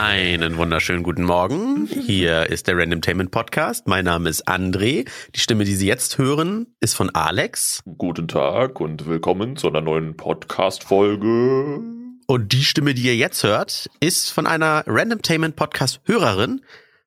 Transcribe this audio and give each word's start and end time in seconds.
Einen 0.00 0.56
wunderschönen 0.56 1.02
guten 1.02 1.24
Morgen. 1.24 1.88
Hier 1.88 2.48
ist 2.48 2.68
der 2.68 2.78
Randomtainment 2.78 3.32
Podcast. 3.32 3.88
Mein 3.88 4.04
Name 4.04 4.30
ist 4.30 4.46
André. 4.46 5.08
Die 5.34 5.40
Stimme, 5.40 5.64
die 5.64 5.74
Sie 5.74 5.88
jetzt 5.88 6.18
hören, 6.18 6.68
ist 6.78 6.94
von 6.94 7.10
Alex. 7.10 7.82
Guten 7.98 8.28
Tag 8.28 8.80
und 8.80 9.08
willkommen 9.08 9.56
zu 9.56 9.66
einer 9.66 9.80
neuen 9.80 10.16
Podcast-Folge. 10.16 11.80
Und 12.28 12.52
die 12.52 12.62
Stimme, 12.62 12.94
die 12.94 13.02
ihr 13.02 13.16
jetzt 13.16 13.42
hört, 13.42 13.90
ist 13.98 14.30
von 14.30 14.46
einer 14.46 14.84
Randomtainment 14.86 15.56
Podcast 15.56 16.00
Hörerin. 16.04 16.60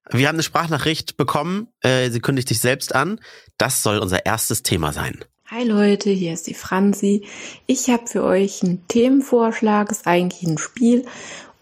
Wir 0.10 0.28
haben 0.28 0.36
eine 0.36 0.44
Sprachnachricht 0.44 1.16
bekommen. 1.16 1.70
Äh, 1.80 2.10
sie 2.10 2.20
kündigt 2.20 2.50
sich 2.50 2.60
selbst 2.60 2.94
an. 2.94 3.22
Das 3.58 3.84
soll 3.84 4.00
unser 4.00 4.26
erstes 4.26 4.64
Thema 4.64 4.92
sein. 4.92 5.24
Hi 5.46 5.64
Leute, 5.64 6.10
hier 6.10 6.34
ist 6.34 6.48
die 6.48 6.54
Franzi. 6.54 7.26
Ich 7.68 7.90
habe 7.90 8.08
für 8.08 8.24
euch 8.24 8.64
einen 8.64 8.86
Themenvorschlag, 8.90 9.92
ist 9.92 10.08
eigentlich 10.08 10.44
ein 10.44 10.58
Spiel. 10.58 11.06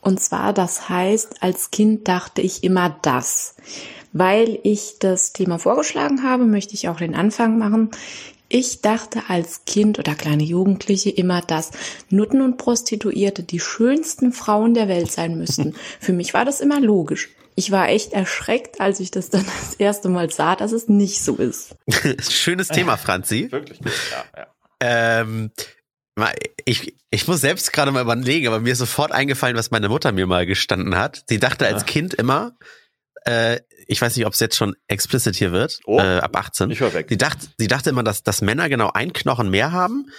Und 0.02 0.20
zwar, 0.20 0.54
das 0.54 0.90
heißt, 0.90 1.42
als 1.42 1.72
Kind 1.72 2.08
dachte 2.08 2.42
ich 2.42 2.64
immer 2.64 2.98
das. 3.02 3.56
Weil 4.12 4.60
ich 4.64 4.96
das 5.00 5.34
Thema 5.34 5.60
vorgeschlagen 5.60 6.24
habe, 6.24 6.46
möchte 6.46 6.74
ich 6.74 6.90
auch 6.90 6.98
den 6.98 7.16
Anfang 7.16 7.60
machen. 7.60 7.92
Ich 8.48 8.82
dachte 8.82 9.24
als 9.28 9.66
Kind 9.66 10.00
oder 10.00 10.16
kleine 10.16 10.44
Jugendliche 10.44 11.12
immer, 11.12 11.42
dass 11.42 11.70
Nutten 12.10 12.42
und 12.42 12.58
Prostituierte 12.58 13.44
die 13.44 13.60
schönsten 13.60 14.32
Frauen 14.32 14.74
der 14.74 14.88
Welt 14.88 15.12
sein 15.12 15.38
müssten. 15.38 15.76
Für 16.00 16.14
mich 16.14 16.34
war 16.34 16.46
das 16.46 16.60
immer 16.60 16.80
logisch 16.80 17.30
ich 17.60 17.72
war 17.72 17.90
echt 17.90 18.14
erschreckt, 18.14 18.80
als 18.80 19.02
ich 19.02 19.12
das 19.12 19.30
dann 19.30 19.46
das 19.46 19.74
erste 19.76 20.08
Mal 20.08 20.32
sah, 20.32 20.56
dass 20.56 20.72
es 20.72 20.88
nicht 20.88 21.22
so 21.22 21.36
ist. 21.36 21.76
Schönes 22.30 22.70
Thema, 22.70 22.96
Franzi. 22.96 23.52
Wirklich 23.52 23.80
gut, 23.80 23.92
ja. 24.12 24.24
ja. 24.38 24.48
Ähm, 24.80 25.52
ich, 26.66 26.96
ich 27.10 27.28
muss 27.28 27.42
selbst 27.42 27.74
gerade 27.74 27.92
mal 27.92 28.02
überlegen, 28.02 28.48
aber 28.48 28.60
mir 28.60 28.74
ist 28.74 28.80
sofort 28.80 29.12
eingefallen, 29.12 29.58
was 29.58 29.72
meine 29.72 29.90
Mutter 29.90 30.12
mir 30.12 30.28
mal 30.28 30.46
gestanden 30.46 30.96
hat. 30.96 31.24
Sie 31.28 31.40
dachte 31.40 31.68
als 31.68 31.86
Kind 31.86 32.14
immer, 32.14 32.58
äh, 33.26 33.60
ich 33.88 34.02
weiß 34.02 34.16
nicht, 34.16 34.26
ob 34.26 34.34
es 34.34 34.40
jetzt 34.40 34.56
schon 34.56 34.76
explicit 34.88 35.36
hier 35.36 35.52
wird, 35.52 35.80
oh, 35.86 36.00
äh, 36.00 36.20
ab 36.20 36.36
18. 36.36 36.70
Ich 36.72 36.80
höre 36.80 36.94
weg. 36.94 37.08
Sie 37.10 37.18
dachte, 37.18 37.48
sie 37.58 37.68
dachte 37.68 37.90
immer, 37.90 38.04
dass, 38.04 38.24
dass 38.24 38.42
Männer 38.42 38.70
genau 38.70 38.92
ein 38.94 39.14
Knochen 39.14 39.50
mehr 39.50 39.72
haben 39.72 40.10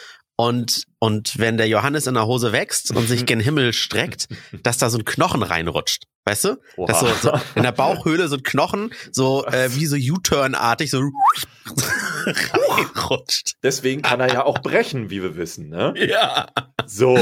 und, 0.40 0.84
und 0.98 1.38
wenn 1.38 1.58
der 1.58 1.68
Johannes 1.68 2.06
in 2.06 2.14
der 2.14 2.26
Hose 2.26 2.50
wächst 2.50 2.96
und 2.96 3.06
sich 3.06 3.26
gen 3.26 3.40
Himmel 3.40 3.74
streckt, 3.74 4.26
dass 4.62 4.78
da 4.78 4.88
so 4.88 4.96
ein 4.96 5.04
Knochen 5.04 5.42
reinrutscht. 5.42 6.04
Weißt 6.24 6.44
du? 6.44 6.56
Oha. 6.78 6.86
Dass 6.86 7.00
so, 7.00 7.08
so 7.20 7.40
in 7.54 7.62
der 7.62 7.72
Bauchhöhle 7.72 8.26
so 8.26 8.36
ein 8.36 8.42
Knochen, 8.42 8.90
so 9.12 9.44
äh, 9.44 9.68
wie 9.74 9.84
so 9.84 9.96
U-Turn-artig, 9.96 10.90
so 10.90 11.00
reinrutscht. 12.26 13.56
Deswegen 13.62 14.00
kann 14.00 14.20
er 14.20 14.32
ja 14.32 14.44
auch 14.44 14.60
brechen, 14.60 15.10
wie 15.10 15.22
wir 15.22 15.36
wissen, 15.36 15.68
ne? 15.68 15.92
Ja. 15.96 16.46
So. 16.86 17.18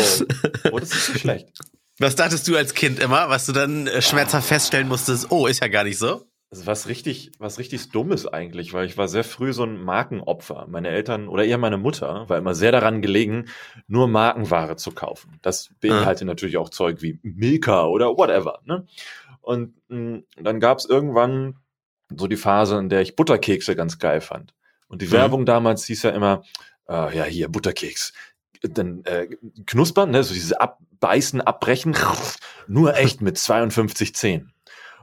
Oh, 0.70 0.78
das 0.78 0.94
ist 0.94 1.08
nicht 1.08 1.20
schlecht. 1.22 1.48
Was 1.98 2.14
dachtest 2.14 2.46
du 2.46 2.56
als 2.56 2.74
Kind 2.74 3.00
immer, 3.00 3.28
was 3.28 3.46
du 3.46 3.52
dann 3.52 3.88
äh, 3.88 4.00
schmerzhaft 4.00 4.46
feststellen 4.46 4.86
musstest, 4.86 5.32
oh, 5.32 5.48
ist 5.48 5.60
ja 5.60 5.66
gar 5.66 5.82
nicht 5.82 5.98
so? 5.98 6.27
Also 6.50 6.66
was 6.66 6.88
richtig, 6.88 7.30
was 7.38 7.58
richtig 7.58 7.90
Dummes 7.90 8.26
eigentlich, 8.26 8.72
weil 8.72 8.86
ich 8.86 8.96
war 8.96 9.06
sehr 9.06 9.24
früh 9.24 9.52
so 9.52 9.64
ein 9.64 9.82
Markenopfer. 9.82 10.66
Meine 10.66 10.88
Eltern 10.88 11.28
oder 11.28 11.44
eher 11.44 11.58
meine 11.58 11.76
Mutter 11.76 12.26
war 12.28 12.38
immer 12.38 12.54
sehr 12.54 12.72
daran 12.72 13.02
gelegen, 13.02 13.46
nur 13.86 14.08
Markenware 14.08 14.76
zu 14.76 14.92
kaufen. 14.92 15.38
Das 15.42 15.70
beinhaltet 15.80 16.22
mhm. 16.22 16.28
natürlich 16.28 16.56
auch 16.56 16.70
Zeug 16.70 17.02
wie 17.02 17.18
Milka 17.22 17.84
oder 17.86 18.16
whatever. 18.16 18.60
Ne? 18.64 18.86
Und 19.42 19.74
mh, 19.88 19.96
hm, 19.96 20.24
dann 20.40 20.60
gab 20.60 20.78
es 20.78 20.86
irgendwann 20.86 21.56
so 22.16 22.26
die 22.26 22.36
Phase, 22.36 22.78
in 22.78 22.88
der 22.88 23.02
ich 23.02 23.14
Butterkekse 23.14 23.76
ganz 23.76 23.98
geil 23.98 24.22
fand. 24.22 24.54
Und 24.88 25.02
die 25.02 25.06
mhm. 25.08 25.12
Werbung 25.12 25.44
damals 25.44 25.84
hieß 25.84 26.04
ja 26.04 26.10
immer, 26.10 26.44
äh, 26.88 27.14
ja 27.14 27.24
hier 27.24 27.48
Butterkeks, 27.50 28.14
dann 28.62 29.04
äh, 29.04 29.28
knuspern, 29.66 30.10
ne, 30.10 30.22
so 30.24 30.32
dieses 30.32 30.54
Abbeißen, 30.54 31.42
Abbrechen, 31.42 31.94
nur 32.66 32.96
echt 32.96 33.20
mit 33.20 33.36
52 33.36 34.14
Zehen. 34.14 34.52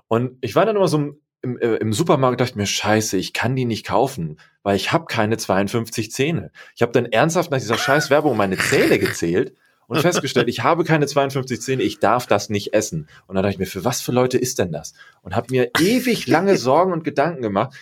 Und 0.07 0.38
ich 0.41 0.56
war 0.56 0.66
dann 0.66 0.75
immer 0.75 0.88
so 0.88 1.19
im, 1.45 1.59
äh, 1.59 1.75
im 1.75 1.94
Supermarkt 1.94 2.41
dachte 2.41 2.51
ich 2.51 2.56
mir, 2.56 2.66
scheiße, 2.66 3.17
ich 3.17 3.31
kann 3.31 3.56
die 3.56 3.66
nicht 3.66 3.85
kaufen, 3.85 4.38
weil 4.63 4.75
ich 4.75 4.91
habe 4.91 5.06
keine 5.06 5.38
52 5.38 6.11
Zähne. 6.11 6.51
Ich 6.75 6.81
habe 6.81 6.91
dann 6.91 7.06
ernsthaft 7.06 7.51
nach 7.51 7.59
dieser 7.59 7.78
scheiß 7.78 8.09
Werbung 8.09 8.35
meine 8.35 8.57
Zähne 8.57 8.97
gezählt 9.00 9.53
und 9.88 10.00
festgestellt, 10.00 10.50
ich 10.50 10.63
habe 10.63 10.83
keine 10.83 11.06
52 11.06 11.61
Zähne, 11.61 11.83
ich 11.83 12.00
darf 12.00 12.25
das 12.25 12.50
nicht 12.50 12.73
essen. 12.73 13.07
Und 13.28 13.35
dann 13.35 13.44
dachte 13.44 13.53
ich 13.53 13.59
mir, 13.59 13.67
für 13.67 13.85
was 13.85 14.01
für 14.01 14.11
Leute 14.11 14.39
ist 14.39 14.57
denn 14.57 14.72
das? 14.72 14.94
Und 15.22 15.35
habe 15.35 15.47
mir 15.51 15.69
ewig 15.79 16.25
lange 16.25 16.57
Sorgen 16.57 16.91
und 16.91 17.03
Gedanken 17.03 17.44
gemacht. 17.44 17.75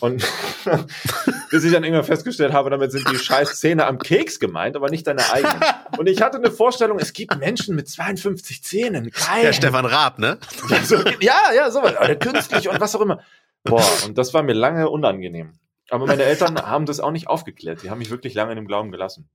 Und 0.00 0.24
bis 1.50 1.64
ich 1.64 1.72
dann 1.72 1.82
irgendwann 1.82 2.04
festgestellt 2.04 2.52
habe, 2.52 2.70
damit 2.70 2.92
sind 2.92 3.10
die 3.10 3.18
scheiß 3.18 3.58
Zähne 3.58 3.86
am 3.86 3.98
Keks 3.98 4.38
gemeint, 4.38 4.76
aber 4.76 4.90
nicht 4.90 5.06
deine 5.06 5.30
eigenen. 5.32 5.60
Und 5.96 6.08
ich 6.08 6.22
hatte 6.22 6.38
eine 6.38 6.50
Vorstellung, 6.50 6.98
es 6.98 7.12
gibt 7.12 7.36
Menschen 7.38 7.74
mit 7.74 7.88
52 7.88 8.62
Zähnen. 8.62 9.10
Geil. 9.10 9.42
Der 9.42 9.52
Stefan 9.52 9.86
Raab, 9.86 10.18
ne? 10.18 10.38
Ja, 10.68 10.82
so, 10.84 10.96
ja, 11.20 11.52
ja, 11.54 11.70
sowas. 11.70 11.94
Oder 11.98 12.16
künstlich 12.16 12.68
und 12.68 12.80
was 12.80 12.94
auch 12.94 13.00
immer. 13.00 13.20
Boah, 13.64 13.84
und 14.06 14.16
das 14.16 14.32
war 14.34 14.42
mir 14.42 14.54
lange 14.54 14.88
unangenehm. 14.88 15.58
Aber 15.90 16.06
meine 16.06 16.24
Eltern 16.24 16.56
haben 16.58 16.86
das 16.86 17.00
auch 17.00 17.10
nicht 17.10 17.26
aufgeklärt. 17.28 17.82
Die 17.82 17.90
haben 17.90 17.98
mich 17.98 18.10
wirklich 18.10 18.34
lange 18.34 18.52
in 18.52 18.56
dem 18.56 18.66
Glauben 18.66 18.92
gelassen. 18.92 19.28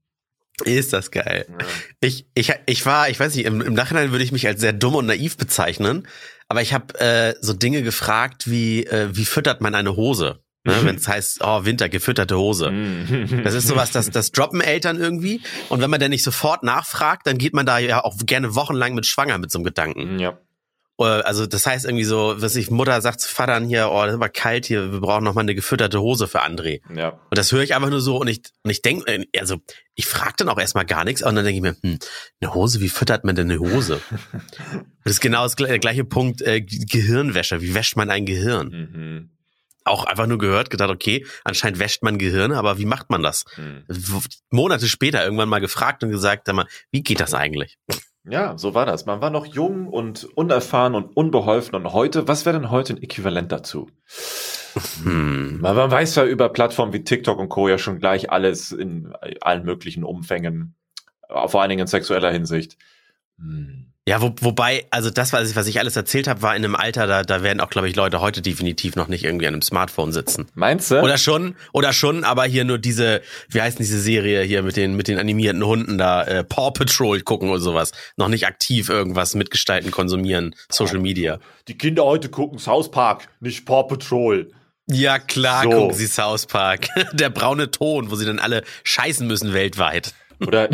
Ist 0.63 0.93
das 0.93 1.09
geil. 1.09 1.47
Ja. 1.49 1.65
Ich, 1.99 2.27
ich, 2.35 2.53
ich 2.67 2.85
war, 2.85 3.09
ich 3.09 3.19
weiß 3.19 3.35
nicht, 3.35 3.45
im, 3.45 3.59
im 3.61 3.73
Nachhinein 3.73 4.11
würde 4.11 4.23
ich 4.23 4.31
mich 4.31 4.45
als 4.45 4.61
sehr 4.61 4.73
dumm 4.73 4.95
und 4.95 5.07
naiv 5.07 5.35
bezeichnen, 5.35 6.07
aber 6.47 6.61
ich 6.61 6.73
habe 6.73 6.99
äh, 6.99 7.33
so 7.41 7.53
Dinge 7.53 7.81
gefragt 7.81 8.49
wie, 8.49 8.85
äh, 8.85 9.09
wie 9.13 9.25
füttert 9.25 9.61
man 9.61 9.73
eine 9.73 9.95
Hose? 9.95 10.42
Ne, 10.65 10.75
Wenn 10.83 10.95
es 10.95 11.07
heißt, 11.07 11.39
oh, 11.43 11.65
Winter, 11.65 11.89
gefütterte 11.89 12.37
Hose. 12.37 12.71
Das 13.43 13.53
ist 13.53 13.67
sowas, 13.67 13.91
das, 13.91 14.09
das 14.11 14.31
droppen 14.31 14.61
Eltern 14.61 14.97
irgendwie. 14.97 15.41
Und 15.67 15.81
wenn 15.81 15.89
man 15.89 15.99
dann 15.99 16.11
nicht 16.11 16.23
sofort 16.23 16.63
nachfragt, 16.63 17.27
dann 17.27 17.37
geht 17.37 17.53
man 17.53 17.65
da 17.65 17.79
ja 17.79 18.03
auch 18.03 18.15
gerne 18.25 18.55
wochenlang 18.55 18.93
mit 18.93 19.05
schwanger 19.05 19.37
mit 19.39 19.51
so 19.51 19.59
einem 19.59 19.65
Gedanken. 19.65 20.19
Ja. 20.19 20.37
Äh, 20.99 21.03
also 21.03 21.45
das 21.45 21.65
heißt 21.65 21.85
irgendwie 21.85 22.05
so, 22.05 22.35
was 22.37 22.55
ich 22.55 22.71
Mutter 22.71 23.01
sagt 23.01 23.21
zu 23.21 23.33
Vatern 23.33 23.65
hier, 23.65 23.89
oh, 23.91 24.01
das 24.03 24.11
ist 24.11 24.15
aber 24.15 24.29
kalt 24.29 24.65
hier, 24.65 24.91
wir 24.91 25.01
brauchen 25.01 25.23
noch 25.23 25.33
mal 25.33 25.41
eine 25.41 25.55
gefütterte 25.55 25.99
Hose 25.99 26.27
für 26.27 26.43
André. 26.43 26.81
Ja. 26.95 27.09
Und 27.09 27.37
das 27.37 27.51
höre 27.51 27.63
ich 27.63 27.75
einfach 27.75 27.89
nur 27.89 28.01
so 28.01 28.17
und 28.17 28.27
ich 28.27 28.41
und 28.63 28.71
ich 28.71 28.81
denke, 28.81 29.11
äh, 29.11 29.25
also 29.37 29.57
ich 29.95 30.05
frage 30.05 30.35
dann 30.37 30.49
auch 30.49 30.59
erstmal 30.59 30.85
gar 30.85 31.03
nichts 31.03 31.23
und 31.23 31.35
dann 31.35 31.45
denke 31.45 31.57
ich 31.57 31.61
mir, 31.61 31.75
hm, 31.81 31.99
eine 32.39 32.53
Hose, 32.53 32.79
wie 32.79 32.89
füttert 32.89 33.23
man 33.25 33.35
denn 33.35 33.51
eine 33.51 33.59
Hose? 33.59 33.99
das 35.03 35.13
ist 35.13 35.21
genau 35.21 35.43
das, 35.43 35.55
der 35.55 35.79
gleiche 35.79 36.05
Punkt 36.05 36.41
äh, 36.41 36.61
Gehirnwäsche, 36.61 37.61
wie 37.61 37.73
wäscht 37.73 37.97
man 37.97 38.09
ein 38.09 38.25
Gehirn? 38.25 38.69
Mhm 38.69 39.32
auch 39.85 40.05
einfach 40.05 40.27
nur 40.27 40.37
gehört, 40.37 40.69
gedacht, 40.69 40.89
okay, 40.89 41.25
anscheinend 41.43 41.79
wäscht 41.79 42.03
man 42.03 42.17
Gehirne, 42.17 42.57
aber 42.57 42.77
wie 42.77 42.85
macht 42.85 43.09
man 43.09 43.21
das? 43.21 43.45
Hm. 43.55 43.83
Monate 44.49 44.87
später 44.87 45.23
irgendwann 45.23 45.49
mal 45.49 45.59
gefragt 45.59 46.03
und 46.03 46.09
gesagt, 46.09 46.47
sag 46.47 46.55
mal, 46.55 46.67
wie 46.91 47.03
geht 47.03 47.19
das 47.19 47.33
eigentlich? 47.33 47.77
Ja, 48.25 48.57
so 48.57 48.73
war 48.73 48.85
das. 48.85 49.05
Man 49.05 49.21
war 49.21 49.29
noch 49.29 49.45
jung 49.45 49.87
und 49.87 50.23
unerfahren 50.35 50.95
und 50.95 51.15
unbeholfen 51.17 51.75
und 51.75 51.91
heute, 51.91 52.27
was 52.27 52.45
wäre 52.45 52.57
denn 52.57 52.71
heute 52.71 52.93
ein 52.93 53.03
Äquivalent 53.03 53.51
dazu? 53.51 53.89
Hm. 55.03 55.59
Man, 55.59 55.75
man 55.75 55.91
weiß 55.91 56.15
ja 56.15 56.25
über 56.25 56.49
Plattformen 56.49 56.93
wie 56.93 57.03
TikTok 57.03 57.37
und 57.37 57.49
Co. 57.49 57.67
ja 57.67 57.77
schon 57.77 57.99
gleich 57.99 58.31
alles 58.31 58.71
in 58.71 59.13
allen 59.41 59.65
möglichen 59.65 60.03
Umfängen, 60.03 60.75
vor 61.27 61.61
allen 61.61 61.69
Dingen 61.69 61.81
in 61.81 61.87
sexueller 61.87 62.31
Hinsicht. 62.31 62.77
Hm. 63.37 63.92
Ja, 64.05 64.21
wo, 64.21 64.33
wobei, 64.41 64.85
also 64.91 65.09
das, 65.09 65.31
was 65.31 65.49
ich, 65.49 65.55
was 65.55 65.65
ich 65.67 65.79
alles 65.79 65.95
erzählt 65.95 66.27
habe, 66.27 66.41
war 66.41 66.53
in 66.57 66.65
einem 66.65 66.75
Alter, 66.75 67.07
da, 67.07 67.23
da 67.23 67.41
werden 67.41 67.61
auch, 67.61 67.69
glaube 67.69 67.87
ich, 67.87 67.95
Leute 67.95 68.19
heute 68.19 68.41
definitiv 68.41 68.97
noch 68.97 69.07
nicht 69.07 69.23
irgendwie 69.23 69.47
an 69.47 69.53
einem 69.53 69.61
Smartphone 69.61 70.11
sitzen. 70.11 70.47
Meinst 70.55 70.91
du? 70.91 71.01
Oder 71.01 71.17
schon, 71.17 71.55
oder 71.71 71.93
schon, 71.93 72.25
aber 72.25 72.43
hier 72.43 72.65
nur 72.65 72.79
diese, 72.79 73.21
wie 73.47 73.61
heißt 73.61 73.79
diese 73.79 74.01
Serie 74.01 74.43
hier 74.43 74.61
mit 74.61 74.75
den, 74.75 74.97
mit 74.97 75.07
den 75.07 75.17
animierten 75.17 75.65
Hunden 75.65 75.97
da, 75.97 76.23
äh, 76.23 76.43
Paw 76.43 76.71
Patrol 76.71 77.21
gucken 77.21 77.49
oder 77.49 77.61
sowas. 77.61 77.93
Noch 78.17 78.27
nicht 78.27 78.45
aktiv 78.45 78.89
irgendwas 78.89 79.35
mitgestalten, 79.35 79.89
konsumieren, 79.89 80.53
Social 80.69 80.99
Media. 80.99 81.39
Die 81.69 81.77
Kinder 81.77 82.03
heute 82.03 82.27
gucken 82.27 82.59
South 82.59 82.91
Park, 82.91 83.29
nicht 83.39 83.65
Paw 83.65 83.83
Patrol. 83.83 84.51
Ja, 84.87 85.17
klar, 85.17 85.63
so. 85.63 85.69
gucken 85.69 85.95
sie 85.95 86.07
South 86.07 86.45
Park. 86.45 86.89
Der 87.13 87.29
braune 87.29 87.71
Ton, 87.71 88.11
wo 88.11 88.15
sie 88.15 88.25
dann 88.25 88.39
alle 88.39 88.63
scheißen 88.83 89.25
müssen 89.25 89.53
weltweit. 89.53 90.13
Oder, 90.45 90.69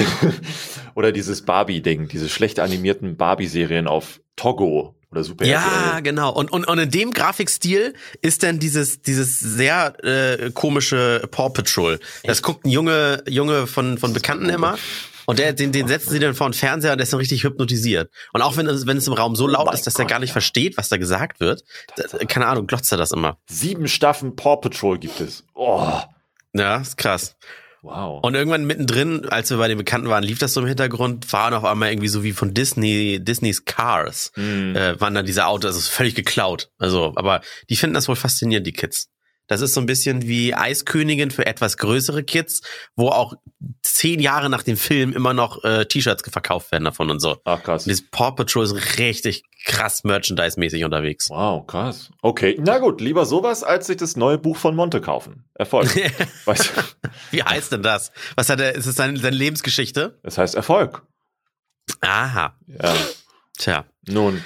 oder 0.96 1.12
dieses 1.12 1.44
Barbie-Ding, 1.44 2.08
diese 2.08 2.30
schlecht 2.30 2.60
animierten 2.60 3.18
Barbie-Serien 3.18 3.88
auf 3.88 4.22
Togo 4.36 4.96
oder 5.12 5.24
Super 5.24 5.46
Ja, 5.46 6.00
genau. 6.02 6.32
Und, 6.32 6.52
und, 6.52 6.68
und 6.68 6.80
in 6.80 6.92
dem 6.92 7.12
Grafikstil 7.12 7.94
ist 8.22 8.44
dann 8.44 8.60
dieses, 8.60 9.02
dieses 9.02 9.40
sehr 9.40 9.94
äh, 10.04 10.52
komische 10.52 11.28
Paw 11.32 11.50
Patrol. 11.50 12.00
Das 12.24 12.38
Echt? 12.38 12.44
guckt 12.44 12.66
ein 12.66 12.70
Junge, 12.70 13.24
Junge 13.28 13.68
von, 13.68 13.98
von 13.98 14.14
Bekannten 14.14 14.50
immer. 14.50 14.78
Und 15.26 15.38
der, 15.38 15.54
den, 15.54 15.72
den 15.72 15.88
setzen 15.88 16.10
sie 16.10 16.20
dann 16.20 16.34
vor 16.34 16.50
den 16.50 16.54
Fernseher 16.54 16.94
und 16.94 16.98
der 16.98 17.04
ist 17.04 17.14
dann 17.14 17.20
richtig 17.20 17.44
hypnotisiert. 17.44 18.10
Und 18.34 18.42
auch 18.42 18.58
wenn 18.58 18.66
es, 18.66 18.88
wenn 18.88 18.98
es 18.98 19.08
im 19.08 19.14
Raum 19.14 19.36
so 19.36 19.46
laut 19.46 19.68
oh 19.70 19.74
ist, 19.74 19.86
dass 19.86 19.94
Gott, 19.94 20.06
er 20.06 20.10
gar 20.10 20.20
nicht 20.20 20.30
ja. 20.30 20.34
versteht, 20.34 20.76
was 20.76 20.90
da 20.90 20.98
gesagt 20.98 21.40
wird, 21.40 21.64
keine 22.28 22.48
Ahnung, 22.48 22.66
glotzt 22.66 22.92
er 22.92 22.98
das 22.98 23.12
immer. 23.12 23.38
Sieben 23.48 23.88
Staffeln 23.88 24.36
Paw 24.36 24.58
Patrol 24.58 24.98
gibt 24.98 25.22
es. 25.22 25.44
Oh. 25.54 26.00
Ja, 26.54 26.78
ist 26.78 26.98
krass. 26.98 27.36
Wow. 27.82 28.24
Und 28.24 28.36
irgendwann 28.36 28.66
mittendrin, 28.66 29.26
als 29.30 29.50
wir 29.50 29.58
bei 29.58 29.68
den 29.68 29.78
Bekannten 29.78 30.10
waren, 30.10 30.24
lief 30.24 30.40
das 30.40 30.54
so 30.54 30.62
im 30.62 30.68
Hintergrund, 30.68 31.32
waren 31.32 31.54
auf 31.54 31.64
einmal 31.64 31.92
irgendwie 31.92 32.10
so 32.10 32.24
wie 32.24 32.34
von 32.34 32.54
Disney, 32.54 33.20
Disneys 33.24 33.66
Cars, 33.66 34.32
mm. 34.36 34.76
äh, 34.76 35.00
waren 35.00 35.14
dann 35.14 35.26
diese 35.26 35.46
Autos, 35.46 35.76
also 35.76 35.90
völlig 35.90 36.16
geklaut. 36.16 36.72
Also, 36.78 37.14
aber 37.16 37.42
die 37.70 37.78
finden 37.78 37.94
das 37.94 38.08
wohl 38.08 38.16
faszinierend, 38.16 38.68
die 38.68 38.74
Kids. 38.74 39.10
Das 39.50 39.62
ist 39.62 39.74
so 39.74 39.82
ein 39.82 39.88
bisschen 39.88 40.28
wie 40.28 40.54
Eiskönigin 40.54 41.32
für 41.32 41.46
etwas 41.46 41.78
größere 41.78 42.24
Kids, 42.24 42.62
wo 42.96 43.10
auch 43.10 43.34
zehn 43.82 44.20
Jahre 44.20 44.50
nach 44.50 44.62
dem 44.62 44.78
Film 44.78 45.12
immer 45.12 45.34
noch 45.34 45.64
äh, 45.64 45.86
T-Shirts 45.86 46.24
verkauft 46.30 46.72
werden 46.72 46.86
davon 46.86 47.10
und 47.10 47.20
so. 47.20 47.38
Ach 47.46 47.62
krass. 47.62 47.86
Das 47.86 48.02
Paw 48.02 48.32
Patrol 48.32 48.64
ist 48.64 49.00
richtig 49.00 49.44
krass 49.66 50.04
merchandise-mäßig 50.04 50.86
unterwegs. 50.86 51.30
Wow, 51.30 51.66
krass. 51.66 52.12
Okay, 52.22 52.58
na 52.62 52.78
gut, 52.78 53.02
lieber 53.02 53.26
sowas, 53.26 53.64
als 53.64 53.88
sich 53.88 53.98
das 53.98 54.16
neue 54.16 54.38
Buch 54.38 54.56
von 54.56 54.76
Monte 54.76 55.02
kaufen. 55.02 55.46
Erfolg. 55.56 55.90
weißt 56.46 56.72
du? 56.76 57.10
Wie 57.32 57.44
heißt 57.44 57.72
denn 57.72 57.82
das? 57.82 58.12
Was 58.36 58.50
hat 58.50 58.60
er, 58.60 58.76
ist 58.76 58.86
es 58.86 58.96
seine, 58.96 59.18
seine 59.18 59.36
Lebensgeschichte? 59.36 60.20
Es 60.22 60.38
heißt 60.38 60.54
Erfolg. 60.54 61.02
Aha. 62.02 62.56
Ja. 62.68 62.96
Tja. 63.58 63.86
Nun. 64.08 64.44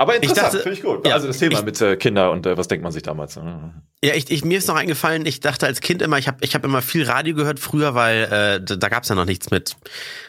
Aber 0.00 0.16
interessant, 0.16 0.62
finde 0.62 0.72
ich 0.72 0.82
gut. 0.82 1.06
ja, 1.06 1.12
also 1.12 1.26
das 1.26 1.36
Thema 1.36 1.58
ich- 1.58 1.64
mit 1.66 1.78
äh, 1.82 1.94
Kinder 1.94 2.30
und 2.30 2.46
äh, 2.46 2.56
was 2.56 2.68
denkt 2.68 2.82
man 2.82 2.90
sich 2.90 3.02
damals? 3.02 3.36
Mhm. 3.36 3.82
Ja, 4.02 4.14
ich, 4.14 4.30
ich, 4.30 4.42
mir 4.46 4.56
ist 4.56 4.66
noch 4.66 4.76
eingefallen, 4.76 5.26
ich 5.26 5.40
dachte 5.40 5.66
als 5.66 5.82
Kind 5.82 6.00
immer, 6.00 6.16
ich 6.16 6.26
habe 6.26 6.38
ich 6.40 6.54
hab 6.54 6.64
immer 6.64 6.80
viel 6.80 7.04
Radio 7.04 7.34
gehört 7.34 7.60
früher, 7.60 7.94
weil 7.94 8.22
äh, 8.22 8.64
da, 8.64 8.76
da 8.76 8.88
gab 8.88 9.02
es 9.02 9.10
ja 9.10 9.14
noch 9.14 9.26
nichts 9.26 9.50
mit 9.50 9.76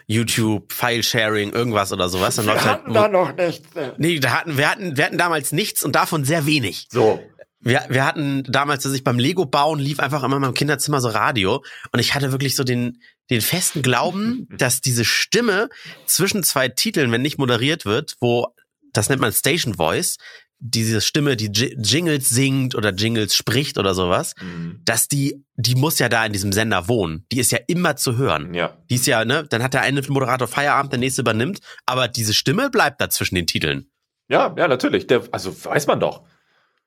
YouTube, 0.07 0.73
File-Sharing, 0.73 1.53
irgendwas 1.53 1.93
oder 1.93 2.09
sowas. 2.09 2.35
Dann 2.35 2.47
läuft 2.47 2.65
halt, 2.65 2.87
noch 2.89 3.33
nicht. 3.37 3.63
nee, 3.97 4.19
da 4.19 4.31
hatten, 4.31 4.57
wir, 4.57 4.69
hatten, 4.69 4.97
wir 4.97 5.05
hatten 5.05 5.17
damals 5.17 5.53
nichts 5.53 5.85
und 5.85 5.95
davon 5.95 6.25
sehr 6.25 6.45
wenig. 6.45 6.87
So. 6.89 7.23
Wir, 7.61 7.85
wir 7.87 8.05
hatten 8.05 8.43
damals, 8.49 8.83
dass 8.83 8.91
ich 8.91 9.05
beim 9.05 9.19
Lego 9.19 9.45
bauen 9.45 9.79
lief 9.79 10.01
einfach 10.01 10.23
immer 10.23 10.35
in 10.35 10.41
meinem 10.41 10.53
Kinderzimmer 10.53 10.99
so 10.99 11.07
Radio 11.07 11.63
und 11.93 11.99
ich 11.99 12.13
hatte 12.13 12.33
wirklich 12.33 12.57
so 12.57 12.65
den, 12.65 13.01
den 13.29 13.39
festen 13.39 13.83
Glauben, 13.83 14.49
dass 14.57 14.81
diese 14.81 15.05
Stimme 15.05 15.69
zwischen 16.05 16.43
zwei 16.43 16.67
Titeln, 16.67 17.13
wenn 17.13 17.21
nicht 17.21 17.37
moderiert 17.37 17.85
wird, 17.85 18.17
wo, 18.19 18.53
das 18.93 19.09
nennt 19.09 19.21
man 19.21 19.31
Station 19.31 19.75
Voice, 19.75 20.17
diese 20.63 21.01
Stimme, 21.01 21.35
die 21.35 21.47
J- 21.47 21.73
Jingles 21.77 22.29
singt 22.29 22.75
oder 22.75 22.91
Jingles 22.93 23.35
spricht 23.35 23.79
oder 23.79 23.95
sowas, 23.95 24.35
Mhm. 24.41 24.81
dass 24.85 25.07
die, 25.07 25.43
die 25.55 25.73
muss 25.75 25.97
ja 25.97 26.07
da 26.07 26.23
in 26.25 26.33
diesem 26.33 26.51
Sender 26.51 26.87
wohnen. 26.87 27.25
Die 27.31 27.39
ist 27.39 27.51
ja 27.51 27.57
immer 27.67 27.95
zu 27.95 28.15
hören. 28.17 28.53
Ja. 28.53 28.77
Die 28.89 28.95
ist 28.95 29.07
ja, 29.07 29.25
ne, 29.25 29.45
dann 29.49 29.63
hat 29.63 29.73
der 29.73 29.81
eine 29.81 30.01
Moderator 30.07 30.47
Feierabend, 30.47 30.91
der 30.93 30.99
nächste 30.99 31.21
übernimmt, 31.21 31.59
aber 31.87 32.07
diese 32.07 32.33
Stimme 32.35 32.69
bleibt 32.69 33.01
da 33.01 33.09
zwischen 33.09 33.33
den 33.35 33.47
Titeln. 33.47 33.87
Ja, 34.27 34.53
ja, 34.57 34.67
natürlich. 34.67 35.07
Der, 35.07 35.23
also 35.31 35.51
weiß 35.65 35.87
man 35.87 35.99
doch. 35.99 36.23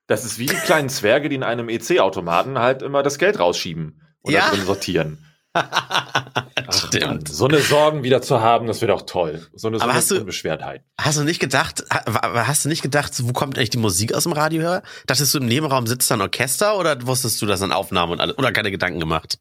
Das 0.07 0.25
ist 0.25 0.39
wie 0.39 0.47
die 0.47 0.55
kleinen 0.55 0.89
Zwerge, 0.89 1.29
die 1.29 1.35
in 1.35 1.43
einem 1.43 1.69
EC-Automaten 1.69 2.59
halt 2.59 2.81
immer 2.83 3.03
das 3.03 3.19
Geld 3.19 3.39
rausschieben 3.41 4.01
und 4.21 4.33
Ja. 4.33 4.51
da 4.51 4.55
drin 4.57 4.67
sortieren. 4.67 5.25
Stimmt. 6.71 7.05
Mann, 7.07 7.27
so 7.27 7.47
eine 7.47 7.59
Sorgen 7.59 8.03
wieder 8.03 8.21
zu 8.23 8.41
haben, 8.41 8.67
das 8.67 8.81
wäre 8.81 8.93
doch 8.93 9.03
toll. 9.03 9.47
So 9.55 9.69
eine, 9.69 9.79
so 9.79 9.85
eine 9.85 9.95
hast 9.95 10.11
du- 10.11 10.19
Unbeschwertheit. 10.19 10.83
Hast 11.01 11.19
du 11.19 11.23
nicht 11.25 11.41
gedacht, 11.41 11.85
ha- 11.93 12.47
hast 12.47 12.65
du 12.65 12.69
nicht 12.69 12.83
gedacht, 12.83 13.13
wo 13.23 13.33
kommt 13.33 13.57
eigentlich 13.57 13.71
die 13.71 13.79
Musik 13.79 14.15
aus 14.15 14.25
dem 14.25 14.33
Radiohörer? 14.33 14.83
Dachtest 15.07 15.33
du, 15.35 15.39
im 15.39 15.47
Nebenraum 15.47 15.87
sitzt 15.87 16.11
da 16.11 16.15
ein 16.17 16.21
Orchester 16.21 16.79
oder 16.79 17.07
wusstest 17.07 17.41
du 17.43 17.47
das 17.47 17.63
an 17.63 17.73
Aufnahmen 17.73 18.13
und 18.13 18.21
alles, 18.21 18.39
oder 18.39 18.53
keine 18.53 18.71
Gedanken 18.71 18.99
gemacht? 19.01 19.39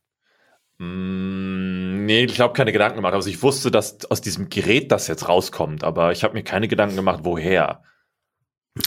Mm, 0.77 2.05
nee, 2.05 2.25
ich 2.25 2.39
habe 2.39 2.53
keine 2.53 2.71
Gedanken 2.71 2.97
gemacht. 2.97 3.13
Also 3.13 3.29
ich 3.29 3.41
wusste, 3.41 3.71
dass 3.71 4.05
aus 4.11 4.21
diesem 4.21 4.49
Gerät 4.49 4.91
das 4.91 5.07
jetzt 5.07 5.27
rauskommt, 5.27 5.83
aber 5.83 6.11
ich 6.11 6.23
habe 6.23 6.33
mir 6.33 6.43
keine 6.43 6.67
Gedanken 6.67 6.95
gemacht, 6.95 7.21
woher. 7.23 7.81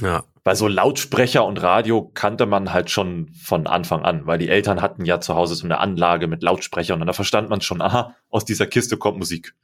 Ja. 0.01 0.25
Weil 0.45 0.57
so 0.57 0.69
Lautsprecher 0.69 1.45
und 1.45 1.63
Radio 1.63 2.11
kannte 2.15 2.47
man 2.47 2.73
halt 2.73 2.91
schon 2.91 3.29
von 3.35 3.67
Anfang 3.67 4.03
an, 4.05 4.27
weil 4.27 4.39
die 4.39 4.49
Eltern 4.49 4.81
hatten 4.83 5.05
ja 5.05 5.21
zu 5.21 5.35
Hause 5.35 5.55
so 5.55 5.65
eine 5.65 5.79
Anlage 5.79 6.27
mit 6.29 6.43
Lautsprechern 6.43 7.01
und 7.01 7.07
da 7.07 7.13
verstand 7.13 7.49
man 7.51 7.61
schon, 7.61 7.81
aha, 7.83 8.15
aus 8.31 8.45
dieser 8.45 8.67
Kiste 8.67 8.97
kommt 8.97 9.19
Musik. 9.19 9.55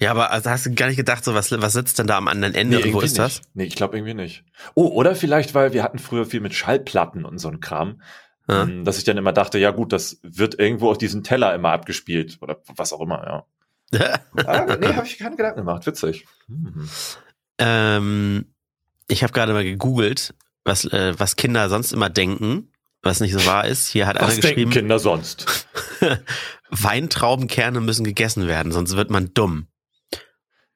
Ja, 0.00 0.12
aber 0.12 0.30
also 0.30 0.48
hast 0.50 0.64
du 0.66 0.74
gar 0.74 0.86
nicht 0.86 0.96
gedacht, 0.96 1.24
so 1.24 1.34
was, 1.34 1.50
was 1.50 1.72
sitzt 1.72 1.98
denn 1.98 2.06
da 2.06 2.16
am 2.16 2.28
anderen 2.28 2.54
Ende 2.54 2.80
und 2.80 2.92
wo 2.92 3.00
ist 3.00 3.18
das? 3.18 3.38
nicht. 3.38 3.50
Nee, 3.54 3.64
ich 3.64 3.74
glaube 3.74 3.96
irgendwie 3.96 4.14
nicht. 4.14 4.44
Oh, 4.74 4.86
oder 4.86 5.16
vielleicht, 5.16 5.54
weil 5.54 5.72
wir 5.72 5.82
hatten 5.82 5.98
früher 5.98 6.24
viel 6.24 6.40
mit 6.40 6.54
Schallplatten 6.54 7.24
und 7.24 7.38
so 7.38 7.48
ein 7.48 7.58
Kram, 7.60 8.00
Ja. 8.48 8.62
ähm, 8.62 8.84
dass 8.84 8.98
ich 8.98 9.02
dann 9.04 9.16
immer 9.16 9.32
dachte, 9.32 9.58
ja 9.58 9.72
gut, 9.72 9.92
das 9.92 10.20
wird 10.22 10.56
irgendwo 10.58 10.90
auf 10.90 10.98
diesen 10.98 11.24
Teller 11.24 11.52
immer 11.52 11.72
abgespielt 11.72 12.38
oder 12.40 12.58
was 12.76 12.92
auch 12.92 13.00
immer, 13.00 13.44
ja. 13.92 14.18
Ah, 14.46 14.76
nee, 14.78 14.94
habe 14.94 15.06
ich 15.06 15.18
keine 15.18 15.34
Gedanken 15.34 15.60
gemacht. 15.60 15.84
Witzig. 15.86 16.26
Mhm. 16.46 16.88
ähm, 17.58 18.54
ich 19.08 19.22
habe 19.22 19.32
gerade 19.32 19.52
mal 19.52 19.64
gegoogelt, 19.64 20.34
was, 20.64 20.84
äh, 20.84 21.14
was 21.18 21.36
Kinder 21.36 21.68
sonst 21.68 21.92
immer 21.92 22.10
denken, 22.10 22.72
was 23.02 23.20
nicht 23.20 23.32
so 23.32 23.44
wahr 23.46 23.66
ist. 23.66 23.88
Hier 23.88 24.06
hat 24.06 24.18
einer 24.18 24.28
Was 24.28 24.34
denken 24.34 24.48
geschrieben, 24.48 24.70
Kinder 24.70 24.98
sonst? 24.98 25.66
Weintraubenkerne 26.70 27.80
müssen 27.80 28.04
gegessen 28.04 28.46
werden, 28.46 28.72
sonst 28.72 28.96
wird 28.96 29.10
man 29.10 29.32
dumm. 29.34 29.68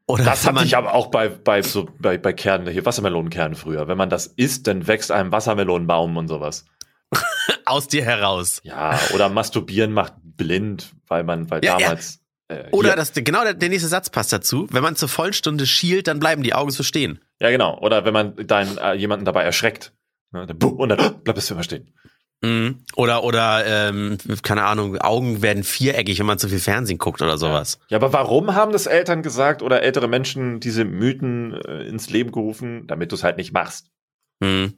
Oder 0.06 0.24
Das 0.24 0.46
hatte 0.46 0.64
ich 0.64 0.76
aber 0.76 0.94
auch 0.94 1.10
bei, 1.10 1.28
bei, 1.28 1.62
so, 1.62 1.88
bei, 1.98 2.18
bei 2.18 2.32
Kernen, 2.32 2.68
hier 2.68 2.84
Wassermelonenkernen 2.84 3.54
früher. 3.54 3.86
Wenn 3.88 3.96
man 3.96 4.10
das 4.10 4.26
isst, 4.26 4.66
dann 4.66 4.86
wächst 4.86 5.12
einem 5.12 5.30
Wassermelonenbaum 5.30 6.16
und 6.16 6.28
sowas. 6.28 6.64
aus 7.64 7.88
dir 7.88 8.04
heraus. 8.04 8.60
Ja, 8.64 8.98
oder 9.14 9.28
masturbieren 9.28 9.92
macht 9.92 10.14
blind, 10.22 10.92
weil 11.06 11.24
man, 11.24 11.50
weil 11.50 11.64
Ja, 11.64 11.78
ja. 11.78 11.88
damals. 11.88 12.20
Äh, 12.48 12.68
Oder 12.72 12.96
das, 12.96 13.12
genau 13.14 13.44
der, 13.44 13.54
der 13.54 13.68
nächste 13.68 13.88
Satz 13.88 14.10
passt 14.10 14.32
dazu. 14.32 14.66
Wenn 14.70 14.82
man 14.82 14.96
zur 14.96 15.08
Vollstunde 15.08 15.66
schielt, 15.66 16.08
dann 16.08 16.18
bleiben 16.18 16.42
die 16.42 16.54
Augen 16.54 16.70
so 16.70 16.82
stehen. 16.82 17.20
Ja, 17.42 17.50
genau. 17.50 17.76
Oder 17.80 18.04
wenn 18.04 18.14
man 18.14 18.36
deinen, 18.36 18.78
äh, 18.78 18.94
jemanden 18.94 19.24
dabei 19.24 19.42
erschreckt. 19.42 19.92
Ne, 20.30 20.46
dann, 20.46 20.58
buh, 20.58 20.68
und 20.68 20.90
dann 20.90 21.20
bleibt 21.24 21.38
es 21.38 21.48
für 21.48 21.54
immer 21.54 21.64
stehen. 21.64 21.92
Mhm. 22.40 22.84
Oder, 22.94 23.24
oder, 23.24 23.66
ähm, 23.66 24.16
keine 24.42 24.62
Ahnung, 24.62 24.96
Augen 24.98 25.42
werden 25.42 25.64
viereckig, 25.64 26.20
wenn 26.20 26.26
man 26.26 26.38
zu 26.38 26.48
viel 26.48 26.60
Fernsehen 26.60 26.98
guckt 26.98 27.20
oder 27.20 27.38
sowas. 27.38 27.80
Ja, 27.88 27.98
aber 27.98 28.12
warum 28.12 28.54
haben 28.54 28.70
das 28.70 28.86
Eltern 28.86 29.24
gesagt 29.24 29.60
oder 29.62 29.82
ältere 29.82 30.06
Menschen 30.06 30.60
diese 30.60 30.84
Mythen 30.84 31.54
äh, 31.66 31.82
ins 31.82 32.10
Leben 32.10 32.30
gerufen? 32.30 32.86
Damit 32.86 33.10
du 33.10 33.16
es 33.16 33.24
halt 33.24 33.38
nicht 33.38 33.52
machst. 33.52 33.90
Mhm. 34.38 34.74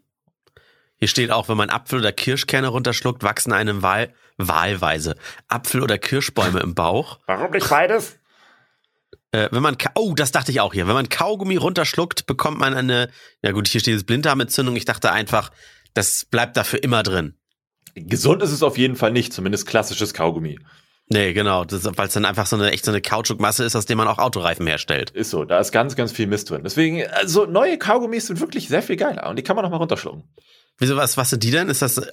Hier 0.96 1.08
steht 1.08 1.30
auch, 1.30 1.50
wenn 1.50 1.58
man 1.58 1.68
Apfel 1.68 1.98
oder 1.98 2.12
Kirschkerne 2.12 2.68
runterschluckt, 2.68 3.22
wachsen 3.22 3.52
einem 3.52 3.82
Wahl, 3.82 4.14
wahlweise 4.38 5.16
Apfel- 5.48 5.82
oder 5.82 5.98
Kirschbäume 5.98 6.60
im 6.60 6.74
Bauch. 6.74 7.18
Warum 7.26 7.50
nicht 7.50 7.68
beides? 7.68 8.18
Äh, 9.34 9.48
wenn 9.50 9.64
man, 9.64 9.76
oh, 9.96 10.14
das 10.14 10.30
dachte 10.30 10.52
ich 10.52 10.60
auch 10.60 10.72
hier. 10.74 10.86
Wenn 10.86 10.94
man 10.94 11.08
Kaugummi 11.08 11.56
runterschluckt, 11.56 12.26
bekommt 12.26 12.60
man 12.60 12.72
eine, 12.72 13.10
ja 13.42 13.50
gut, 13.50 13.66
hier 13.66 13.80
steht 13.80 13.96
es 13.96 14.04
Blinddarmentzündung. 14.04 14.76
Ich 14.76 14.84
dachte 14.84 15.10
einfach, 15.10 15.50
das 15.92 16.24
bleibt 16.24 16.56
dafür 16.56 16.84
immer 16.84 17.02
drin. 17.02 17.34
Gesund 17.96 18.44
ist 18.44 18.52
es 18.52 18.62
auf 18.62 18.78
jeden 18.78 18.94
Fall 18.94 19.10
nicht, 19.10 19.32
zumindest 19.32 19.66
klassisches 19.66 20.14
Kaugummi. 20.14 20.60
Nee, 21.08 21.32
genau, 21.32 21.64
weil 21.68 22.06
es 22.06 22.14
dann 22.14 22.24
einfach 22.24 22.46
so 22.46 22.54
eine 22.54 22.70
echt 22.70 22.84
so 22.84 22.92
eine 22.92 23.02
Kautschukmasse 23.02 23.64
ist, 23.64 23.74
aus 23.74 23.86
der 23.86 23.96
man 23.96 24.06
auch 24.06 24.18
Autoreifen 24.18 24.68
herstellt. 24.68 25.10
Ist 25.10 25.30
so, 25.30 25.44
da 25.44 25.58
ist 25.58 25.72
ganz, 25.72 25.96
ganz 25.96 26.12
viel 26.12 26.28
Mist 26.28 26.50
drin. 26.50 26.62
Deswegen, 26.62 27.04
also 27.08 27.44
neue 27.44 27.76
Kaugummis 27.76 28.28
sind 28.28 28.38
wirklich 28.38 28.68
sehr 28.68 28.82
viel 28.82 28.96
geiler 28.96 29.28
und 29.28 29.36
die 29.36 29.42
kann 29.42 29.56
man 29.56 29.64
noch 29.64 29.70
mal 29.72 29.78
runterschlucken. 29.78 30.22
Wieso, 30.78 30.96
was, 30.96 31.16
was 31.16 31.30
sind 31.30 31.42
die 31.42 31.50
denn? 31.50 31.68
Ist 31.68 31.82
das, 31.82 31.98
äh, 31.98 32.06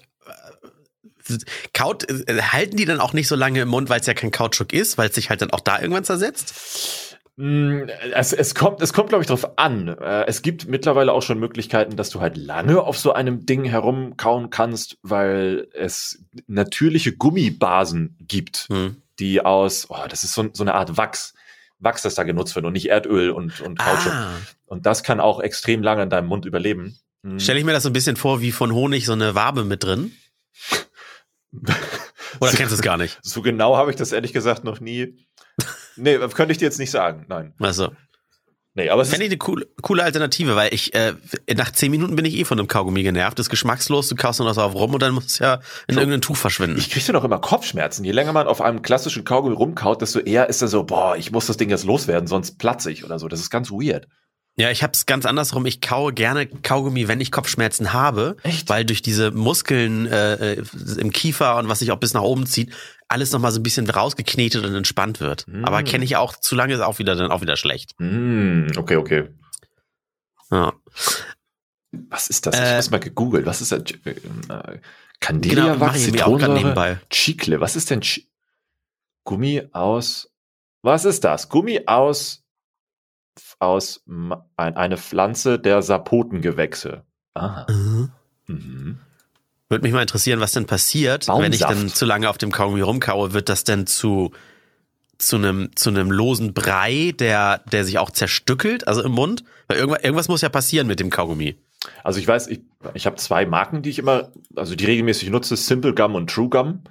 Kaut, 1.74 2.10
äh, 2.10 2.42
halten 2.42 2.78
die 2.78 2.86
dann 2.86 3.00
auch 3.00 3.14
nicht 3.14 3.28
so 3.28 3.36
lange 3.36 3.62
im 3.62 3.68
Mund, 3.68 3.90
weil 3.90 4.02
es 4.02 4.08
ja 4.08 4.16
kein 4.16 4.32
Kautschuk 4.32 4.74
ist, 4.74 4.98
weil 4.98 5.10
es 5.10 5.16
sich 5.16 5.30
halt 5.30 5.42
dann 5.42 5.52
auch 5.52 5.60
da 5.60 5.80
irgendwann 5.80 6.04
zersetzt? 6.04 7.11
Mm, 7.42 7.90
Es, 8.14 8.34
es 8.34 8.54
kommt, 8.54 8.82
es 8.82 8.94
kommt, 8.94 9.10
glaube 9.10 9.24
ich, 9.24 9.28
drauf 9.28 9.58
an. 9.58 9.88
Äh, 9.88 10.26
Es 10.28 10.44
gibt 10.44 10.68
mittlerweile 10.68 11.12
auch 11.12 11.24
schon 11.24 11.40
Möglichkeiten, 11.40 11.96
dass 11.96 12.12
du 12.12 12.22
halt 12.22 12.38
lange 12.38 12.80
auf 12.82 13.00
so 13.00 13.14
einem 13.14 13.48
Ding 13.48 13.64
herumkauen 13.66 14.52
kannst, 14.52 14.98
weil 15.02 15.68
es 15.74 16.24
natürliche 16.46 17.14
Gummibasen 17.16 18.16
gibt, 18.20 18.68
Hm. 18.70 18.98
die 19.18 19.44
aus, 19.44 19.88
oh, 19.90 20.06
das 20.08 20.24
ist 20.24 20.34
so, 20.34 20.50
so 20.54 20.64
eine 20.64 20.76
Art 20.76 20.98
Wachs, 20.98 21.34
Wachs, 21.80 22.04
das 22.04 22.14
da 22.14 22.22
genutzt 22.22 22.54
wird 22.56 22.66
und 22.66 22.74
nicht 22.74 22.90
Erdöl 22.90 23.32
und, 23.32 23.60
und 23.62 23.80
Kautschuk. 23.80 24.14
Ah. 24.14 24.34
Und 24.68 24.86
das 24.86 25.02
kann 25.02 25.20
auch 25.20 25.40
extrem 25.40 25.82
lange 25.82 26.04
in 26.04 26.12
deinem 26.12 26.28
Mund 26.28 26.46
überleben. 26.46 27.00
Mm. 27.24 27.40
Stelle 27.40 27.58
ich 27.58 27.66
mir 27.66 27.74
das 27.74 27.82
so 27.84 27.90
ein 27.90 27.94
bisschen 27.94 28.18
vor 28.18 28.42
wie 28.42 28.52
von 28.52 28.72
Honig 28.72 29.08
so 29.08 29.14
eine 29.14 29.34
Wabe 29.34 29.64
mit 29.66 29.84
drin? 29.84 30.12
Oder 32.40 32.52
kennst 32.52 32.72
du 32.72 32.76
es 32.76 32.82
gar 32.82 32.98
nicht? 32.98 33.20
So 33.24 33.42
genau 33.42 33.76
habe 33.78 33.90
ich 33.90 33.98
das 33.98 34.12
ehrlich 34.12 34.32
gesagt 34.32 34.64
noch 34.64 34.80
nie. 34.80 35.18
Nee, 36.02 36.18
könnte 36.18 36.52
ich 36.52 36.58
dir 36.58 36.66
jetzt 36.66 36.80
nicht 36.80 36.92
sagen. 36.92 37.26
Nein. 37.30 37.54
Also, 37.60 37.92
Nee, 38.74 38.90
aber 38.90 39.02
es 39.02 39.10
ist, 39.10 39.16
fände 39.16 39.26
ich 39.26 39.32
eine 39.32 39.38
coole, 39.38 39.68
coole 39.82 40.02
Alternative, 40.02 40.56
weil 40.56 40.74
ich, 40.74 40.94
äh, 40.94 41.14
nach 41.56 41.72
zehn 41.72 41.92
Minuten 41.92 42.16
bin 42.16 42.24
ich 42.24 42.38
eh 42.38 42.46
von 42.46 42.58
einem 42.58 42.70
Kaugummi 42.70 43.04
genervt. 43.04 43.38
Das 43.38 43.48
ist 43.48 43.50
geschmackslos, 43.50 44.08
du 44.08 44.16
kaust 44.16 44.40
nur 44.40 44.48
noch 44.48 44.56
drauf 44.56 44.74
rum 44.76 44.94
und 44.94 45.02
dann 45.02 45.14
muss 45.14 45.26
es 45.26 45.40
ja 45.40 45.60
in 45.88 45.98
irgendein 45.98 46.22
Tuch 46.22 46.38
verschwinden. 46.38 46.78
ich 46.78 46.90
kriege 46.90 47.12
noch 47.12 47.26
immer 47.26 47.40
Kopfschmerzen. 47.40 48.06
Je 48.06 48.14
länger 48.14 48.32
man 48.32 48.48
auf 48.48 48.62
einem 48.62 48.82
klassischen 48.82 49.26
Kaugummi 49.26 49.56
rumkaut, 49.56 50.02
desto 50.02 50.20
eher 50.20 50.48
ist 50.48 50.62
er 50.62 50.70
so, 50.70 50.86
boah, 50.86 51.18
ich 51.18 51.32
muss 51.32 51.48
das 51.48 51.58
Ding 51.58 51.70
jetzt 51.70 51.84
loswerden, 51.84 52.28
sonst 52.28 52.60
platze 52.60 52.90
ich 52.92 53.04
oder 53.04 53.20
so. 53.20 53.28
Das 53.28 53.42
ist 53.42 53.50
ganz 53.50 53.72
weird. 53.72 54.08
Ja, 54.58 54.70
ich 54.70 54.84
hab's 54.84 55.06
ganz 55.06 55.26
andersrum. 55.26 55.66
Ich 55.66 55.82
kaue 55.82 56.14
gerne 56.14 56.46
Kaugummi, 56.46 57.08
wenn 57.08 57.22
ich 57.22 57.32
Kopfschmerzen 57.32 57.94
habe, 57.94 58.36
Echt? 58.44 58.70
weil 58.70 58.86
durch 58.86 59.02
diese 59.02 59.32
Muskeln 59.32 60.06
äh, 60.08 60.54
äh, 60.54 60.64
im 60.98 61.12
Kiefer 61.12 61.58
und 61.58 61.70
was 61.70 61.80
sich 61.80 61.92
auch 61.92 62.00
bis 62.00 62.14
nach 62.14 62.22
oben 62.22 62.46
zieht, 62.46 62.74
alles 63.08 63.32
noch 63.32 63.40
mal 63.40 63.52
so 63.52 63.60
ein 63.60 63.64
bisschen 63.64 63.90
rausgeknetet 63.90 64.66
und 64.66 64.76
entspannt 64.76 65.20
wird. 65.20 65.48
Mm. 65.48 65.66
Aber 65.66 65.84
kenne 65.84 66.04
ich 66.04 66.18
auch, 66.18 66.36
zu 66.36 66.56
lange 66.56 66.74
ist 66.74 66.82
auch 66.82 67.00
wieder 67.00 67.16
dann 67.16 67.32
auch 67.32 67.42
wieder 67.42 67.56
schlecht. 67.56 67.96
Mm, 67.98 68.68
okay, 68.78 68.98
okay. 68.98 69.30
Ja. 70.52 70.74
Was 72.10 72.28
ist 72.28 72.46
das? 72.46 72.58
Äh, 72.58 72.70
ich 72.70 72.76
muss 72.76 72.92
mal 72.92 73.00
gegoogelt. 73.00 73.46
Was 73.46 73.62
ist 73.62 73.72
das? 73.72 73.82
Äh, 74.06 74.80
Genau, 75.22 75.74
auch 75.74 76.38
grad 76.40 76.52
nebenbei. 76.52 77.00
Chicle. 77.10 77.62
Was 77.62 77.76
ist 77.76 77.90
denn 77.90 78.02
Chi 78.02 78.28
Gummi 79.24 79.64
aus? 79.72 80.32
Was 80.82 81.06
ist 81.06 81.24
das? 81.24 81.48
Gummi 81.48 81.82
aus 81.86 82.41
aus 83.62 84.04
eine 84.58 84.98
Pflanze 84.98 85.60
der 85.60 85.82
Sapotengewächse. 85.82 87.04
Aha. 87.34 87.66
Mhm. 87.70 88.12
Mhm. 88.48 89.00
Würde 89.70 89.84
mich 89.84 89.94
mal 89.94 90.02
interessieren, 90.02 90.40
was 90.42 90.52
denn 90.52 90.66
passiert, 90.66 91.28
Baumsaft. 91.28 91.46
wenn 91.46 91.54
ich 91.54 91.60
dann 91.62 91.88
zu 91.90 92.06
lange 92.06 92.30
auf 92.30 92.38
dem 92.38 92.52
Kaugummi 92.52 92.82
rumkaue, 92.82 93.34
wird 93.34 93.48
das 93.50 93.64
denn 93.64 93.88
zu 93.88 94.32
zu 95.18 95.36
einem 95.38 95.70
zu 95.76 95.90
einem 95.92 96.12
losen 96.12 96.54
Brei, 96.54 97.14
der 97.18 97.60
der 97.72 97.86
sich 97.86 98.00
auch 98.00 98.10
zerstückelt, 98.10 98.88
also 98.88 99.02
im 99.04 99.12
Mund? 99.12 99.44
Weil 99.68 99.78
irgendwas, 99.78 100.04
irgendwas 100.04 100.28
muss 100.28 100.42
ja 100.42 100.50
passieren 100.50 100.88
mit 100.88 101.00
dem 101.00 101.10
Kaugummi. 101.10 101.56
Also 102.04 102.20
ich 102.20 102.28
weiß, 102.28 102.48
ich, 102.48 102.62
ich 102.94 103.06
habe 103.06 103.16
zwei 103.16 103.46
Marken, 103.46 103.82
die 103.82 103.90
ich 103.90 104.00
immer, 104.00 104.32
also 104.56 104.76
die 104.76 104.86
regelmäßig 104.86 105.30
nutze, 105.30 105.56
Simple 105.56 105.96
Gum 105.96 106.16
und 106.16 106.30
True 106.30 106.50
Gum. 106.50 106.84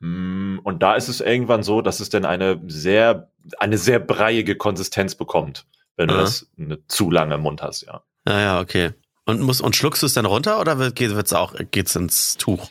Mm, 0.00 0.58
Und 0.62 0.82
da 0.82 0.96
ist 0.96 1.08
es 1.08 1.20
irgendwann 1.20 1.62
so, 1.62 1.80
dass 1.80 2.00
es 2.00 2.08
dann 2.10 2.24
eine 2.24 2.60
sehr, 2.66 3.30
eine 3.58 3.78
sehr 3.78 4.00
breiige 4.00 4.56
Konsistenz 4.56 5.14
bekommt, 5.14 5.66
wenn 5.96 6.08
du 6.08 6.14
das 6.16 6.50
eine 6.58 6.84
zu 6.86 7.10
lange 7.10 7.34
im 7.36 7.40
Mund 7.42 7.62
hast, 7.62 7.82
ja. 7.82 8.02
Ja, 8.26 8.40
ja, 8.40 8.60
okay. 8.60 8.90
Und 9.26 9.40
muss 9.40 9.60
und 9.60 9.74
schluckst 9.76 10.02
du 10.02 10.06
es 10.06 10.14
dann 10.14 10.26
runter 10.26 10.60
oder 10.60 10.78
wird, 10.78 10.96
geht- 10.96 11.14
wird's 11.14 11.32
auch 11.32 11.54
geht's 11.70 11.94
ins 11.96 12.36
Tuch? 12.36 12.68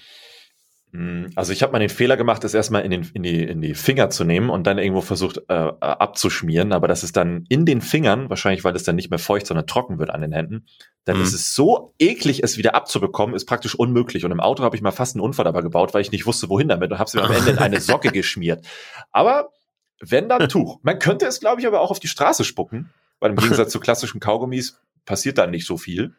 Mm, 0.92 1.26
Also 1.36 1.52
ich 1.54 1.64
habe 1.64 1.72
mal 1.74 1.80
den 1.80 1.90
Fehler 1.90 2.18
gemacht, 2.18 2.44
das 2.44 2.54
erstmal 2.54 2.84
in, 2.84 2.92
den, 2.92 3.10
in, 3.16 3.24
die, 3.24 3.42
in 3.44 3.62
die 3.62 3.74
Finger 3.74 4.12
zu 4.12 4.24
nehmen 4.24 4.50
und 4.52 4.68
dann 4.68 4.78
irgendwo 4.78 5.02
versucht 5.02 5.40
äh, 5.48 5.54
abzuschmieren, 5.54 6.72
aber 6.72 6.88
das 6.88 7.04
ist 7.04 7.16
dann 7.18 7.46
in 7.50 7.66
den 7.66 7.82
Fingern, 7.82 8.30
wahrscheinlich 8.30 8.64
weil 8.64 8.76
es 8.76 8.84
dann 8.84 8.96
nicht 8.96 9.10
mehr 9.10 9.18
feucht, 9.20 9.48
sondern 9.48 9.66
trocken 9.66 9.98
wird 9.98 10.12
an 10.12 10.22
den 10.22 10.32
Händen, 10.34 10.68
dann 11.06 11.18
Mhm. 11.18 11.24
ist 11.24 11.34
es 11.34 11.56
so 11.56 11.96
eklig, 11.98 12.44
es 12.44 12.58
wieder 12.58 12.76
abzubekommen, 12.76 13.36
ist 13.36 13.46
praktisch 13.46 13.74
unmöglich. 13.74 14.24
Und 14.24 14.32
im 14.32 14.40
Auto 14.40 14.64
habe 14.64 14.76
ich 14.76 14.82
mal 14.84 14.92
fast 14.92 15.16
einen 15.16 15.22
Unfall 15.24 15.46
dabei 15.46 15.62
gebaut, 15.62 15.94
weil 15.96 16.02
ich 16.02 16.12
nicht 16.12 16.28
wusste, 16.28 16.50
wohin 16.50 16.68
damit 16.68 16.92
und 16.92 17.00
habe 17.00 17.08
es 17.08 17.14
mir 17.16 17.24
am 17.24 17.32
Ende 17.32 17.52
in 17.52 17.58
eine 17.58 17.82
Socke 17.82 18.12
geschmiert. 18.12 18.64
Aber 19.12 19.50
wenn 20.00 20.30
dann 20.30 20.48
Tuch. 20.50 20.80
Man 20.84 21.00
könnte 21.00 21.26
es, 21.26 21.40
glaube 21.40 21.62
ich, 21.62 21.66
aber 21.68 21.80
auch 21.82 21.90
auf 21.90 22.00
die 22.00 22.08
Straße 22.08 22.44
spucken, 22.44 22.92
weil 23.24 23.32
im 23.32 23.38
Gegensatz 23.38 23.72
zu 23.72 23.80
klassischen 23.80 24.20
Kaugummis 24.20 24.78
passiert 25.06 25.38
dann 25.38 25.50
nicht 25.50 25.66
so 25.66 25.78
viel. 25.78 26.14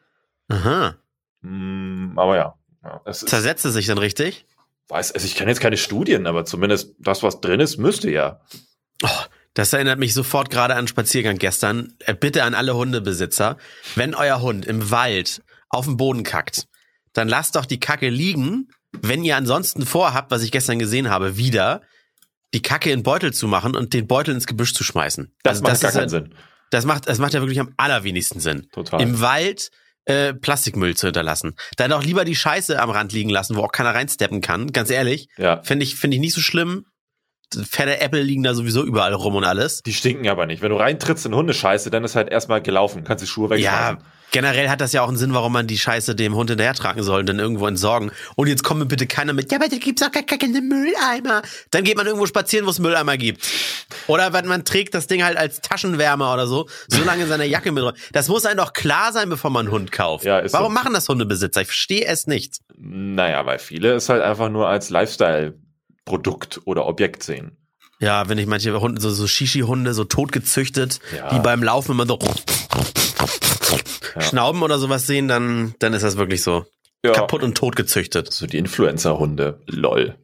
Aha. 0.49 0.96
Mm, 1.42 2.18
aber 2.18 2.37
ja. 2.37 2.54
ja 2.82 3.12
Zersetzt 3.12 3.66
es 3.66 3.75
sich 3.75 3.87
dann 3.87 3.99
richtig? 3.99 4.46
weiß, 4.88 5.12
also 5.12 5.26
ich 5.26 5.34
kenne 5.34 5.50
jetzt 5.50 5.61
keine 5.61 5.76
Studien, 5.76 6.26
aber 6.26 6.44
zumindest 6.44 6.94
das, 6.99 7.23
was 7.23 7.40
drin 7.40 7.61
ist, 7.61 7.76
müsste 7.78 8.11
ja. 8.11 8.40
Oh, 9.02 9.08
das 9.52 9.73
erinnert 9.73 9.99
mich 9.99 10.14
sofort 10.14 10.50
gerade 10.50 10.73
an 10.75 10.78
einen 10.80 10.88
Spaziergang 10.88 11.37
gestern. 11.38 11.94
Äh, 12.00 12.14
Bitte 12.14 12.42
an 12.44 12.54
alle 12.54 12.75
Hundebesitzer, 12.75 13.56
wenn 13.94 14.14
euer 14.14 14.40
Hund 14.40 14.64
im 14.66 14.90
Wald 14.90 15.42
auf 15.68 15.84
dem 15.84 15.96
Boden 15.96 16.23
kackt, 16.23 16.66
dann 17.12 17.28
lasst 17.28 17.56
doch 17.56 17.66
die 17.66 17.80
Kacke 17.80 18.08
liegen. 18.08 18.68
Wenn 18.92 19.25
ihr 19.25 19.37
ansonsten 19.37 19.84
vorhabt, 19.84 20.30
was 20.30 20.42
ich 20.42 20.52
gestern 20.52 20.78
gesehen 20.78 21.11
habe, 21.11 21.37
wieder 21.37 21.82
die 22.54 22.62
Kacke 22.62 22.90
in 22.92 23.02
Beutel 23.02 23.32
zu 23.34 23.49
machen 23.49 23.75
und 23.76 23.92
den 23.92 24.06
Beutel 24.06 24.34
ins 24.34 24.46
Gebüsch 24.46 24.73
zu 24.75 24.84
schmeißen. 24.84 25.34
Das 25.42 25.61
macht 25.61 25.80
gar 25.80 25.90
ist 25.90 25.94
keinen 25.94 26.00
halt- 26.00 26.11
Sinn. 26.11 26.34
Das 26.71 26.85
macht, 26.85 27.09
das 27.09 27.18
macht 27.18 27.35
ja 27.35 27.40
wirklich 27.40 27.61
am 27.61 27.73
allerwenigsten 27.76 28.40
Sinn. 28.40 28.68
Total. 28.73 29.00
Im 29.00 29.21
Wald 29.21 29.71
äh, 30.06 30.35
Plastikmüll 30.35 30.97
zu 30.97 31.06
hinterlassen. 31.06 31.54
Dann 31.76 31.90
doch 31.90 32.02
lieber 32.02 32.25
die 32.25 32.35
Scheiße 32.35 32.80
am 32.80 32.90
Rand 32.90 33.12
liegen 33.12 33.30
lassen, 33.30 33.56
wo 33.56 33.62
auch 33.62 33.73
keiner 33.73 33.94
reinsteppen 33.94 34.40
kann. 34.40 34.73
Ganz 34.73 34.90
ehrlich, 34.90 35.28
ja. 35.37 35.62
finde 35.62 35.85
ich, 35.85 35.97
finde 35.97 36.16
ich 36.16 36.21
nicht 36.21 36.35
so 36.35 36.40
schlimm. 36.40 36.87
Fette 37.71 38.00
Äpfel 38.00 38.23
liegen 38.23 38.42
da 38.42 38.54
sowieso 38.54 38.85
überall 38.85 39.14
rum 39.14 39.37
und 39.37 39.44
alles. 39.44 39.83
Die 39.83 39.92
stinken 39.92 40.28
aber 40.28 40.47
nicht. 40.47 40.61
Wenn 40.61 40.71
du 40.71 40.76
reintrittst 40.76 41.26
in 41.26 41.35
Hundescheiße, 41.35 41.90
dann 41.90 42.02
ist 42.02 42.16
halt 42.16 42.30
erstmal 42.30 42.61
gelaufen. 42.61 43.04
Kannst 43.04 43.23
die 43.23 43.28
Schuhe 43.28 43.50
wegschmeißen. 43.50 43.99
Ja, 43.99 44.02
generell 44.35 44.69
hat 44.69 44.81
das 44.81 44.93
ja 44.93 45.03
auch 45.03 45.09
einen 45.09 45.17
Sinn, 45.17 45.33
warum 45.33 45.53
man 45.53 45.67
die 45.69 45.79
Scheiße 45.79 46.14
dem 46.17 46.35
Hund 46.35 46.50
hinterher 46.50 46.75
tragen 46.75 47.03
soll 47.05 47.21
und 47.21 47.26
dann 47.29 47.38
irgendwo 47.38 47.67
entsorgen. 47.69 48.11
Und 48.35 48.49
jetzt 48.49 48.64
kommt 48.64 48.81
mir 48.81 48.87
bitte 48.87 49.07
keiner 49.07 49.33
mit, 49.33 49.50
ja, 49.53 49.59
aber 49.59 49.69
da 49.69 49.76
gibt's 49.76 50.03
auch 50.03 50.11
gar 50.11 50.23
keine 50.25 50.61
Mülleimer. 50.61 51.41
Dann 51.71 51.85
geht 51.85 51.97
man 51.97 52.07
irgendwo 52.07 52.26
spazieren, 52.26 52.67
wo 52.67 52.71
es 52.71 52.81
Mülleimer 52.81 53.17
gibt. 53.17 53.47
Oder 54.09 54.33
wenn 54.33 54.47
man 54.47 54.64
trägt 54.64 54.93
das 54.95 55.07
Ding 55.07 55.23
halt 55.23 55.37
als 55.38 55.61
Taschenwärmer 55.61 56.35
oder 56.35 56.49
so, 56.49 56.69
so 56.88 57.05
lange 57.05 57.23
in 57.23 57.29
seiner 57.29 57.45
Jacke 57.45 57.71
mit. 57.71 57.85
Das 58.12 58.29
muss 58.29 58.45
einem 58.45 58.59
doch 58.59 58.73
klar 58.73 59.12
sein, 59.12 59.29
bevor 59.29 59.50
man 59.50 59.67
einen 59.67 59.73
Hund 59.73 59.93
kauft. 59.93 60.25
Ja, 60.25 60.43
warum 60.53 60.73
so. 60.75 60.81
machen 60.83 60.93
das 60.93 61.09
Hundebesitzer? 61.09 61.61
Ich 61.62 61.69
verstehe 61.69 62.05
es 62.05 62.26
nicht. 62.26 62.59
Naja, 62.76 63.47
weil 63.47 63.61
viele 63.61 63.93
es 63.93 64.09
halt 64.09 64.21
einfach 64.23 64.49
nur 64.50 64.69
als 64.69 64.91
Lifestyle-Produkt 64.91 66.61
oder 66.64 66.87
Objekt 66.87 67.23
sehen. 67.23 67.57
Ja, 68.00 68.29
wenn 68.29 68.38
ich 68.38 68.47
manche 68.47 68.79
Hunde, 68.81 69.00
so, 69.00 69.11
so 69.11 69.26
Shishi-Hunde, 69.29 69.95
so 69.95 70.03
totgezüchtet, 70.05 70.99
Ja. 71.17 71.31
die 71.31 71.38
beim 71.38 71.62
Laufen 71.62 71.93
immer 71.93 72.07
so 72.07 72.19
Ja. 74.14 74.21
schnauben 74.21 74.62
oder 74.62 74.78
sowas 74.78 75.07
sehen, 75.07 75.28
dann, 75.28 75.75
dann 75.78 75.93
ist 75.93 76.02
das 76.02 76.16
wirklich 76.16 76.43
so. 76.43 76.66
Ja. 77.04 77.12
Kaputt 77.12 77.43
und 77.43 77.57
tot 77.57 77.76
gezüchtet. 77.76 78.33
So 78.33 78.47
die 78.47 78.59
Influencer-Hunde. 78.59 79.61
Lol. 79.66 80.16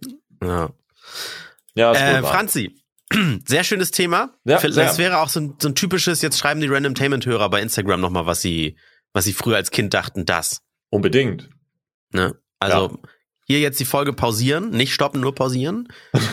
Ja. 0.43 0.71
Ja, 1.75 1.93
Äh. 1.93 2.23
Franzi, 2.23 2.75
sehr 3.47 3.65
schönes 3.65 3.91
Thema. 3.91 4.31
Ja, 4.45 4.59
sehr. 4.59 4.71
Das 4.71 4.99
wäre 4.99 5.19
auch 5.19 5.29
so 5.29 5.41
ein, 5.41 5.55
so 5.61 5.69
ein 5.69 5.75
typisches, 5.75 6.23
jetzt 6.23 6.39
schreiben 6.39 6.61
die 6.61 6.69
Randomtainment-Hörer 6.69 7.51
bei 7.51 7.61
Instagram 7.61 8.01
nochmal, 8.01 8.27
was 8.27 8.41
sie, 8.41 8.77
was 9.13 9.25
sie 9.25 9.33
früher 9.33 9.57
als 9.57 9.71
Kind 9.71 9.93
dachten, 9.93 10.25
das. 10.25 10.63
Unbedingt. 10.89 11.51
Ne? 12.13 12.35
Also 12.59 12.99
hier 13.51 13.59
jetzt 13.59 13.81
die 13.81 13.85
Folge 13.85 14.13
pausieren, 14.13 14.71
nicht 14.71 14.95
stoppen, 14.95 15.21
nur 15.21 15.35
pausieren. 15.35 15.89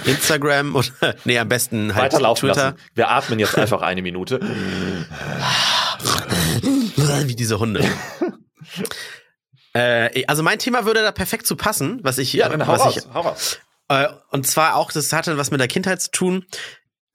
Instagram 0.06 0.76
oder 0.76 1.16
nee, 1.26 1.40
am 1.40 1.50
besten 1.50 1.96
halt 1.96 2.14
Weiterlaufen 2.14 2.50
Twitter. 2.50 2.64
lassen. 2.74 2.78
Wir 2.94 3.10
atmen 3.10 3.40
jetzt 3.40 3.58
einfach 3.58 3.82
eine 3.82 4.04
Minute. 4.04 4.40
Wie 6.62 7.36
diese 7.36 7.58
Hunde. 7.58 7.84
äh, 9.74 10.26
also 10.28 10.44
mein 10.44 10.60
Thema 10.60 10.86
würde 10.86 11.02
da 11.02 11.12
perfekt 11.12 11.48
zu 11.48 11.56
passen, 11.56 12.00
was 12.04 12.20
ich, 12.20 12.34
Ja, 12.34 12.50
dann 12.50 12.68
hau 12.68 12.74
raus. 12.76 12.98
ich 12.98 13.14
hau 13.14 13.22
raus. 13.22 13.58
Äh, 13.90 14.08
und 14.30 14.46
zwar 14.46 14.76
auch, 14.76 14.92
das 14.92 15.12
hatte 15.12 15.38
was 15.40 15.50
mit 15.50 15.60
der 15.60 15.68
Kindheit 15.68 16.00
zu 16.02 16.12
tun. 16.12 16.46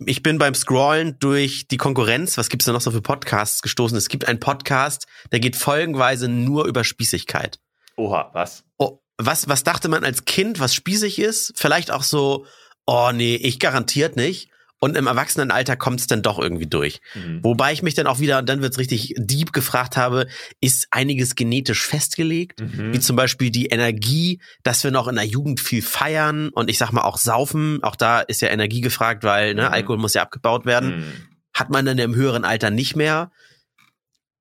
Ich 0.05 0.25
bin 0.25 0.39
beim 0.39 0.57
Scrollen 0.57 1.17
durch 1.21 1.69
die 1.69 1.77
Konkurrenz, 1.77 2.37
was 2.37 2.49
gibt's 2.49 2.67
da 2.67 2.73
noch 2.73 2.81
so 2.81 2.91
für 2.91 3.03
Podcasts 3.03 3.63
gestoßen? 3.63 3.97
Es 3.97 4.09
gibt 4.09 4.27
einen 4.27 4.41
Podcast, 4.41 5.07
der 5.31 5.39
geht 5.39 5.55
folgenweise 5.55 6.27
nur 6.29 6.65
über 6.65 6.83
Spießigkeit. 6.83 7.61
Oha, 7.97 8.31
was? 8.33 8.65
Oh, 8.79 8.99
was, 9.19 9.49
was 9.49 9.65
dachte 9.65 9.89
man 9.89 10.05
als 10.05 10.25
Kind, 10.25 10.61
was 10.61 10.75
spießig 10.75 11.19
ist? 11.19 11.53
Vielleicht 11.57 11.91
auch 11.91 12.03
so, 12.03 12.47
oh 12.87 13.11
nee, 13.13 13.37
ich 13.37 13.59
garantiert 13.59 14.17
nicht. 14.17 14.49
Und 14.85 14.97
im 14.97 15.07
Erwachsenenalter 15.07 15.77
kommt's 15.77 16.09
dann 16.09 16.23
doch 16.23 16.41
irgendwie 16.41 16.67
durch. 16.67 17.01
Mhm. 17.15 17.39
Wobei 17.45 17.73
ich 17.73 17.85
mich 17.85 17.95
dann 17.95 18.09
auch 18.09 18.19
wieder, 18.19 18.41
und 18.41 18.49
dann 18.49 18.63
wird's 18.63 18.79
richtig 18.79 19.15
deep 19.17 19.53
gefragt 19.53 19.97
habe, 19.97 20.27
ist 20.61 20.89
einiges 20.91 21.37
genetisch 21.37 21.87
festgelegt? 21.87 22.61
Mhm. 22.61 22.93
Wie 22.93 22.99
zum 22.99 23.15
Beispiel 23.15 23.53
die 23.53 23.67
Energie, 23.67 24.41
dass 24.65 24.83
wir 24.83 24.91
noch 24.91 25.07
in 25.07 25.15
der 25.15 25.25
Jugend 25.25 25.61
viel 25.61 25.83
feiern 25.83 26.49
und 26.49 26.69
ich 26.69 26.79
sag 26.79 26.91
mal 26.91 27.03
auch 27.03 27.17
saufen. 27.17 27.81
Auch 27.85 27.95
da 27.95 28.23
ist 28.23 28.43
ja 28.43 28.49
Energie 28.49 28.81
gefragt, 28.81 29.23
weil 29.23 29.55
ne, 29.55 29.69
Mhm. 29.69 29.73
Alkohol 29.73 29.99
muss 29.99 30.15
ja 30.15 30.23
abgebaut 30.23 30.67
werden. 30.67 30.97
Mhm. 30.97 31.13
Hat 31.55 31.71
man 31.71 31.87
dann 31.87 31.99
im 31.99 32.17
höheren 32.17 32.45
Alter 32.45 32.71
nicht 32.71 32.97
mehr. 32.97 33.31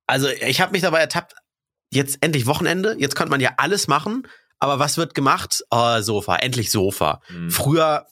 Also 0.08 0.28
ich 0.28 0.60
habe 0.60 0.72
mich 0.72 0.82
dabei 0.82 1.01
ertappt, 1.01 1.36
jetzt 1.92 2.18
endlich 2.22 2.48
Wochenende, 2.48 2.96
jetzt 2.98 3.16
könnte 3.16 3.30
man 3.30 3.42
ja 3.42 3.51
alles 3.58 3.88
machen, 3.88 4.24
aber 4.62 4.80
was 4.80 4.98
wird 4.98 5.13
gemacht? 5.15 5.63
Oh, 5.70 6.00
Sofa, 6.01 6.38
endlich 6.38 6.72
Sofa. 6.72 7.22
Mhm. 7.30 7.50
Früher, 7.51 8.06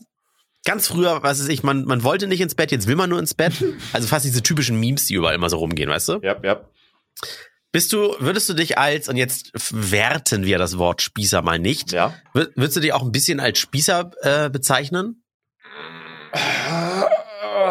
ganz 0.65 0.88
früher, 0.88 1.24
was 1.24 1.39
weiß 1.39 1.48
ich, 1.48 1.63
man, 1.63 1.86
man 1.86 2.03
wollte 2.03 2.27
nicht 2.27 2.41
ins 2.41 2.56
Bett, 2.56 2.72
jetzt 2.72 2.88
will 2.88 2.98
man 2.98 3.10
nur 3.10 3.20
ins 3.20 3.34
Bett. 3.34 3.53
Also 3.94 4.08
fast 4.08 4.25
diese 4.25 4.44
typischen 4.44 4.77
Memes, 4.79 5.06
die 5.06 5.13
überall 5.13 5.36
immer 5.36 5.50
so 5.50 5.58
rumgehen, 5.58 5.89
weißt 5.89 6.10
du? 6.10 6.20
Ja, 6.22 6.36
ja. 6.44 6.62
Bist 7.72 7.94
du, 7.94 8.15
würdest 8.20 8.50
du 8.50 8.56
dich 8.56 8.77
als, 8.79 9.08
und 9.10 9.15
jetzt 9.15 9.51
werten 9.72 10.44
wir 10.44 10.58
das 10.58 10.77
Wort 10.79 11.01
Spießer 11.03 11.41
mal 11.44 11.60
nicht, 11.60 11.91
Ja. 11.91 12.15
wür- 12.34 12.50
würdest 12.56 12.75
du 12.77 12.82
dich 12.82 12.94
auch 12.94 13.03
ein 13.03 13.12
bisschen 13.12 13.39
als 13.39 13.60
Spießer 13.60 14.12
äh, 14.24 14.50
bezeichnen? 14.50 15.24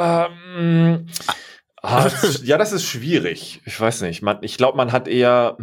Ähm, 0.01 1.07
ah, 1.83 2.11
ja, 2.43 2.59
das 2.59 2.73
ist 2.73 2.85
schwierig. 2.85 3.61
Ich 3.65 3.81
weiß 3.81 4.03
nicht. 4.03 4.23
Man, 4.23 4.39
ich 4.43 4.57
glaube, 4.57 4.77
man 4.77 4.93
hat 4.93 5.09
eher. 5.09 5.57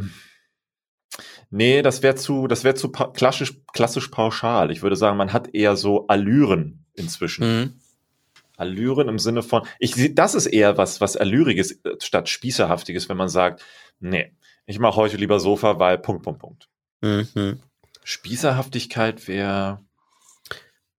Nee, 1.56 1.82
das 1.82 2.04
wäre 2.04 2.16
zu, 2.16 2.48
das 2.48 2.66
wäre 2.66 2.76
zu 2.76 2.92
klassisch, 2.92 3.54
klassisch 3.72 4.10
pauschal. 4.10 4.72
Ich 4.72 4.82
würde 4.82 4.98
sagen, 4.98 5.16
man 5.16 5.32
hat 5.32 5.56
eher 5.56 5.78
so 5.78 6.06
Allüren 6.08 6.86
inzwischen. 6.96 7.48
Mhm. 7.48 7.74
Allüren 8.58 9.08
im 9.08 9.20
Sinne 9.20 9.42
von, 9.42 9.66
ich 9.80 9.96
sehe, 9.96 10.10
das 10.10 10.36
ist 10.36 10.48
eher 10.48 10.78
was, 10.78 11.00
was 11.00 11.16
Allüriges 11.16 11.72
äh, 11.86 11.96
statt 12.02 12.28
Spießerhaftiges, 12.28 13.08
wenn 13.08 13.16
man 13.16 13.30
sagt, 13.30 13.64
nee, 14.02 14.34
ich 14.66 14.80
mache 14.80 14.98
heute 14.98 15.16
lieber 15.16 15.40
Sofa, 15.40 15.80
weil 15.80 15.98
Punkt, 15.98 16.24
Punkt, 16.24 16.42
Punkt. 16.42 16.68
Mhm. 17.00 17.62
Spießerhaftigkeit 18.04 19.26
wäre. 19.30 19.80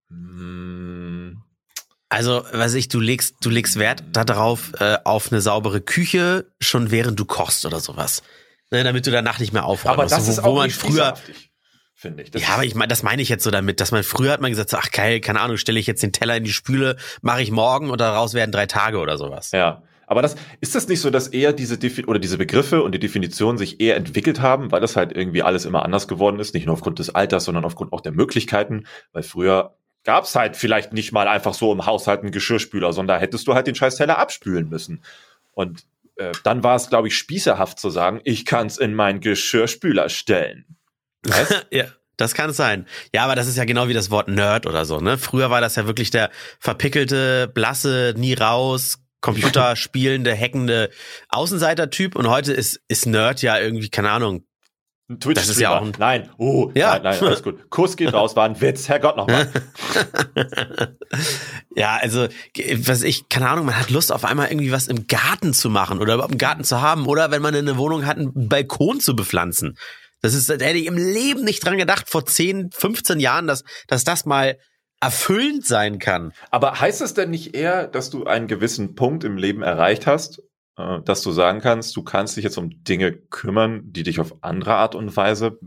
Hm, 0.09 1.43
Also, 2.09 2.43
weiß 2.51 2.73
ich, 2.73 2.87
du 2.87 2.99
legst, 2.99 3.35
du 3.41 3.51
legst 3.51 3.77
Wert 3.77 4.03
darauf, 4.11 4.71
äh, 4.79 4.97
auf 5.03 5.31
eine 5.31 5.39
saubere 5.39 5.81
Küche, 5.81 6.51
schon 6.59 6.89
während 6.89 7.19
du 7.19 7.25
kochst 7.25 7.63
oder 7.67 7.79
sowas. 7.79 8.23
Ne, 8.71 8.83
damit 8.83 9.07
du 9.07 9.11
danach 9.11 9.39
nicht 9.39 9.53
mehr 9.53 9.65
aufräumen 9.65 9.93
aber 9.93 10.03
musst. 10.03 10.15
das 10.15 10.27
wo, 10.27 10.31
ist 10.31 10.43
wo 10.43 10.47
auch 10.49 10.55
man 10.55 10.69
früher, 10.69 11.13
finde 11.95 12.23
ich. 12.23 12.31
Das 12.31 12.41
ja, 12.41 12.49
aber 12.49 12.65
ich 12.65 12.75
meine, 12.75 12.89
das 12.89 13.01
meine 13.01 13.21
ich 13.21 13.29
jetzt 13.29 13.43
so 13.43 13.51
damit, 13.51 13.79
dass 13.79 13.91
man 13.91 14.03
früher 14.03 14.31
hat 14.33 14.41
man 14.41 14.51
gesagt, 14.51 14.69
so, 14.69 14.77
ach 14.77 14.91
geil, 14.91 15.21
keine 15.21 15.39
Ahnung, 15.39 15.57
stelle 15.57 15.79
ich 15.79 15.87
jetzt 15.87 16.03
den 16.03 16.11
Teller 16.11 16.35
in 16.35 16.43
die 16.43 16.51
Spüle, 16.51 16.97
mache 17.21 17.41
ich 17.41 17.51
morgen 17.51 17.89
und 17.89 18.01
daraus 18.01 18.33
werden 18.33 18.51
drei 18.51 18.65
Tage 18.65 18.99
oder 18.99 19.17
sowas. 19.17 19.51
Ja, 19.51 19.83
aber 20.05 20.21
das 20.21 20.35
ist 20.61 20.73
das 20.73 20.87
nicht 20.87 21.01
so, 21.01 21.09
dass 21.09 21.27
eher 21.27 21.53
diese 21.53 21.77
Defi 21.77 22.05
oder 22.05 22.19
diese 22.19 22.37
Begriffe 22.37 22.81
und 22.81 22.93
die 22.93 22.99
Definitionen 22.99 23.57
sich 23.57 23.81
eher 23.81 23.97
entwickelt 23.97 24.41
haben, 24.41 24.71
weil 24.71 24.79
das 24.79 24.95
halt 24.95 25.15
irgendwie 25.15 25.43
alles 25.43 25.65
immer 25.65 25.83
anders 25.83 26.07
geworden 26.07 26.39
ist, 26.39 26.53
nicht 26.53 26.65
nur 26.65 26.73
aufgrund 26.73 26.99
des 26.99 27.13
Alters, 27.13 27.43
sondern 27.43 27.65
aufgrund 27.65 27.91
auch 27.91 28.01
der 28.01 28.13
Möglichkeiten, 28.13 28.85
weil 29.11 29.23
früher 29.23 29.75
gab's 30.05 30.35
halt 30.35 30.55
vielleicht 30.55 30.93
nicht 30.93 31.11
mal 31.11 31.27
einfach 31.27 31.53
so 31.53 31.73
im 31.73 31.85
Haushalt 31.85 32.21
einen 32.21 32.31
Geschirrspüler, 32.31 32.93
sondern 32.93 33.17
da 33.17 33.21
hättest 33.21 33.47
du 33.47 33.53
halt 33.53 33.67
den 33.67 33.75
scheiß 33.75 33.97
Teller 33.97 34.17
abspülen 34.17 34.69
müssen. 34.69 35.03
Und 35.51 35.83
äh, 36.17 36.31
dann 36.43 36.63
war 36.63 36.75
es, 36.75 36.89
glaube 36.89 37.07
ich, 37.07 37.17
spießerhaft 37.17 37.79
zu 37.79 37.89
sagen, 37.89 38.21
ich 38.23 38.45
kann's 38.45 38.77
in 38.77 38.93
meinen 38.93 39.19
Geschirrspüler 39.19 40.09
stellen. 40.09 40.77
Ja. 41.71 41.85
Das 42.19 42.33
kann 42.33 42.49
es 42.49 42.57
sein. 42.57 42.87
Ja, 43.13 43.25
aber 43.25 43.35
das 43.35 43.47
ist 43.47 43.57
ja 43.57 43.65
genau 43.65 43.89
wie 43.89 43.93
das 43.93 44.09
Wort 44.09 44.27
Nerd 44.27 44.65
oder 44.65 44.85
so, 44.85 44.99
ne? 44.99 45.19
Früher 45.19 45.51
war 45.51 45.61
das 45.61 45.75
ja 45.75 45.85
wirklich 45.85 46.09
der 46.09 46.31
verpickelte, 46.59 47.47
blasse, 47.47 48.15
nie 48.17 48.33
raus, 48.33 48.97
Computerspielende, 49.21 50.35
hackende 50.39 50.89
Außenseiter-Typ 51.29 52.15
und 52.15 52.27
heute 52.27 52.53
ist, 52.53 52.81
ist 52.87 53.05
Nerd 53.05 53.43
ja 53.43 53.59
irgendwie, 53.59 53.89
keine 53.89 54.09
Ahnung, 54.09 54.47
Twitch 55.07 55.35
das 55.35 55.47
ist 55.47 55.59
ja 55.59 55.77
auch 55.77 55.81
ein 55.81 55.93
Nein, 55.97 56.29
oh, 56.37 56.69
ja. 56.75 56.99
nein, 56.99 57.03
nein, 57.03 57.23
alles 57.23 57.41
gut. 57.41 57.69
Kuss 57.69 57.95
geht 57.95 58.11
raus, 58.11 58.35
war 58.35 58.43
ein 58.43 58.59
Witz, 58.59 58.89
Herrgott 58.89 59.15
nochmal. 59.15 59.49
ja, 61.75 61.97
also, 62.01 62.27
was 62.85 63.03
ich, 63.03 63.29
keine 63.29 63.49
Ahnung, 63.49 63.65
man 63.65 63.79
hat 63.79 63.89
Lust 63.89 64.11
auf 64.11 64.25
einmal 64.25 64.49
irgendwie 64.49 64.73
was 64.73 64.89
im 64.89 65.07
Garten 65.07 65.53
zu 65.53 65.69
machen 65.69 65.99
oder 65.99 66.15
überhaupt 66.15 66.33
einen 66.33 66.37
Garten 66.37 66.65
zu 66.65 66.81
haben 66.81 67.07
oder 67.07 67.31
wenn 67.31 67.41
man 67.41 67.55
eine 67.55 67.77
Wohnung 67.77 68.05
hat, 68.05 68.17
einen 68.17 68.49
Balkon 68.49 68.99
zu 68.99 69.15
bepflanzen. 69.15 69.77
Das 70.21 70.33
ist, 70.33 70.49
da 70.49 70.55
hätte 70.55 70.77
ich 70.77 70.87
im 70.87 70.97
Leben 70.97 71.45
nicht 71.45 71.65
dran 71.65 71.77
gedacht, 71.77 72.09
vor 72.09 72.25
10, 72.25 72.71
15 72.71 73.21
Jahren, 73.21 73.47
dass, 73.47 73.63
dass 73.87 74.03
das 74.03 74.25
mal 74.25 74.57
erfüllend 74.99 75.65
sein 75.65 75.99
kann. 75.99 76.33
Aber 76.51 76.81
heißt 76.81 77.01
es 77.01 77.13
denn 77.13 77.29
nicht 77.29 77.55
eher, 77.55 77.87
dass 77.87 78.09
du 78.09 78.25
einen 78.25 78.47
gewissen 78.47 78.95
Punkt 78.95 79.23
im 79.23 79.37
Leben 79.37 79.61
erreicht 79.61 80.05
hast 80.05 80.41
äh, 80.77 81.01
dass 81.01 81.21
du 81.21 81.31
sagen 81.31 81.59
kannst, 81.59 81.95
du 81.95 82.03
kannst 82.03 82.37
dich 82.37 82.43
jetzt 82.43 82.57
um 82.57 82.83
Dinge 82.83 83.11
kümmern, 83.11 83.91
die 83.91 84.03
dich 84.03 84.19
auf 84.19 84.43
andere 84.43 84.75
Art 84.75 84.95
und 84.95 85.15
Weise 85.15 85.59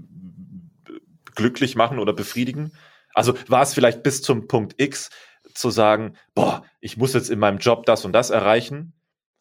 glücklich 1.34 1.76
machen 1.76 1.98
oder 1.98 2.12
befriedigen? 2.12 2.72
Also 3.14 3.34
war 3.48 3.62
es 3.62 3.74
vielleicht 3.74 4.02
bis 4.02 4.22
zum 4.22 4.46
Punkt 4.46 4.80
X 4.80 5.10
zu 5.54 5.70
sagen, 5.70 6.14
boah, 6.34 6.64
ich 6.80 6.96
muss 6.96 7.12
jetzt 7.12 7.30
in 7.30 7.38
meinem 7.38 7.58
Job 7.58 7.86
das 7.86 8.04
und 8.04 8.12
das 8.12 8.30
erreichen 8.30 8.92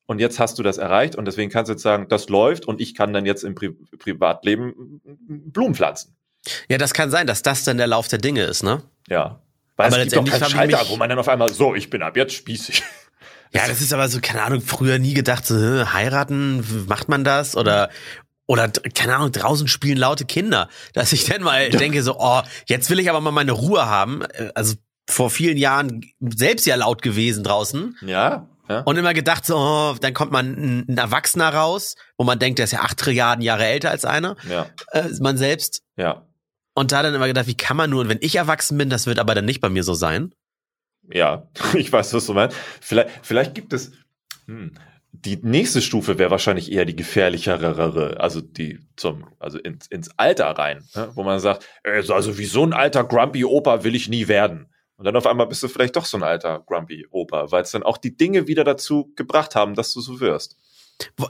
und 0.05 0.19
jetzt 0.19 0.39
hast 0.39 0.57
du 0.57 0.63
das 0.63 0.79
erreicht 0.79 1.15
und 1.15 1.25
deswegen 1.25 1.51
kannst 1.51 1.69
du 1.69 1.73
jetzt 1.73 1.83
sagen, 1.83 2.07
das 2.09 2.29
läuft 2.29 2.65
und 2.65 2.81
ich 2.81 2.95
kann 2.95 3.13
dann 3.13 3.25
jetzt 3.25 3.43
im 3.43 3.53
Pri 3.53 3.69
Privatleben 3.69 5.01
Blumen 5.03 5.75
pflanzen. 5.75 6.15
Ja, 6.67 6.77
das 6.77 6.93
kann 6.93 7.11
sein, 7.11 7.27
dass 7.27 7.43
das 7.43 7.63
dann 7.63 7.77
der 7.77 7.87
Lauf 7.87 8.07
der 8.07 8.17
Dinge 8.17 8.43
ist, 8.43 8.63
ne? 8.63 8.81
Ja. 9.07 9.41
Weil 9.75 9.87
aber 9.87 9.99
es 9.99 10.11
gibt 10.11 10.27
doch 10.27 10.39
keinen 10.39 10.49
Schalter, 10.49 10.89
wo 10.89 10.97
man 10.97 11.09
dann 11.09 11.19
auf 11.19 11.29
einmal 11.29 11.53
so, 11.53 11.75
ich 11.75 11.89
bin 11.89 12.01
ab 12.01 12.17
jetzt 12.17 12.33
spießig. 12.33 12.83
Ja, 13.51 13.67
das 13.67 13.81
ist 13.81 13.93
aber 13.93 14.07
so, 14.09 14.19
keine 14.21 14.43
Ahnung, 14.43 14.61
früher 14.61 14.99
nie 14.99 15.13
gedacht, 15.13 15.45
so, 15.45 15.55
heiraten, 15.91 16.85
macht 16.87 17.09
man 17.09 17.23
das? 17.23 17.55
Oder, 17.55 17.89
oder, 18.45 18.67
keine 18.67 19.15
Ahnung, 19.15 19.31
draußen 19.31 19.67
spielen 19.67 19.97
laute 19.97 20.25
Kinder. 20.25 20.69
Dass 20.93 21.13
ich 21.13 21.25
dann 21.25 21.43
mal 21.43 21.69
denke, 21.69 22.03
so, 22.03 22.17
oh, 22.19 22.41
jetzt 22.67 22.89
will 22.89 22.99
ich 22.99 23.09
aber 23.09 23.21
mal 23.21 23.31
meine 23.31 23.51
Ruhe 23.51 23.85
haben. 23.85 24.23
Also 24.53 24.75
vor 25.09 25.29
vielen 25.29 25.57
Jahren 25.57 26.01
selbst 26.19 26.65
ja 26.65 26.75
laut 26.75 27.01
gewesen 27.01 27.43
draußen. 27.43 27.97
Ja. 28.01 28.47
Ja. 28.69 28.81
Und 28.81 28.97
immer 28.97 29.15
gedacht, 29.15 29.47
so, 29.47 29.57
oh, 29.57 29.95
dann 29.99 30.13
kommt 30.13 30.31
man 30.31 30.53
ein, 30.53 30.85
ein, 30.87 30.97
Erwachsener 30.97 31.51
raus, 31.51 31.95
wo 32.17 32.23
man 32.23 32.37
denkt, 32.37 32.59
der 32.59 32.65
ist 32.65 32.71
ja 32.71 32.81
acht 32.81 32.99
Trilliarden 32.99 33.43
Jahre 33.43 33.65
älter 33.65 33.89
als 33.89 34.05
einer. 34.05 34.35
Ja. 34.47 34.67
Äh, 34.91 35.09
man 35.21 35.37
selbst. 35.37 35.81
Ja. 35.97 36.27
Und 36.75 36.91
da 36.91 37.01
dann 37.01 37.15
immer 37.15 37.25
gedacht, 37.25 37.47
wie 37.47 37.57
kann 37.57 37.75
man 37.75 37.89
nur, 37.89 38.01
und 38.01 38.09
wenn 38.09 38.19
ich 38.21 38.35
erwachsen 38.35 38.77
bin, 38.77 38.91
das 38.91 39.07
wird 39.07 39.17
aber 39.17 39.33
dann 39.33 39.45
nicht 39.45 39.59
bei 39.59 39.69
mir 39.69 39.83
so 39.83 39.95
sein. 39.95 40.35
Ja, 41.11 41.47
ich 41.73 41.91
weiß, 41.91 42.13
was 42.13 42.25
du 42.25 42.33
meinst. 42.33 42.57
Vielleicht, 42.81 43.09
vielleicht 43.23 43.55
gibt 43.55 43.73
es. 43.73 43.91
Hm, 44.45 44.73
die 45.11 45.37
nächste 45.37 45.81
Stufe 45.81 46.17
wäre 46.17 46.31
wahrscheinlich 46.31 46.71
eher 46.71 46.85
die 46.85 46.95
gefährlichere, 46.95 48.19
also 48.19 48.41
die 48.41 48.79
zum, 48.95 49.25
also 49.39 49.57
ins, 49.57 49.87
ins 49.87 50.11
Alter 50.17 50.45
rein, 50.51 50.87
ne? 50.95 51.09
wo 51.15 51.23
man 51.23 51.39
sagt, 51.39 51.67
also 51.83 52.37
wie 52.37 52.45
so 52.45 52.63
ein 52.63 52.73
alter 52.73 53.03
Grumpy 53.03 53.43
Opa 53.43 53.83
will 53.83 53.95
ich 53.95 54.07
nie 54.07 54.27
werden. 54.27 54.67
Und 54.97 55.05
dann 55.05 55.15
auf 55.15 55.25
einmal 55.25 55.47
bist 55.47 55.63
du 55.63 55.67
vielleicht 55.67 55.95
doch 55.95 56.05
so 56.05 56.17
ein 56.17 56.23
alter 56.23 56.63
Grumpy 56.65 57.07
Opa, 57.09 57.51
weil 57.51 57.63
es 57.63 57.71
dann 57.71 57.83
auch 57.83 57.97
die 57.97 58.15
Dinge 58.15 58.47
wieder 58.47 58.63
dazu 58.63 59.11
gebracht 59.15 59.55
haben, 59.55 59.73
dass 59.73 59.93
du 59.93 60.01
so 60.01 60.19
wirst. 60.19 60.57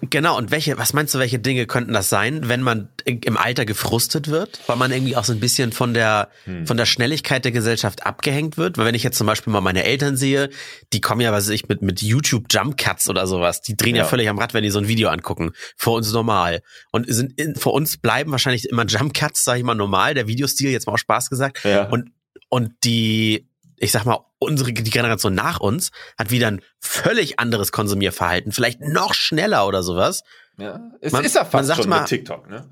Genau, 0.09 0.38
und 0.38 0.49
welche, 0.51 0.77
was 0.77 0.93
meinst 0.93 1.13
du, 1.13 1.19
welche 1.19 1.38
Dinge 1.38 1.67
könnten 1.67 1.93
das 1.93 2.09
sein, 2.09 2.49
wenn 2.49 2.61
man 2.61 2.89
im 3.05 3.38
Alter 3.38 3.65
gefrustet 3.65 4.27
wird, 4.27 4.59
weil 4.67 4.77
man 4.77 4.91
irgendwie 4.91 5.15
auch 5.15 5.23
so 5.23 5.33
ein 5.33 5.39
bisschen 5.39 5.71
von 5.71 5.93
der, 5.93 6.29
hm. 6.45 6.65
von 6.65 6.75
der 6.75 6.85
Schnelligkeit 6.85 7.45
der 7.45 7.51
Gesellschaft 7.51 8.05
abgehängt 8.05 8.57
wird? 8.57 8.77
Weil 8.77 8.85
wenn 8.85 8.95
ich 8.95 9.03
jetzt 9.03 9.17
zum 9.17 9.27
Beispiel 9.27 9.53
mal 9.53 9.61
meine 9.61 9.83
Eltern 9.83 10.17
sehe, 10.17 10.49
die 10.91 11.01
kommen 11.01 11.21
ja, 11.21 11.31
was 11.31 11.45
weiß 11.45 11.53
ich, 11.53 11.67
mit, 11.67 11.81
mit 11.81 12.01
YouTube 12.01 12.45
Jump 12.49 12.77
Cuts 12.77 13.09
oder 13.09 13.27
sowas, 13.27 13.61
die 13.61 13.77
drehen 13.77 13.95
ja. 13.95 14.03
ja 14.03 14.07
völlig 14.07 14.27
am 14.29 14.39
Rad, 14.39 14.53
wenn 14.53 14.63
die 14.63 14.71
so 14.71 14.79
ein 14.79 14.88
Video 14.88 15.09
angucken. 15.09 15.51
Vor 15.75 15.97
uns 15.97 16.12
normal. 16.12 16.62
Und 16.91 17.05
sind, 17.13 17.39
in, 17.39 17.55
vor 17.55 17.73
uns 17.73 17.97
bleiben 17.97 18.32
wahrscheinlich 18.32 18.69
immer 18.69 18.86
Jump 18.86 19.13
Cuts, 19.13 19.43
sag 19.43 19.58
ich 19.58 19.63
mal, 19.63 19.75
normal, 19.75 20.15
der 20.15 20.27
Videostil, 20.27 20.71
jetzt 20.71 20.88
mal 20.88 20.93
auch 20.93 20.97
Spaß 20.97 21.29
gesagt. 21.29 21.63
Ja. 21.63 21.89
Und, 21.89 22.12
und 22.49 22.71
die, 22.84 23.48
ich 23.79 23.91
sag 23.91 24.05
mal, 24.05 24.19
unsere, 24.39 24.73
die 24.73 24.89
Generation 24.89 25.33
nach 25.33 25.59
uns 25.59 25.91
hat 26.17 26.31
wieder 26.31 26.47
ein 26.47 26.61
völlig 26.79 27.39
anderes 27.39 27.71
Konsumierverhalten, 27.71 28.51
vielleicht 28.51 28.81
noch 28.81 29.13
schneller 29.13 29.67
oder 29.67 29.83
sowas. 29.83 30.23
Ja, 30.57 30.79
es 31.01 31.13
man, 31.13 31.23
ist 31.23 31.35
ja 31.35 31.45
fast 31.45 31.73
schon 31.75 31.89
mal, 31.89 32.01
mit 32.01 32.09
TikTok, 32.09 32.49
ne? 32.49 32.69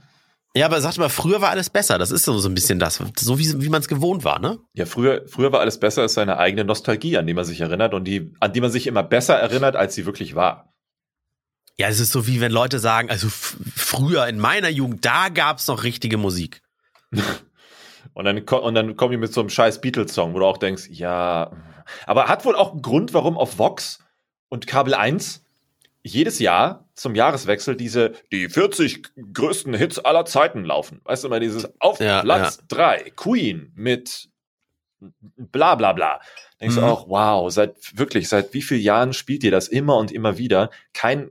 Ja, 0.55 0.65
aber 0.65 0.81
sagt 0.81 0.97
mal, 0.97 1.09
früher 1.09 1.39
war 1.39 1.49
alles 1.49 1.69
besser. 1.69 1.97
Das 1.99 2.09
ist 2.09 2.25
so, 2.25 2.37
so 2.39 2.49
ein 2.49 2.55
bisschen 2.55 2.79
das, 2.79 2.99
so 3.17 3.37
wie, 3.37 3.61
wie 3.61 3.69
man 3.69 3.81
es 3.81 3.87
gewohnt 3.87 4.23
war, 4.23 4.39
ne? 4.39 4.57
Ja, 4.73 4.85
früher, 4.85 5.23
früher 5.27 5.51
war 5.51 5.59
alles 5.59 5.79
besser, 5.79 6.05
ist 6.05 6.15
seine 6.15 6.37
eigene 6.37 6.65
Nostalgie, 6.65 7.17
an 7.17 7.27
die 7.27 7.33
man 7.33 7.45
sich 7.45 7.61
erinnert 7.61 7.93
und 7.93 8.05
die, 8.05 8.33
an 8.39 8.53
die 8.53 8.61
man 8.61 8.71
sich 8.71 8.87
immer 8.87 9.03
besser 9.03 9.35
erinnert, 9.35 9.75
als 9.75 9.93
sie 9.93 10.05
wirklich 10.05 10.35
war. 10.35 10.73
Ja, 11.77 11.87
es 11.89 11.99
ist 11.99 12.11
so 12.11 12.25
wie 12.25 12.41
wenn 12.41 12.51
Leute 12.51 12.79
sagen, 12.79 13.11
also 13.11 13.27
früher 13.29 14.25
in 14.27 14.39
meiner 14.39 14.69
Jugend, 14.69 15.05
da 15.05 15.29
gab's 15.29 15.67
noch 15.67 15.83
richtige 15.83 16.17
Musik. 16.17 16.61
Und 18.17 18.25
dann, 18.25 18.39
und 18.39 18.73
dann 18.73 18.95
kommen 18.95 19.11
die 19.11 19.17
mit 19.17 19.31
so 19.31 19.41
einem 19.41 19.51
scheiß 19.51 19.79
Beatles-Song, 19.79 20.33
wo 20.33 20.39
du 20.39 20.45
auch 20.47 20.57
denkst, 20.57 20.89
ja. 20.89 21.51
Aber 22.07 22.27
hat 22.27 22.45
wohl 22.45 22.55
auch 22.55 22.71
einen 22.71 22.81
Grund, 22.81 23.13
warum 23.13 23.37
auf 23.37 23.59
Vox 23.59 23.99
und 24.49 24.65
Kabel 24.65 24.95
1 24.95 25.45
jedes 26.01 26.39
Jahr 26.39 26.89
zum 26.95 27.13
Jahreswechsel 27.13 27.75
diese 27.75 28.13
die 28.31 28.49
40 28.49 29.03
größten 29.33 29.75
Hits 29.75 29.99
aller 29.99 30.25
Zeiten 30.25 30.65
laufen. 30.65 30.99
Weißt 31.03 31.25
du 31.25 31.29
mal, 31.29 31.39
dieses 31.39 31.69
auf 31.79 31.99
ja, 31.99 32.21
Platz 32.21 32.57
3, 32.69 32.97
ja. 32.97 33.09
Queen 33.15 33.71
mit 33.75 34.29
bla 35.19 35.75
bla 35.75 35.93
bla. 35.93 36.19
Denkst 36.59 36.75
mhm. 36.75 36.79
du 36.79 36.85
auch, 36.87 37.09
wow, 37.09 37.53
seit 37.53 37.99
wirklich, 37.99 38.29
seit 38.29 38.51
wie 38.55 38.63
vielen 38.63 38.81
Jahren 38.81 39.13
spielt 39.13 39.43
ihr 39.43 39.51
das 39.51 39.67
immer 39.67 39.95
und 39.95 40.11
immer 40.11 40.39
wieder? 40.39 40.71
Kein, 40.91 41.29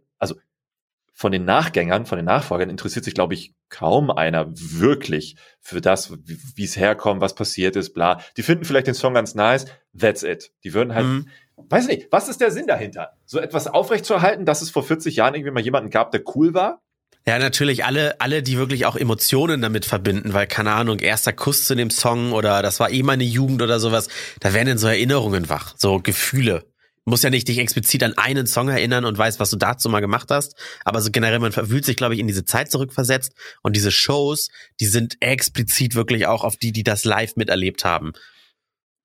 von 1.18 1.32
den 1.32 1.46
Nachgängern, 1.46 2.04
von 2.04 2.18
den 2.18 2.26
Nachfolgern 2.26 2.68
interessiert 2.68 3.06
sich, 3.06 3.14
glaube 3.14 3.32
ich, 3.32 3.54
kaum 3.70 4.10
einer 4.10 4.48
wirklich 4.52 5.36
für 5.62 5.80
das, 5.80 6.12
wie 6.12 6.64
es 6.64 6.76
herkommt, 6.76 7.22
was 7.22 7.34
passiert 7.34 7.74
ist, 7.74 7.94
bla. 7.94 8.20
Die 8.36 8.42
finden 8.42 8.66
vielleicht 8.66 8.86
den 8.86 8.94
Song 8.94 9.14
ganz 9.14 9.34
nice, 9.34 9.64
that's 9.98 10.22
it. 10.22 10.52
Die 10.62 10.74
würden 10.74 10.94
halt, 10.94 11.06
mhm. 11.06 11.28
weiß 11.56 11.86
nicht, 11.86 12.08
was 12.10 12.28
ist 12.28 12.42
der 12.42 12.50
Sinn 12.50 12.66
dahinter? 12.66 13.12
So 13.24 13.40
etwas 13.40 13.66
aufrechtzuerhalten, 13.66 14.44
dass 14.44 14.60
es 14.60 14.68
vor 14.68 14.82
40 14.82 15.16
Jahren 15.16 15.34
irgendwie 15.34 15.52
mal 15.52 15.62
jemanden 15.62 15.88
gab, 15.88 16.10
der 16.10 16.20
cool 16.34 16.52
war? 16.52 16.82
Ja, 17.26 17.38
natürlich 17.38 17.86
alle, 17.86 18.20
alle, 18.20 18.42
die 18.42 18.58
wirklich 18.58 18.84
auch 18.84 18.94
Emotionen 18.94 19.62
damit 19.62 19.86
verbinden, 19.86 20.34
weil, 20.34 20.46
keine 20.46 20.72
Ahnung, 20.72 20.98
erster 20.98 21.32
Kuss 21.32 21.64
zu 21.64 21.74
dem 21.74 21.88
Song 21.88 22.32
oder 22.32 22.60
das 22.60 22.78
war 22.78 22.90
eh 22.90 23.02
meine 23.02 23.24
Jugend 23.24 23.62
oder 23.62 23.80
sowas, 23.80 24.08
da 24.40 24.52
werden 24.52 24.68
dann 24.68 24.78
so 24.78 24.86
Erinnerungen 24.86 25.48
wach, 25.48 25.72
so 25.78 25.98
Gefühle 25.98 26.66
muss 27.06 27.22
ja 27.22 27.30
nicht 27.30 27.48
dich 27.48 27.58
explizit 27.58 28.02
an 28.02 28.18
einen 28.18 28.46
Song 28.46 28.68
erinnern 28.68 29.04
und 29.04 29.16
weiß, 29.16 29.38
was 29.40 29.50
du 29.50 29.56
dazu 29.56 29.88
mal 29.88 30.00
gemacht 30.00 30.28
hast. 30.30 30.56
Aber 30.84 31.00
so 31.00 31.10
generell, 31.10 31.38
man 31.38 31.52
verwühlt 31.52 31.84
sich, 31.84 31.96
glaube 31.96 32.14
ich, 32.14 32.20
in 32.20 32.26
diese 32.26 32.44
Zeit 32.44 32.70
zurückversetzt. 32.70 33.32
Und 33.62 33.76
diese 33.76 33.92
Shows, 33.92 34.50
die 34.80 34.86
sind 34.86 35.16
explizit 35.20 35.94
wirklich 35.94 36.26
auch 36.26 36.42
auf 36.42 36.56
die, 36.56 36.72
die 36.72 36.82
das 36.82 37.04
live 37.04 37.36
miterlebt 37.36 37.84
haben. 37.84 38.12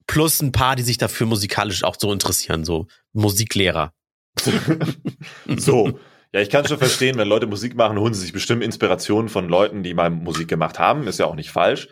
Plus 0.07 0.41
ein 0.41 0.51
paar, 0.51 0.75
die 0.75 0.83
sich 0.83 0.97
dafür 0.97 1.27
musikalisch 1.27 1.83
auch 1.83 1.95
so 1.97 2.11
interessieren, 2.11 2.65
so 2.65 2.87
Musiklehrer. 3.13 3.93
so. 5.57 5.99
Ja, 6.33 6.39
ich 6.39 6.49
kann 6.49 6.65
schon 6.65 6.77
verstehen, 6.79 7.17
wenn 7.17 7.27
Leute 7.27 7.45
Musik 7.45 7.75
machen, 7.75 7.99
holen 7.99 8.13
sie 8.13 8.21
sich 8.21 8.33
bestimmt 8.33 8.63
Inspirationen 8.63 9.29
von 9.29 9.47
Leuten, 9.47 9.83
die 9.83 9.93
mal 9.93 10.09
Musik 10.09 10.47
gemacht 10.47 10.79
haben. 10.79 11.05
Ist 11.07 11.19
ja 11.19 11.27
auch 11.27 11.35
nicht 11.35 11.51
falsch. 11.51 11.87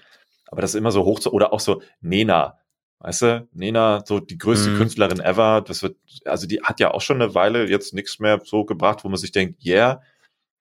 Aber 0.48 0.62
das 0.62 0.72
ist 0.72 0.76
immer 0.76 0.92
so 0.92 1.06
hoch 1.06 1.20
zu, 1.20 1.32
oder 1.32 1.54
auch 1.54 1.60
so 1.60 1.84
Nena. 2.02 2.58
Weißt 3.00 3.22
du, 3.22 3.48
Nena, 3.54 4.04
so 4.06 4.20
die 4.20 4.38
größte 4.38 4.72
mhm. 4.72 4.78
Künstlerin 4.78 5.22
ever, 5.22 5.62
das 5.62 5.84
wird, 5.84 5.96
also 6.26 6.48
die 6.48 6.62
hat 6.62 6.82
ja 6.82 6.92
auch 6.92 7.02
schon 7.02 7.22
eine 7.22 7.34
Weile 7.34 7.70
jetzt 7.70 7.94
nichts 7.94 8.20
mehr 8.20 8.42
so 8.44 8.66
gebracht, 8.66 9.04
wo 9.04 9.10
man 9.10 9.18
sich 9.18 9.32
denkt, 9.32 9.66
yeah, 9.66 10.02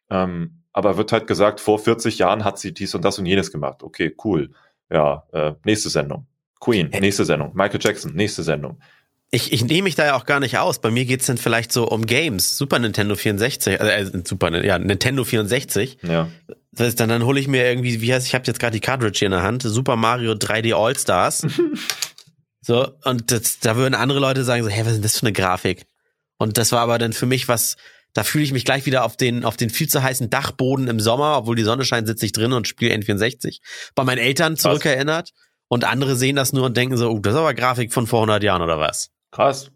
ähm, 0.08 0.62
aber 0.72 0.96
wird 0.96 1.10
halt 1.10 1.26
gesagt, 1.26 1.60
vor 1.60 1.80
40 1.80 2.18
Jahren 2.18 2.44
hat 2.44 2.58
sie 2.58 2.72
dies 2.72 2.94
und 2.94 3.04
das 3.04 3.18
und 3.18 3.26
jenes 3.26 3.50
gemacht. 3.50 3.82
Okay, 3.82 4.14
cool. 4.24 4.52
Ja, 4.90 5.24
äh, 5.32 5.54
nächste 5.64 5.88
Sendung. 5.88 6.26
Queen, 6.60 6.88
nächste 6.88 7.24
Sendung. 7.24 7.50
Michael 7.54 7.80
Jackson, 7.82 8.14
nächste 8.14 8.44
Sendung. 8.44 8.80
Ich, 9.30 9.52
ich 9.52 9.64
nehme 9.64 9.82
mich 9.82 9.94
da 9.94 10.06
ja 10.06 10.16
auch 10.16 10.24
gar 10.24 10.40
nicht 10.40 10.56
aus. 10.58 10.80
Bei 10.80 10.90
mir 10.90 11.04
geht's 11.04 11.26
dann 11.26 11.36
vielleicht 11.36 11.72
so 11.72 11.86
um 11.88 12.06
Games. 12.06 12.56
Super 12.56 12.78
Nintendo 12.78 13.14
64, 13.14 13.80
äh, 13.80 14.00
äh, 14.02 14.22
Super, 14.24 14.64
ja, 14.64 14.78
Nintendo 14.78 15.24
64. 15.24 15.98
Ja. 16.02 16.28
Das 16.72 16.86
heißt, 16.86 17.00
dann, 17.00 17.08
dann 17.08 17.24
hole 17.24 17.38
ich 17.38 17.48
mir 17.48 17.68
irgendwie, 17.68 18.00
wie 18.00 18.14
heißt, 18.14 18.26
ich 18.26 18.34
habe 18.34 18.44
jetzt 18.46 18.58
gerade 18.58 18.72
die 18.72 18.80
Cartridge 18.80 19.18
hier 19.18 19.26
in 19.26 19.32
der 19.32 19.42
Hand, 19.42 19.62
Super 19.64 19.96
Mario 19.96 20.32
3D 20.32 20.74
All 20.74 20.96
Stars. 20.96 21.46
So, 22.68 22.86
und 23.04 23.30
das, 23.30 23.60
da 23.60 23.76
würden 23.76 23.94
andere 23.94 24.18
Leute 24.18 24.44
sagen 24.44 24.62
so, 24.62 24.68
hä, 24.68 24.82
was 24.82 24.88
ist 24.88 24.96
denn 24.96 25.02
das 25.02 25.18
für 25.18 25.22
eine 25.22 25.32
Grafik? 25.32 25.86
Und 26.36 26.58
das 26.58 26.70
war 26.70 26.80
aber 26.80 26.98
dann 26.98 27.14
für 27.14 27.24
mich 27.24 27.48
was, 27.48 27.78
da 28.12 28.24
fühle 28.24 28.44
ich 28.44 28.52
mich 28.52 28.66
gleich 28.66 28.84
wieder 28.84 29.06
auf 29.06 29.16
den, 29.16 29.42
auf 29.46 29.56
den 29.56 29.70
viel 29.70 29.88
zu 29.88 30.02
heißen 30.02 30.28
Dachboden 30.28 30.86
im 30.86 31.00
Sommer, 31.00 31.38
obwohl 31.38 31.56
die 31.56 31.62
Sonne 31.62 31.86
scheint, 31.86 32.06
sitze 32.06 32.26
ich 32.26 32.32
drin 32.32 32.52
und 32.52 32.68
spiele 32.68 32.94
N64. 32.94 33.60
Bei 33.94 34.04
meinen 34.04 34.18
Eltern 34.18 34.58
zurückerinnert. 34.58 35.30
Und 35.68 35.84
andere 35.84 36.14
sehen 36.14 36.36
das 36.36 36.52
nur 36.52 36.66
und 36.66 36.76
denken 36.76 36.98
so, 36.98 37.08
oh, 37.08 37.18
das 37.20 37.32
ist 37.32 37.38
aber 37.38 37.54
Grafik 37.54 37.90
von 37.90 38.06
vor 38.06 38.20
100 38.20 38.42
Jahren 38.42 38.60
oder 38.60 38.78
was? 38.78 39.12
Krass. 39.30 39.70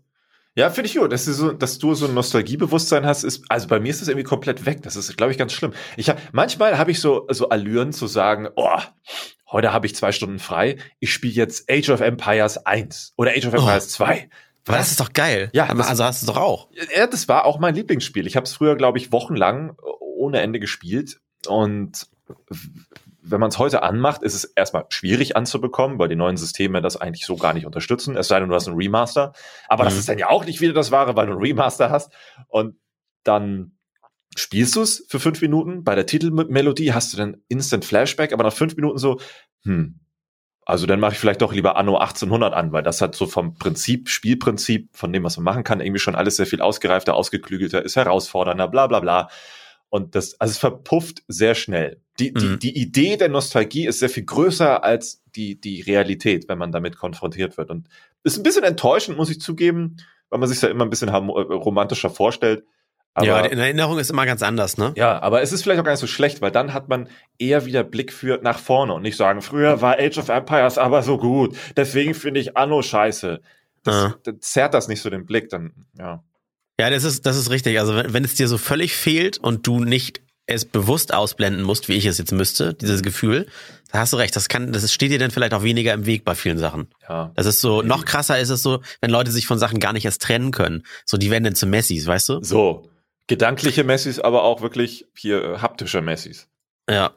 Ja, 0.55 0.69
finde 0.71 0.89
ich 0.89 0.97
gut. 0.97 1.13
Dass 1.13 1.25
du, 1.25 1.33
so, 1.33 1.53
dass 1.53 1.79
du 1.79 1.95
so 1.95 2.07
ein 2.07 2.15
Nostalgiebewusstsein 2.15 3.07
hast, 3.07 3.25
ist, 3.25 3.45
also 3.49 3.69
bei 3.69 3.81
mir 3.81 3.91
ist 3.91 4.03
das 4.03 4.09
irgendwie 4.09 4.25
komplett 4.25 4.67
weg. 4.67 4.83
Das 4.83 4.97
ist, 4.97 5.17
glaube 5.17 5.33
ich, 5.33 5.39
ganz 5.39 5.53
schlimm. 5.53 5.73
Ich 5.97 6.11
hab, 6.11 6.21
manchmal 6.33 6.79
habe 6.79 6.91
ich 6.91 7.01
so, 7.01 7.27
so 7.31 7.49
Allüren 7.49 7.93
zu 7.93 8.07
sagen, 8.07 8.49
oh, 8.57 8.79
heute 9.51 9.73
habe 9.73 9.87
ich 9.87 9.95
zwei 9.95 10.13
Stunden 10.13 10.39
frei. 10.39 10.77
Ich 11.01 11.13
spiele 11.13 11.33
jetzt 11.33 11.71
Age 11.71 11.89
of 11.91 12.01
Empires 12.01 12.67
1 12.67 13.15
oder 13.17 13.31
Age 13.31 13.47
of 13.47 13.55
Empires 13.55 13.87
oh. 13.87 14.05
2. 14.05 14.29
Aber 14.67 14.77
das 14.77 14.91
ist 14.91 15.01
doch 15.01 15.13
geil. 15.13 15.51
Ja, 15.55 15.67
also 15.67 16.05
hast 16.05 16.23
du 16.23 16.27
doch 16.27 16.37
auch. 16.37 16.69
Ja, 16.95 17.07
das 17.07 17.29
war 17.29 17.47
auch 17.47 17.59
mein 17.59 17.75
Lieblingsspiel. 17.75 18.27
Ich 18.27 18.37
habe 18.37 18.45
es 18.45 18.53
früher, 18.53 18.77
glaube 18.77 18.99
ich, 18.99 19.11
wochenlang 19.11 19.77
ohne 20.01 20.41
Ende 20.41 20.61
gespielt. 20.61 21.21
Und 21.49 22.07
wenn 23.25 23.41
man 23.41 23.51
es 23.51 23.59
heute 23.59 23.83
anmacht, 23.83 24.23
ist 24.23 24.35
es 24.35 24.45
erstmal 24.45 24.87
schwierig 24.89 25.37
anzubekommen, 25.37 25.99
weil 25.99 26.09
die 26.09 26.17
neuen 26.17 26.37
Systeme 26.37 26.83
das 26.83 26.97
eigentlich 26.97 27.25
so 27.25 27.37
gar 27.37 27.55
nicht 27.55 27.67
unterstützen. 27.67 28.17
Es 28.17 28.29
sei 28.29 28.41
denn, 28.41 28.49
du 28.49 28.55
hast 28.55 28.67
einen 28.67 28.77
Remaster. 28.77 29.33
Aber 29.69 29.85
mhm. 29.85 29.89
das 29.89 29.99
ist 29.99 30.09
dann 30.09 30.19
ja 30.19 30.29
auch 30.29 30.45
nicht 30.45 30.61
wieder 30.61 30.73
das 30.73 30.91
Wahre, 30.91 31.17
weil 31.17 31.27
du 31.27 31.33
einen 31.33 31.41
Remaster 31.41 31.91
hast. 31.91 32.13
Und 32.49 32.77
dann 33.23 33.79
spielst 34.37 34.75
du 34.77 34.83
es 34.83 35.07
für 35.09 35.21
fünf 35.21 35.41
Minuten. 35.41 35.85
Bei 35.85 35.95
der 35.95 36.07
Titelmelodie 36.07 36.93
hast 36.93 37.13
du 37.13 37.17
dann 37.17 37.37
Instant 37.49 37.85
Flashback, 37.85 38.33
aber 38.33 38.45
nach 38.45 38.53
fünf 38.53 38.75
Minuten 38.75 38.99
so, 38.99 39.21
hm, 39.63 40.01
also 40.65 40.87
dann 40.87 41.01
mache 41.01 41.13
ich 41.13 41.19
vielleicht 41.19 41.43
doch 41.43 41.53
lieber 41.53 41.77
Anno 41.77 41.97
1800 41.97 42.55
an, 42.55 42.73
weil 42.73 42.83
das 42.83 43.01
hat 43.01 43.15
so 43.15 43.27
vom 43.27 43.55
Prinzip, 43.55 44.09
Spielprinzip, 44.09 44.91
von 44.97 45.13
dem, 45.13 45.25
was 45.25 45.37
man 45.37 45.45
machen 45.45 45.65
kann, 45.65 45.81
irgendwie 45.81 45.99
schon 45.99 46.15
alles 46.15 46.37
sehr 46.37 46.47
viel 46.47 46.61
ausgereifter, 46.61 47.15
ausgeklügelter, 47.15 47.85
ist 47.85 47.97
herausfordernder, 47.97 48.69
bla 48.69 48.87
bla 48.87 49.01
bla. 49.01 49.29
Und 49.89 50.15
das, 50.15 50.41
also 50.41 50.53
es 50.53 50.59
verpufft 50.59 51.23
sehr 51.29 51.55
schnell. 51.55 52.02
Die, 52.19 52.33
die, 52.33 52.45
mhm. 52.45 52.59
die 52.59 52.77
Idee 52.79 53.17
der 53.17 53.29
Nostalgie 53.29 53.87
ist 53.87 54.01
sehr 54.01 54.11
viel 54.11 54.25
größer 54.25 54.85
als 54.85 55.23
die, 55.35 55.59
die 55.61 55.81
Realität, 55.81 56.49
wenn 56.49 56.59
man 56.59 56.73
damit 56.73 56.97
konfrontiert 56.99 57.57
wird. 57.57 57.71
Und 57.71 57.89
ist 58.23 58.37
ein 58.37 58.43
bisschen 58.43 58.65
enttäuschend, 58.65 59.17
muss 59.17 59.31
ich 59.31 59.41
zugeben, 59.41 59.97
weil 60.29 60.39
man 60.39 60.49
sich 60.49 60.61
ja 60.61 60.69
immer 60.69 60.85
ein 60.85 60.91
bisschen 60.91 61.09
romantischer 61.09 62.11
vorstellt. 62.11 62.65
Aber, 63.15 63.27
ja, 63.27 63.41
in 63.41 63.59
Erinnerung 63.59 63.99
ist 63.99 64.11
immer 64.11 64.25
ganz 64.25 64.43
anders, 64.43 64.79
ne? 64.79 64.93
Ja, 64.97 65.21
aber 65.21 65.43
es 65.43 65.53
ist 65.53 65.63
vielleicht 65.63 65.81
auch 65.81 65.85
gar 65.85 65.93
nicht 65.93 66.01
so 66.01 66.07
schlecht, 66.07 66.41
weil 66.41 66.51
dann 66.51 66.73
hat 66.73 66.89
man 66.89 67.09
eher 67.39 67.67
wieder 67.67 67.85
Blick 67.85 68.11
für 68.11 68.41
nach 68.43 68.59
vorne 68.59 68.95
und 68.95 69.03
nicht 69.03 69.19
sagen, 69.19 69.43
früher 69.43 69.83
war 69.83 69.99
Age 69.99 70.17
of 70.17 70.31
Empires 70.31 70.79
aber 70.79 71.03
so 71.03 71.19
gut, 71.19 71.55
deswegen 71.77 72.15
finde 72.15 72.41
ich 72.41 72.57
Anno 72.57 72.81
scheiße. 72.81 73.43
Das, 73.85 73.95
ah. 73.95 74.15
dann 74.23 74.41
zerrt 74.41 74.73
das 74.73 74.89
nicht 74.89 75.03
so 75.03 75.11
den 75.11 75.27
Blick, 75.27 75.51
dann, 75.51 75.73
ja. 75.99 76.23
Ja, 76.81 76.89
das 76.89 77.05
ist, 77.05 77.27
das 77.27 77.37
ist 77.37 77.51
richtig. 77.51 77.79
Also 77.79 77.95
wenn, 77.95 78.15
wenn 78.15 78.25
es 78.25 78.35
dir 78.35 78.49
so 78.49 78.57
völlig 78.57 78.97
fehlt 78.97 79.37
und 79.39 79.67
du 79.67 79.81
nicht 79.81 80.23
es 80.47 80.65
bewusst 80.65 81.15
ausblenden 81.15 81.63
musst, 81.63 81.89
wie 81.89 81.95
ich 81.95 82.07
es 82.07 82.19
jetzt 82.19 82.33
müsste, 82.33 82.75
dieses 82.75 83.03
Gefühl, 83.03 83.47
da 83.93 84.01
hast 84.01 84.13
du 84.13 84.17
recht, 84.17 84.35
das 84.35 84.49
kann, 84.49 84.73
das 84.73 84.91
steht 84.93 85.13
dir 85.13 85.19
dann 85.19 85.31
vielleicht 85.31 85.55
auch 85.55 85.63
weniger 85.63 85.93
im 85.93 86.07
Weg 86.07 86.25
bei 86.25 86.35
vielen 86.35 86.59
Sachen. 86.59 86.89
Ja. 87.09 87.31
Das 87.35 87.47
ist 87.47 87.61
so, 87.61 87.83
noch 87.83 88.05
krasser 88.05 88.39
ist 88.39 88.49
es 88.49 88.63
so, 88.63 88.81
wenn 89.01 89.11
Leute 89.11 89.31
sich 89.31 89.47
von 89.47 89.59
Sachen 89.59 89.81
gar 89.81 89.93
nicht 89.93 90.05
erst 90.05 90.23
trennen 90.23 90.51
können. 90.51 90.85
So, 91.05 91.17
die 91.17 91.31
werden 91.31 91.45
dann 91.45 91.55
zu 91.55 91.67
Messis, 91.67 92.07
weißt 92.07 92.29
du? 92.31 92.43
So. 92.43 92.89
Gedankliche 93.29 93.85
Messis, 93.85 94.19
aber 94.19 94.43
auch 94.43 94.63
wirklich 94.63 95.07
hier 95.17 95.45
äh, 95.45 95.59
haptische 95.59 96.01
Messis. 96.01 96.49
Ja. 96.91 97.13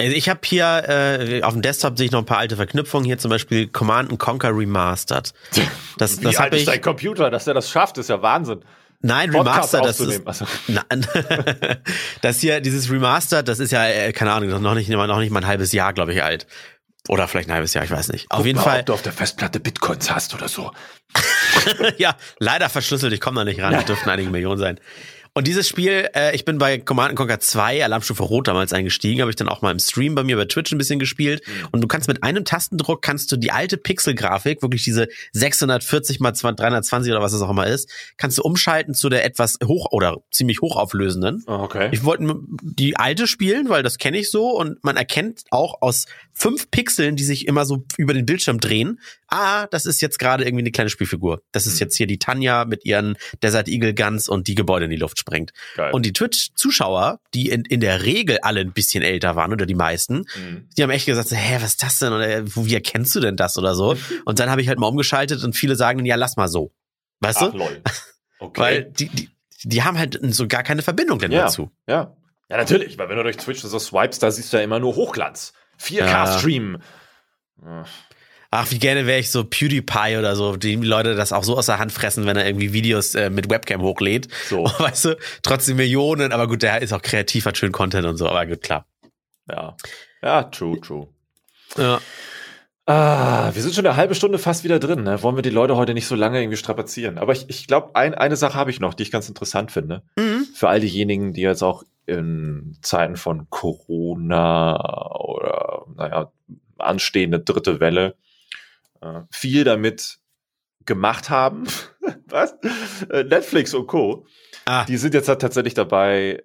Also 0.00 0.14
ich 0.14 0.28
habe 0.28 0.40
hier 0.44 0.84
äh, 0.88 1.42
auf 1.42 1.54
dem 1.54 1.62
Desktop 1.62 1.98
sehe 1.98 2.06
ich 2.06 2.12
noch 2.12 2.20
ein 2.20 2.26
paar 2.26 2.38
alte 2.38 2.54
Verknüpfungen 2.54 3.04
hier 3.04 3.18
zum 3.18 3.30
Beispiel 3.30 3.66
Command 3.66 4.16
Conquer 4.18 4.56
Remastered. 4.56 5.32
Das, 5.98 6.20
Wie 6.20 6.24
das 6.26 6.36
alt 6.36 6.54
ist 6.54 6.68
dein 6.68 6.80
Computer, 6.80 7.28
dass 7.28 7.46
der 7.46 7.54
das 7.54 7.68
schafft, 7.70 7.98
ist 7.98 8.08
ja 8.08 8.22
Wahnsinn. 8.22 8.60
Nein, 9.00 9.30
Remaster, 9.30 9.80
das 9.80 10.00
ist, 10.00 10.26
also. 10.26 10.44
nein, 10.66 11.06
das 12.20 12.40
hier, 12.40 12.60
dieses 12.60 12.90
Remaster, 12.90 13.44
das 13.44 13.60
ist 13.60 13.70
ja, 13.70 13.86
äh, 13.86 14.12
keine 14.12 14.32
Ahnung, 14.32 14.60
noch 14.60 14.74
nicht, 14.74 14.88
noch 14.88 15.18
nicht 15.18 15.30
mal 15.30 15.40
ein 15.40 15.46
halbes 15.46 15.70
Jahr, 15.72 15.92
glaube 15.92 16.12
ich, 16.12 16.22
alt. 16.22 16.48
Oder 17.08 17.28
vielleicht 17.28 17.48
ein 17.48 17.54
halbes 17.54 17.74
Jahr, 17.74 17.84
ich 17.84 17.90
weiß 17.90 18.08
nicht. 18.08 18.28
Guck 18.28 18.40
auf 18.40 18.46
jeden 18.46 18.58
mal, 18.58 18.64
Fall. 18.64 18.80
Ob 18.80 18.86
du 18.86 18.92
auf 18.94 19.02
der 19.02 19.12
Festplatte 19.12 19.60
Bitcoins 19.60 20.10
hast 20.10 20.34
oder 20.34 20.48
so. 20.48 20.72
ja, 21.96 22.16
leider 22.38 22.68
verschlüsselt, 22.68 23.12
ich 23.12 23.20
komme 23.20 23.40
da 23.40 23.44
nicht 23.44 23.60
ran, 23.60 23.72
ja. 23.72 23.82
dürften 23.82 24.10
einige 24.10 24.30
Millionen 24.30 24.58
sein. 24.58 24.80
Und 25.38 25.46
dieses 25.46 25.68
Spiel, 25.68 26.08
äh, 26.16 26.34
ich 26.34 26.44
bin 26.44 26.58
bei 26.58 26.78
Command 26.78 27.14
Conquer 27.14 27.38
2, 27.38 27.84
Alarmstufe 27.84 28.24
Rot 28.24 28.48
damals 28.48 28.72
eingestiegen, 28.72 29.20
habe 29.20 29.30
ich 29.30 29.36
dann 29.36 29.48
auch 29.48 29.62
mal 29.62 29.70
im 29.70 29.78
Stream 29.78 30.16
bei 30.16 30.24
mir 30.24 30.36
bei 30.36 30.46
Twitch 30.46 30.72
ein 30.72 30.78
bisschen 30.78 30.98
gespielt. 30.98 31.46
Mhm. 31.46 31.68
Und 31.70 31.80
du 31.80 31.86
kannst 31.86 32.08
mit 32.08 32.24
einem 32.24 32.44
Tastendruck 32.44 33.02
kannst 33.02 33.30
du 33.30 33.36
die 33.36 33.52
alte 33.52 33.76
Pixel-Grafik, 33.76 34.62
wirklich 34.62 34.82
diese 34.82 35.06
640 35.34 36.18
mal 36.18 36.32
320 36.32 37.12
oder 37.12 37.22
was 37.22 37.34
es 37.34 37.40
auch 37.40 37.50
immer 37.50 37.68
ist, 37.68 37.88
kannst 38.16 38.36
du 38.38 38.42
umschalten 38.42 38.94
zu 38.94 39.08
der 39.08 39.24
etwas 39.24 39.58
hoch 39.64 39.92
oder 39.92 40.16
ziemlich 40.32 40.60
hochauflösenden. 40.60 41.44
Oh, 41.46 41.52
okay. 41.52 41.88
Ich 41.92 42.02
wollte 42.02 42.34
die 42.60 42.96
alte 42.96 43.28
spielen, 43.28 43.68
weil 43.68 43.84
das 43.84 43.98
kenne 43.98 44.18
ich 44.18 44.32
so 44.32 44.58
und 44.58 44.82
man 44.82 44.96
erkennt 44.96 45.44
auch 45.52 45.82
aus 45.82 46.06
fünf 46.32 46.68
Pixeln, 46.72 47.14
die 47.14 47.22
sich 47.22 47.46
immer 47.46 47.64
so 47.64 47.84
über 47.96 48.12
den 48.12 48.26
Bildschirm 48.26 48.58
drehen, 48.58 48.98
ah, 49.28 49.66
das 49.68 49.86
ist 49.86 50.00
jetzt 50.00 50.18
gerade 50.18 50.44
irgendwie 50.44 50.62
eine 50.62 50.70
kleine 50.70 50.90
Spielfigur. 50.90 51.42
Das 51.52 51.66
ist 51.66 51.74
mhm. 51.74 51.80
jetzt 51.80 51.96
hier 51.96 52.06
die 52.06 52.18
Tanja 52.18 52.64
mit 52.64 52.84
ihren 52.84 53.16
Desert 53.42 53.68
Eagle 53.68 53.94
Guns 53.94 54.28
und 54.28 54.48
die 54.48 54.54
Gebäude 54.54 54.86
in 54.86 54.90
die 54.90 54.96
Luft 54.96 55.18
sprengt. 55.28 55.52
Geil. 55.76 55.92
Und 55.92 56.04
die 56.04 56.12
Twitch-Zuschauer, 56.12 57.20
die 57.34 57.50
in, 57.50 57.64
in 57.64 57.80
der 57.80 58.04
Regel 58.04 58.38
alle 58.42 58.60
ein 58.60 58.72
bisschen 58.72 59.02
älter 59.02 59.36
waren 59.36 59.52
oder 59.52 59.66
die 59.66 59.74
meisten, 59.74 60.26
mhm. 60.36 60.68
die 60.76 60.82
haben 60.82 60.90
echt 60.90 61.06
gesagt, 61.06 61.30
hä, 61.30 61.56
was 61.60 61.70
ist 61.70 61.82
das 61.82 61.98
denn? 61.98 62.12
Oder 62.12 62.46
wie 62.46 62.74
erkennst 62.74 63.14
du 63.14 63.20
denn 63.20 63.36
das 63.36 63.56
oder 63.58 63.74
so? 63.74 63.96
Und 64.24 64.38
dann 64.38 64.50
habe 64.50 64.62
ich 64.62 64.68
halt 64.68 64.78
mal 64.78 64.88
umgeschaltet 64.88 65.42
und 65.44 65.54
viele 65.54 65.76
sagen, 65.76 66.04
ja, 66.04 66.16
lass 66.16 66.36
mal 66.36 66.48
so. 66.48 66.72
Weißt 67.20 67.38
Ach, 67.42 67.50
du? 67.50 67.58
Lol. 67.58 67.82
Okay. 68.40 68.60
Weil 68.60 68.84
die, 68.84 69.08
die, 69.08 69.30
die 69.64 69.82
haben 69.82 69.98
halt 69.98 70.16
so 70.32 70.46
gar 70.46 70.62
keine 70.62 70.82
Verbindung 70.82 71.18
denn 71.18 71.32
ja, 71.32 71.46
dazu. 71.46 71.72
Ja. 71.88 72.16
Ja, 72.48 72.56
natürlich, 72.56 72.96
weil 72.96 73.08
wenn 73.08 73.16
du 73.16 73.24
durch 73.24 73.36
Twitch 73.36 73.62
so 73.62 73.78
swipes, 73.80 74.20
da 74.20 74.30
siehst 74.30 74.52
du 74.52 74.58
ja 74.58 74.62
immer 74.62 74.78
nur 74.78 74.94
Hochglanz. 74.94 75.54
4K-Stream. 75.80 76.78
Ja. 77.64 77.84
Ach, 78.50 78.70
wie 78.70 78.78
gerne 78.78 79.06
wäre 79.06 79.18
ich 79.18 79.30
so 79.30 79.44
PewDiePie 79.44 80.16
oder 80.18 80.34
so, 80.34 80.56
die 80.56 80.76
Leute 80.76 81.14
das 81.14 81.32
auch 81.32 81.44
so 81.44 81.58
aus 81.58 81.66
der 81.66 81.78
Hand 81.78 81.92
fressen, 81.92 82.24
wenn 82.24 82.36
er 82.36 82.46
irgendwie 82.46 82.72
Videos 82.72 83.14
äh, 83.14 83.28
mit 83.28 83.50
Webcam 83.50 83.82
hochlädt. 83.82 84.28
So. 84.48 84.64
Weißt 84.78 85.04
du, 85.04 85.18
trotzdem 85.42 85.76
Millionen, 85.76 86.32
aber 86.32 86.48
gut, 86.48 86.62
der 86.62 86.80
ist 86.80 86.94
auch 86.94 87.02
kreativ, 87.02 87.44
hat 87.44 87.58
schön 87.58 87.72
Content 87.72 88.06
und 88.06 88.16
so, 88.16 88.26
aber 88.26 88.46
gut, 88.46 88.62
klar. 88.62 88.86
Ja. 89.50 89.76
Ja, 90.22 90.44
true, 90.44 90.80
true. 90.80 91.08
Ja. 91.76 92.00
Ah, 92.86 93.50
wir 93.52 93.60
sind 93.60 93.74
schon 93.74 93.86
eine 93.86 93.96
halbe 93.96 94.14
Stunde 94.14 94.38
fast 94.38 94.64
wieder 94.64 94.78
drin. 94.78 95.02
Ne? 95.02 95.22
Wollen 95.22 95.36
wir 95.36 95.42
die 95.42 95.50
Leute 95.50 95.76
heute 95.76 95.92
nicht 95.92 96.06
so 96.06 96.14
lange 96.14 96.40
irgendwie 96.40 96.56
strapazieren? 96.56 97.18
Aber 97.18 97.32
ich, 97.34 97.50
ich 97.50 97.66
glaube, 97.66 97.94
ein, 97.94 98.14
eine 98.14 98.36
Sache 98.36 98.54
habe 98.54 98.70
ich 98.70 98.80
noch, 98.80 98.94
die 98.94 99.02
ich 99.02 99.10
ganz 99.10 99.28
interessant 99.28 99.70
finde. 99.70 100.02
Mhm. 100.16 100.46
Für 100.54 100.70
all 100.70 100.80
diejenigen, 100.80 101.34
die 101.34 101.42
jetzt 101.42 101.62
auch 101.62 101.82
in 102.06 102.78
Zeiten 102.80 103.16
von 103.16 103.50
Corona 103.50 104.80
oder, 105.20 105.84
naja, 105.96 106.32
anstehende 106.78 107.40
dritte 107.40 107.78
Welle 107.78 108.16
äh, 109.00 109.22
viel 109.30 109.64
damit 109.64 110.18
gemacht 110.84 111.30
haben. 111.30 111.64
Was? 112.26 112.54
Äh, 113.10 113.24
Netflix 113.24 113.74
und 113.74 113.86
Co. 113.86 114.26
Ah. 114.64 114.84
Die 114.84 114.96
sind 114.96 115.14
jetzt 115.14 115.28
halt 115.28 115.40
tatsächlich 115.40 115.74
dabei, 115.74 116.42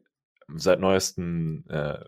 seit 0.55 0.79
neuesten 0.79 1.65
äh, 1.69 1.99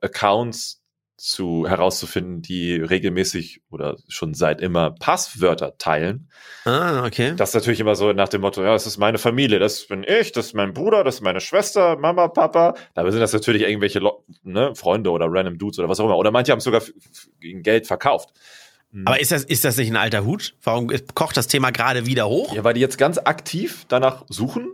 Accounts 0.00 0.82
zu 1.22 1.68
herauszufinden, 1.68 2.42
die 2.42 2.74
regelmäßig 2.74 3.62
oder 3.70 3.96
schon 4.08 4.34
seit 4.34 4.60
immer 4.60 4.90
Passwörter 4.90 5.78
teilen. 5.78 6.28
Ah, 6.64 7.06
okay. 7.06 7.34
Das 7.36 7.50
ist 7.50 7.54
natürlich 7.54 7.78
immer 7.78 7.94
so 7.94 8.12
nach 8.12 8.28
dem 8.28 8.40
Motto, 8.40 8.60
ja, 8.62 8.72
das 8.72 8.88
ist 8.88 8.98
meine 8.98 9.18
Familie, 9.18 9.60
das 9.60 9.86
bin 9.86 10.04
ich, 10.04 10.32
das 10.32 10.46
ist 10.46 10.54
mein 10.54 10.72
Bruder, 10.72 11.04
das 11.04 11.16
ist 11.16 11.20
meine 11.20 11.40
Schwester, 11.40 11.96
Mama, 11.96 12.26
Papa. 12.26 12.74
Dabei 12.94 13.12
sind 13.12 13.20
das 13.20 13.32
natürlich 13.32 13.62
irgendwelche 13.62 14.00
ne, 14.42 14.74
Freunde 14.74 15.10
oder 15.10 15.26
random 15.28 15.58
Dudes 15.58 15.78
oder 15.78 15.88
was 15.88 16.00
auch 16.00 16.06
immer. 16.06 16.16
Oder 16.16 16.32
manche 16.32 16.50
haben 16.50 16.58
es 16.58 16.64
sogar 16.64 16.82
gegen 17.38 17.62
Geld 17.62 17.86
verkauft. 17.86 18.30
Hm. 18.92 19.06
Aber 19.06 19.20
ist 19.20 19.32
das, 19.32 19.44
ist 19.44 19.64
das 19.64 19.76
nicht 19.76 19.90
ein 19.90 19.96
alter 19.96 20.24
Hut? 20.24 20.54
Warum 20.62 20.90
kocht 21.14 21.36
das 21.36 21.48
Thema 21.48 21.70
gerade 21.70 22.06
wieder 22.06 22.28
hoch? 22.28 22.54
Ja, 22.54 22.64
weil 22.64 22.74
die 22.74 22.80
jetzt 22.80 22.98
ganz 22.98 23.18
aktiv 23.18 23.84
danach 23.88 24.24
suchen 24.28 24.72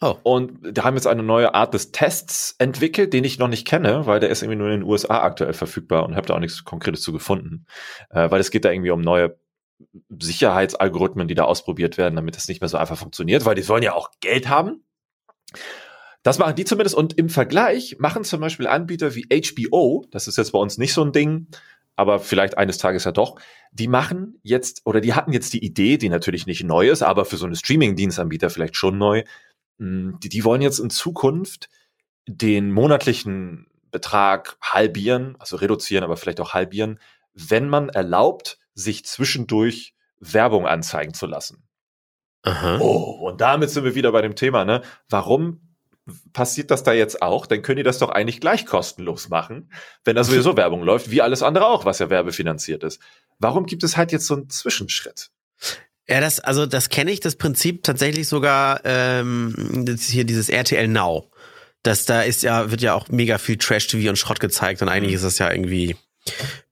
Oh. 0.00 0.16
Und 0.22 0.76
die 0.76 0.80
haben 0.80 0.94
jetzt 0.94 1.08
eine 1.08 1.24
neue 1.24 1.54
Art 1.54 1.74
des 1.74 1.90
Tests 1.90 2.54
entwickelt, 2.58 3.12
den 3.12 3.24
ich 3.24 3.38
noch 3.38 3.48
nicht 3.48 3.66
kenne, 3.66 4.06
weil 4.06 4.20
der 4.20 4.30
ist 4.30 4.42
irgendwie 4.42 4.58
nur 4.58 4.68
in 4.68 4.80
den 4.80 4.88
USA 4.88 5.22
aktuell 5.22 5.52
verfügbar 5.52 6.06
und 6.06 6.14
habe 6.14 6.26
da 6.26 6.34
auch 6.34 6.40
nichts 6.40 6.64
Konkretes 6.64 7.02
zu 7.02 7.12
gefunden. 7.12 7.66
Äh, 8.10 8.30
weil 8.30 8.40
es 8.40 8.52
geht 8.52 8.64
da 8.64 8.70
irgendwie 8.70 8.92
um 8.92 9.00
neue 9.00 9.36
Sicherheitsalgorithmen, 10.08 11.26
die 11.26 11.34
da 11.34 11.44
ausprobiert 11.44 11.98
werden, 11.98 12.14
damit 12.14 12.36
das 12.36 12.46
nicht 12.46 12.60
mehr 12.60 12.68
so 12.68 12.78
einfach 12.78 12.96
funktioniert, 12.96 13.44
weil 13.44 13.56
die 13.56 13.62
sollen 13.62 13.82
ja 13.82 13.94
auch 13.94 14.10
Geld 14.20 14.48
haben. 14.48 14.84
Das 16.22 16.38
machen 16.38 16.54
die 16.54 16.64
zumindest. 16.64 16.94
Und 16.94 17.18
im 17.18 17.28
Vergleich 17.28 17.96
machen 17.98 18.22
zum 18.22 18.40
Beispiel 18.40 18.68
Anbieter 18.68 19.16
wie 19.16 19.26
HBO, 19.28 20.04
das 20.12 20.28
ist 20.28 20.36
jetzt 20.36 20.52
bei 20.52 20.58
uns 20.60 20.78
nicht 20.78 20.92
so 20.92 21.02
ein 21.02 21.12
Ding, 21.12 21.48
aber 21.98 22.20
vielleicht 22.20 22.56
eines 22.56 22.78
Tages 22.78 23.04
ja 23.04 23.12
doch, 23.12 23.40
die 23.72 23.88
machen 23.88 24.38
jetzt 24.42 24.82
oder 24.84 25.00
die 25.00 25.14
hatten 25.14 25.32
jetzt 25.32 25.52
die 25.52 25.64
Idee, 25.64 25.98
die 25.98 26.08
natürlich 26.08 26.46
nicht 26.46 26.62
neu 26.62 26.88
ist, 26.88 27.02
aber 27.02 27.24
für 27.24 27.36
so 27.36 27.46
eine 27.46 27.56
Streaming-Dienstanbieter 27.56 28.50
vielleicht 28.50 28.76
schon 28.76 28.98
neu, 28.98 29.24
hm, 29.78 30.18
die, 30.22 30.28
die 30.28 30.44
wollen 30.44 30.62
jetzt 30.62 30.78
in 30.78 30.90
Zukunft 30.90 31.68
den 32.26 32.70
monatlichen 32.70 33.66
Betrag 33.90 34.58
halbieren, 34.62 35.34
also 35.40 35.56
reduzieren, 35.56 36.04
aber 36.04 36.16
vielleicht 36.16 36.40
auch 36.40 36.54
halbieren, 36.54 37.00
wenn 37.34 37.68
man 37.68 37.88
erlaubt, 37.88 38.58
sich 38.74 39.04
zwischendurch 39.04 39.94
Werbung 40.20 40.66
anzeigen 40.66 41.14
zu 41.14 41.26
lassen. 41.26 41.64
Aha. 42.42 42.78
Oh, 42.78 43.28
und 43.28 43.40
damit 43.40 43.70
sind 43.70 43.82
wir 43.82 43.96
wieder 43.96 44.12
bei 44.12 44.22
dem 44.22 44.36
Thema, 44.36 44.64
ne? 44.64 44.82
Warum 45.08 45.67
passiert 46.32 46.70
das 46.70 46.82
da 46.82 46.92
jetzt 46.92 47.22
auch? 47.22 47.46
Dann 47.46 47.62
können 47.62 47.78
die 47.78 47.82
das 47.82 47.98
doch 47.98 48.10
eigentlich 48.10 48.40
gleich 48.40 48.66
kostenlos 48.66 49.28
machen, 49.28 49.70
wenn 50.04 50.16
da 50.16 50.24
sowieso 50.24 50.56
Werbung 50.56 50.82
läuft, 50.82 51.10
wie 51.10 51.22
alles 51.22 51.42
andere 51.42 51.66
auch, 51.66 51.84
was 51.84 51.98
ja 51.98 52.10
werbefinanziert 52.10 52.84
ist. 52.84 53.00
Warum 53.38 53.66
gibt 53.66 53.84
es 53.84 53.96
halt 53.96 54.12
jetzt 54.12 54.26
so 54.26 54.34
einen 54.34 54.50
Zwischenschritt? 54.50 55.30
Ja, 56.08 56.20
das, 56.20 56.40
also 56.40 56.66
das 56.66 56.88
kenne 56.88 57.10
ich, 57.10 57.20
das 57.20 57.36
Prinzip 57.36 57.82
tatsächlich 57.82 58.28
sogar 58.28 58.80
ähm, 58.84 59.54
hier 59.98 60.24
dieses 60.24 60.48
RTL 60.48 60.88
Now. 60.88 61.30
Das 61.82 62.06
da 62.06 62.22
ist 62.22 62.42
ja, 62.42 62.70
wird 62.70 62.80
ja 62.80 62.94
auch 62.94 63.08
mega 63.08 63.38
viel 63.38 63.56
Trash-TV 63.56 64.08
und 64.08 64.16
Schrott 64.16 64.40
gezeigt 64.40 64.82
und 64.82 64.88
eigentlich 64.88 65.14
ist 65.14 65.24
das 65.24 65.38
ja 65.38 65.50
irgendwie 65.50 65.96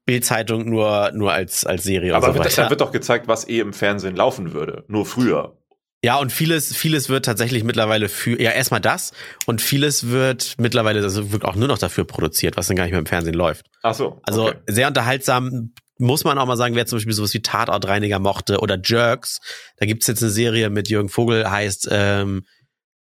Bildzeitung 0.06 0.68
nur, 0.68 1.10
nur 1.12 1.32
als, 1.32 1.66
als 1.66 1.82
Serie. 1.84 2.14
Aber 2.14 2.28
so 2.28 2.34
wird, 2.34 2.58
da 2.58 2.70
wird 2.70 2.80
doch 2.80 2.92
gezeigt, 2.92 3.28
was 3.28 3.46
eh 3.46 3.60
im 3.60 3.72
Fernsehen 3.72 4.16
laufen 4.16 4.52
würde. 4.52 4.84
Nur 4.88 5.04
früher. 5.04 5.56
Ja, 6.04 6.16
und 6.18 6.30
vieles, 6.30 6.76
vieles 6.76 7.08
wird 7.08 7.24
tatsächlich 7.24 7.64
mittlerweile 7.64 8.08
für, 8.08 8.40
ja, 8.40 8.50
erstmal 8.52 8.80
das 8.80 9.12
und 9.46 9.60
vieles 9.62 10.08
wird 10.08 10.54
mittlerweile, 10.58 11.02
also 11.02 11.32
wird 11.32 11.44
auch 11.44 11.56
nur 11.56 11.68
noch 11.68 11.78
dafür 11.78 12.04
produziert, 12.04 12.56
was 12.56 12.66
dann 12.68 12.76
gar 12.76 12.84
nicht 12.84 12.92
mehr 12.92 13.00
im 13.00 13.06
Fernsehen 13.06 13.34
läuft. 13.34 13.66
Ach 13.82 13.94
so. 13.94 14.20
Also 14.22 14.48
okay. 14.48 14.58
sehr 14.68 14.88
unterhaltsam, 14.88 15.72
muss 15.98 16.24
man 16.24 16.38
auch 16.38 16.46
mal 16.46 16.56
sagen, 16.58 16.74
wer 16.74 16.86
zum 16.86 16.98
Beispiel 16.98 17.14
sowas 17.14 17.32
wie 17.34 17.40
Tatortreiniger 17.40 18.18
mochte 18.18 18.58
oder 18.60 18.78
Jerks. 18.82 19.40
Da 19.78 19.86
gibt's 19.86 20.06
jetzt 20.06 20.22
eine 20.22 20.30
Serie 20.30 20.68
mit 20.70 20.88
Jürgen 20.90 21.08
Vogel, 21.08 21.50
heißt 21.50 21.88
ähm, 21.90 22.44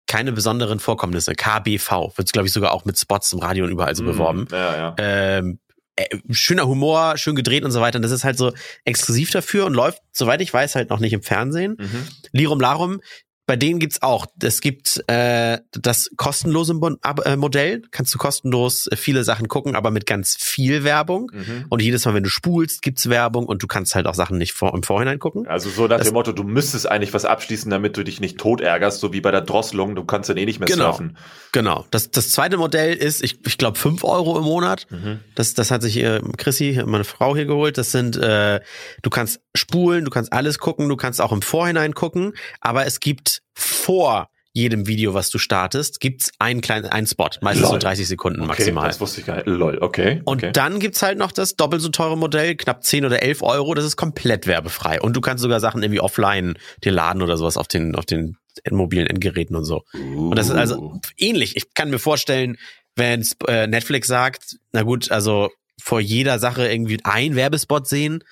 keine 0.05 0.31
besonderen 0.31 0.79
Vorkommnisse, 0.79 1.33
KBV. 1.33 2.15
Wird 2.15 2.31
glaube 2.31 2.47
ich 2.47 2.53
sogar 2.53 2.71
auch 2.71 2.85
mit 2.85 2.97
Spots 2.97 3.33
im 3.33 3.39
Radio 3.39 3.65
und 3.65 3.71
überall 3.71 3.95
so 3.95 4.03
Mhm. 4.03 4.07
beworben. 4.07 4.47
Ja, 4.51 4.75
ja. 4.77 4.95
Ähm, 4.99 5.59
äh, 5.97 6.05
schöner 6.31 6.67
Humor, 6.67 7.17
schön 7.17 7.35
gedreht 7.35 7.65
und 7.65 7.71
so 7.71 7.81
weiter. 7.81 7.97
Und 7.97 8.03
das 8.03 8.11
ist 8.11 8.23
halt 8.23 8.37
so 8.37 8.53
exklusiv 8.85 9.31
dafür 9.31 9.65
und 9.65 9.73
läuft, 9.73 10.01
soweit 10.11 10.41
ich 10.41 10.53
weiß, 10.53 10.75
halt 10.75 10.89
noch 10.89 10.99
nicht 10.99 11.13
im 11.13 11.23
Fernsehen. 11.23 11.75
Mhm. 11.79 12.07
Lirum 12.31 12.59
Larum, 12.59 13.01
bei 13.47 13.55
denen 13.55 13.79
gibt's 13.79 14.01
auch, 14.01 14.27
es 14.43 14.61
gibt 14.61 15.03
äh, 15.07 15.57
das 15.71 16.11
kostenlose 16.17 16.73
Mo 16.75 16.91
äh, 17.25 17.35
Modell, 17.37 17.81
kannst 17.91 18.13
du 18.13 18.17
kostenlos 18.19 18.87
äh, 18.87 18.95
viele 18.97 19.23
Sachen 19.23 19.47
gucken, 19.47 19.75
aber 19.75 19.89
mit 19.89 20.05
ganz 20.05 20.35
viel 20.37 20.83
Werbung. 20.83 21.31
Mhm. 21.33 21.65
Und 21.69 21.81
jedes 21.81 22.05
Mal, 22.05 22.13
wenn 22.13 22.23
du 22.23 22.29
spulst, 22.29 22.81
gibt's 22.81 23.09
Werbung 23.09 23.45
und 23.45 23.63
du 23.63 23.67
kannst 23.67 23.95
halt 23.95 24.05
auch 24.05 24.13
Sachen 24.15 24.37
nicht 24.37 24.51
vor, 24.53 24.73
im 24.75 24.83
Vorhinein 24.83 25.17
gucken. 25.17 25.47
Also 25.47 25.69
so 25.69 25.87
nach 25.87 25.97
Das- 25.97 26.07
dem 26.07 26.13
Motto, 26.13 26.33
du 26.33 26.43
müsstest 26.43 26.87
eigentlich 26.91 27.13
was 27.13 27.23
abschließen, 27.25 27.71
damit 27.71 27.95
du 27.97 28.03
dich 28.03 28.19
nicht 28.19 28.37
tot 28.37 28.59
ärgerst, 28.61 28.99
so 28.99 29.13
wie 29.13 29.21
bei 29.21 29.31
der 29.31 29.41
Drosselung, 29.41 29.95
du 29.95 30.03
kannst 30.03 30.29
dann 30.29 30.35
eh 30.37 30.45
nicht 30.45 30.59
mehr 30.59 30.67
Genau. 30.67 30.85
surfen. 30.91 31.17
Genau. 31.53 31.85
Das, 31.89 32.11
das 32.11 32.31
zweite 32.31 32.57
Modell 32.57 32.93
ist, 32.93 33.23
ich, 33.23 33.39
ich 33.47 33.57
glaube, 33.57 33.79
fünf 33.79 34.03
Euro 34.03 34.37
im 34.37 34.43
Monat. 34.43 34.87
Mhm. 34.89 35.21
Das, 35.35 35.53
das 35.53 35.71
hat 35.71 35.81
sich 35.81 35.97
äh, 36.03 36.19
Chrissy, 36.37 36.81
meine 36.85 37.05
Frau, 37.05 37.33
hier 37.35 37.45
geholt. 37.45 37.77
Das 37.77 37.91
sind, 37.91 38.17
äh, 38.17 38.59
du 39.03 39.09
kannst 39.09 39.39
spulen, 39.55 40.03
du 40.03 40.11
kannst 40.11 40.33
alles 40.33 40.59
gucken, 40.59 40.89
du 40.89 40.97
kannst 40.97 41.21
auch 41.21 41.31
im 41.31 41.41
Vorhinein 41.41 41.93
gucken, 41.93 42.33
aber 42.59 42.85
es 42.85 42.99
gibt 42.99 43.36
vor 43.57 44.29
jedem 44.53 44.87
Video, 44.87 45.13
was 45.13 45.29
du 45.29 45.37
startest, 45.37 45.99
gibt's 45.99 46.31
einen 46.39 46.61
kleinen 46.61 46.85
einen 46.87 47.05
Spot, 47.05 47.29
meistens 47.41 47.67
so 47.67 47.73
Lol. 47.73 47.79
30 47.79 48.07
Sekunden 48.07 48.39
Okay, 48.41 48.47
maximal. 48.47 48.87
das 48.87 48.99
wusste 48.99 49.21
ich 49.21 49.27
gar 49.27 49.35
nicht. 49.35 49.45
Lol, 49.47 49.77
okay. 49.81 50.21
Und 50.25 50.37
okay. 50.43 50.51
dann 50.51 50.79
gibt's 50.79 51.03
halt 51.03 51.19
noch 51.19 51.31
das 51.31 51.55
doppelt 51.55 51.81
so 51.81 51.89
teure 51.89 52.17
Modell, 52.17 52.55
knapp 52.55 52.83
10 52.83 53.05
oder 53.05 53.21
11 53.21 53.43
Euro, 53.43 53.75
das 53.75 53.85
ist 53.85 53.97
komplett 53.97 54.47
werbefrei. 54.47 54.99
Und 54.99 55.15
du 55.15 55.21
kannst 55.21 55.43
sogar 55.43 55.59
Sachen 55.59 55.83
irgendwie 55.83 55.99
offline 56.01 56.57
dir 56.83 56.91
laden 56.91 57.21
oder 57.21 57.37
sowas 57.37 57.55
auf 57.55 57.67
den, 57.67 57.93
auf 57.95 58.05
den 58.05 58.37
mobilen 58.71 59.05
Endgeräten 59.05 59.55
und 59.55 59.63
so. 59.65 59.83
Und 59.93 60.35
das 60.35 60.47
ist 60.47 60.53
Uh. 60.55 60.57
also 60.57 61.01
ähnlich. 61.17 61.55
Ich 61.55 61.75
kann 61.75 61.91
mir 61.91 61.99
vorstellen, 61.99 62.57
wenn 62.95 63.23
äh, 63.47 63.67
Netflix 63.67 64.07
sagt, 64.07 64.55
na 64.71 64.81
gut, 64.81 65.11
also 65.11 65.51
vor 65.79 65.99
jeder 65.99 66.39
Sache 66.39 66.67
irgendwie 66.67 66.97
ein 67.03 67.35
Werbespot 67.35 67.87
sehen, 67.87 68.23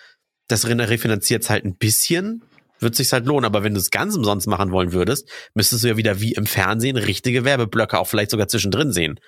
das 0.47 0.67
re- 0.67 0.89
refinanziert 0.89 1.47
halt 1.51 1.65
ein 1.65 1.75
bisschen, 1.75 2.41
wird 2.79 2.95
sich 2.95 3.11
halt 3.13 3.25
lohnen. 3.25 3.45
Aber 3.45 3.63
wenn 3.63 3.73
du 3.73 3.79
es 3.79 3.91
ganz 3.91 4.15
umsonst 4.15 4.47
machen 4.47 4.71
wollen 4.71 4.91
würdest, 4.93 5.29
müsstest 5.53 5.83
du 5.83 5.87
ja 5.89 5.97
wieder 5.97 6.21
wie 6.21 6.33
im 6.33 6.45
Fernsehen 6.45 6.97
richtige 6.97 7.45
Werbeblöcke 7.45 7.97
auch 7.99 8.07
vielleicht 8.07 8.31
sogar 8.31 8.47
zwischendrin 8.47 8.91
sehen. 8.91 9.19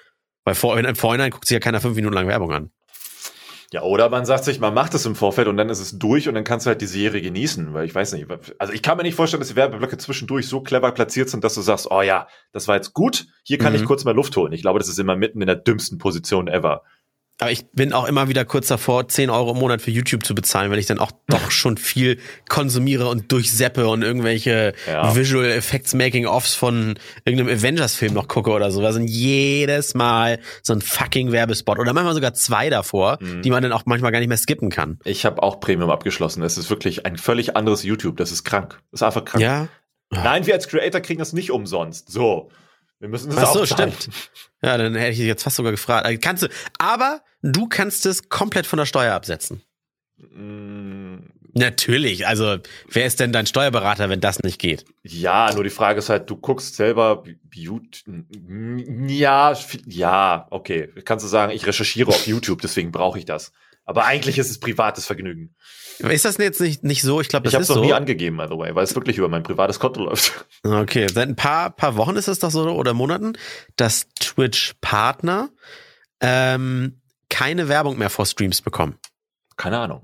Weil 0.45 0.55
vor, 0.55 0.77
im 0.79 0.95
Vorhinein 0.95 1.31
guckt 1.31 1.47
sich 1.47 1.55
ja 1.55 1.59
keiner 1.59 1.81
fünf 1.81 1.95
Minuten 1.95 2.13
lang 2.15 2.27
Werbung 2.27 2.51
an. 2.51 2.71
Ja, 3.73 3.81
oder 3.81 4.07
man 4.09 4.25
sagt 4.25 4.45
sich, 4.45 4.61
man 4.61 4.73
macht 4.73 4.93
es 4.93 5.05
im 5.05 5.13
Vorfeld 5.13 5.49
und 5.49 5.57
dann 5.57 5.67
ist 5.67 5.81
es 5.81 5.99
durch 5.99 6.29
und 6.29 6.35
dann 6.35 6.45
kannst 6.45 6.65
du 6.65 6.69
halt 6.69 6.79
die 6.79 6.85
Serie 6.85 7.21
genießen, 7.21 7.73
weil 7.73 7.85
ich 7.85 7.93
weiß 7.93 8.13
nicht, 8.13 8.25
also 8.59 8.71
ich 8.71 8.81
kann 8.81 8.95
mir 8.95 9.03
nicht 9.03 9.15
vorstellen, 9.15 9.41
dass 9.41 9.49
die 9.49 9.57
Werbeblöcke 9.57 9.97
zwischendurch 9.97 10.47
so 10.47 10.61
clever 10.61 10.93
platziert 10.93 11.29
sind, 11.29 11.43
dass 11.43 11.53
du 11.53 11.59
sagst, 11.61 11.91
oh 11.91 12.01
ja, 12.01 12.29
das 12.53 12.69
war 12.69 12.75
jetzt 12.77 12.93
gut, 12.93 13.25
hier 13.43 13.57
kann 13.57 13.73
Mhm. 13.73 13.79
ich 13.79 13.85
kurz 13.85 14.05
mal 14.05 14.15
Luft 14.15 14.37
holen. 14.37 14.53
Ich 14.53 14.61
glaube, 14.61 14.79
das 14.79 14.87
ist 14.87 14.99
immer 14.99 15.17
mitten 15.17 15.41
in 15.41 15.47
der 15.47 15.57
dümmsten 15.57 15.97
Position 15.97 16.47
ever. 16.47 16.83
Aber 17.39 17.51
ich 17.51 17.69
bin 17.71 17.93
auch 17.93 18.05
immer 18.07 18.29
wieder 18.29 18.45
kurz 18.45 18.67
davor, 18.67 19.07
10 19.07 19.29
Euro 19.29 19.51
im 19.51 19.57
Monat 19.59 19.79
für 19.81 19.91
YouTube 19.91 20.25
zu 20.25 20.33
bezahlen, 20.33 20.71
weil 20.71 20.79
ich 20.79 20.87
dann 20.87 20.97
auch 20.97 21.11
doch 21.27 21.51
schon 21.51 21.77
viel 21.77 22.19
konsumiere 22.49 23.07
und 23.09 23.31
durchseppe 23.31 23.87
und 23.87 24.01
irgendwelche 24.01 24.73
Ja. 24.87 25.15
Visual 25.15 25.45
Effects 25.45 25.93
Making-Offs 25.93 26.55
von 26.55 26.97
irgendeinem 27.25 27.55
Avengers-Film 27.59 28.13
noch 28.13 28.27
gucke 28.27 28.49
oder 28.49 28.71
so. 28.71 28.81
Da 28.81 28.91
sind 28.91 29.07
jedes 29.07 29.93
Mal 29.93 30.39
so 30.63 30.73
ein 30.73 30.81
fucking 30.81 31.31
Werbespot 31.31 31.77
oder 31.77 31.93
manchmal 31.93 32.15
sogar 32.15 32.33
zwei 32.33 32.71
davor, 32.71 33.17
Mhm. 33.21 33.43
die 33.43 33.51
man 33.51 33.61
dann 33.61 33.71
auch 33.71 33.83
manchmal 33.85 34.11
gar 34.11 34.19
nicht 34.19 34.29
mehr 34.29 34.37
skippen 34.37 34.69
kann. 34.71 34.97
Ich 35.03 35.23
habe 35.25 35.43
auch 35.43 35.59
Premium 35.59 35.91
abgeschlossen. 35.91 36.41
Es 36.41 36.57
ist 36.57 36.69
wirklich 36.71 37.05
ein 37.05 37.17
völlig 37.17 37.55
anderes 37.55 37.83
YouTube. 37.83 38.17
Das 38.17 38.31
ist 38.31 38.45
krank. 38.45 38.79
Das 38.91 39.01
ist 39.01 39.03
einfach 39.03 39.25
krank. 39.25 39.43
Ja? 39.43 39.67
Nein, 40.09 40.47
wir 40.47 40.53
als 40.55 40.67
Creator 40.67 41.01
kriegen 41.01 41.19
das 41.19 41.33
nicht 41.33 41.51
umsonst. 41.51 42.09
So. 42.11 42.49
Wir 42.99 43.09
müssen 43.09 43.29
das 43.29 43.37
Ach 43.49 43.53
so, 43.53 43.65
stimmt. 43.65 44.09
Ja, 44.63 44.75
dann 44.77 44.95
hätte 44.95 45.11
ich 45.11 45.17
dich 45.17 45.27
jetzt 45.27 45.43
fast 45.43 45.57
sogar 45.57 45.71
gefragt. 45.71 46.05
Also 46.07 46.17
Kannst 46.19 46.41
du, 46.41 46.47
aber 46.79 47.21
du 47.53 47.67
kannst 47.67 48.05
es 48.05 48.29
komplett 48.29 48.65
von 48.67 48.77
der 48.77 48.85
Steuer 48.85 49.13
absetzen. 49.13 49.61
Mm, 50.17 51.17
Natürlich. 51.53 52.27
Also, 52.27 52.57
wer 52.89 53.05
ist 53.05 53.19
denn 53.19 53.31
dein 53.33 53.47
Steuerberater, 53.47 54.09
wenn 54.09 54.19
das 54.19 54.43
nicht 54.43 54.59
geht? 54.59 54.85
Ja, 55.03 55.51
nur 55.53 55.63
die 55.63 55.69
Frage 55.71 55.99
ist 55.99 56.09
halt, 56.09 56.29
du 56.29 56.35
guckst 56.37 56.75
selber 56.75 57.23
YouTube. 57.51 58.05
Ja, 59.07 59.57
ja, 59.87 60.47
okay. 60.51 60.89
Kannst 61.03 61.25
du 61.25 61.29
sagen, 61.29 61.51
ich 61.51 61.65
recherchiere 61.65 62.09
auf 62.09 62.27
YouTube, 62.27 62.61
deswegen 62.61 62.91
brauche 62.91 63.17
ich 63.17 63.25
das. 63.25 63.51
Aber 63.85 64.05
eigentlich 64.05 64.37
ist 64.37 64.51
es 64.51 64.59
privates 64.59 65.05
Vergnügen. 65.05 65.55
Ist 65.99 66.25
das 66.25 66.37
jetzt 66.37 66.61
nicht, 66.61 66.83
nicht 66.83 67.01
so? 67.01 67.21
Ich 67.21 67.29
glaube, 67.29 67.47
Ich 67.47 67.53
das 67.53 67.55
habe 67.55 67.63
ist 67.63 67.69
es 67.69 67.75
noch 67.75 67.83
nie 67.83 67.93
angegeben, 67.93 68.37
by 68.37 68.45
the 68.49 68.57
way, 68.57 68.75
weil 68.75 68.83
es 68.83 68.93
wirklich 68.93 69.17
über 69.17 69.29
mein 69.29 69.43
privates 69.43 69.79
Konto 69.79 70.03
läuft. 70.03 70.45
Okay, 70.63 71.07
seit 71.11 71.27
ein 71.29 71.35
paar, 71.35 71.71
paar 71.71 71.95
Wochen 71.95 72.17
ist 72.17 72.27
es 72.27 72.37
doch 72.39 72.51
so 72.51 72.69
oder 72.69 72.93
Monaten, 72.93 73.33
dass 73.77 74.07
Twitch-Partner 74.19 75.49
ähm, 76.19 77.01
keine 77.29 77.67
Werbung 77.67 77.97
mehr 77.97 78.09
vor 78.09 78.25
Streams 78.25 78.61
bekommen. 78.61 78.95
Keine 79.57 79.79
Ahnung. 79.79 80.01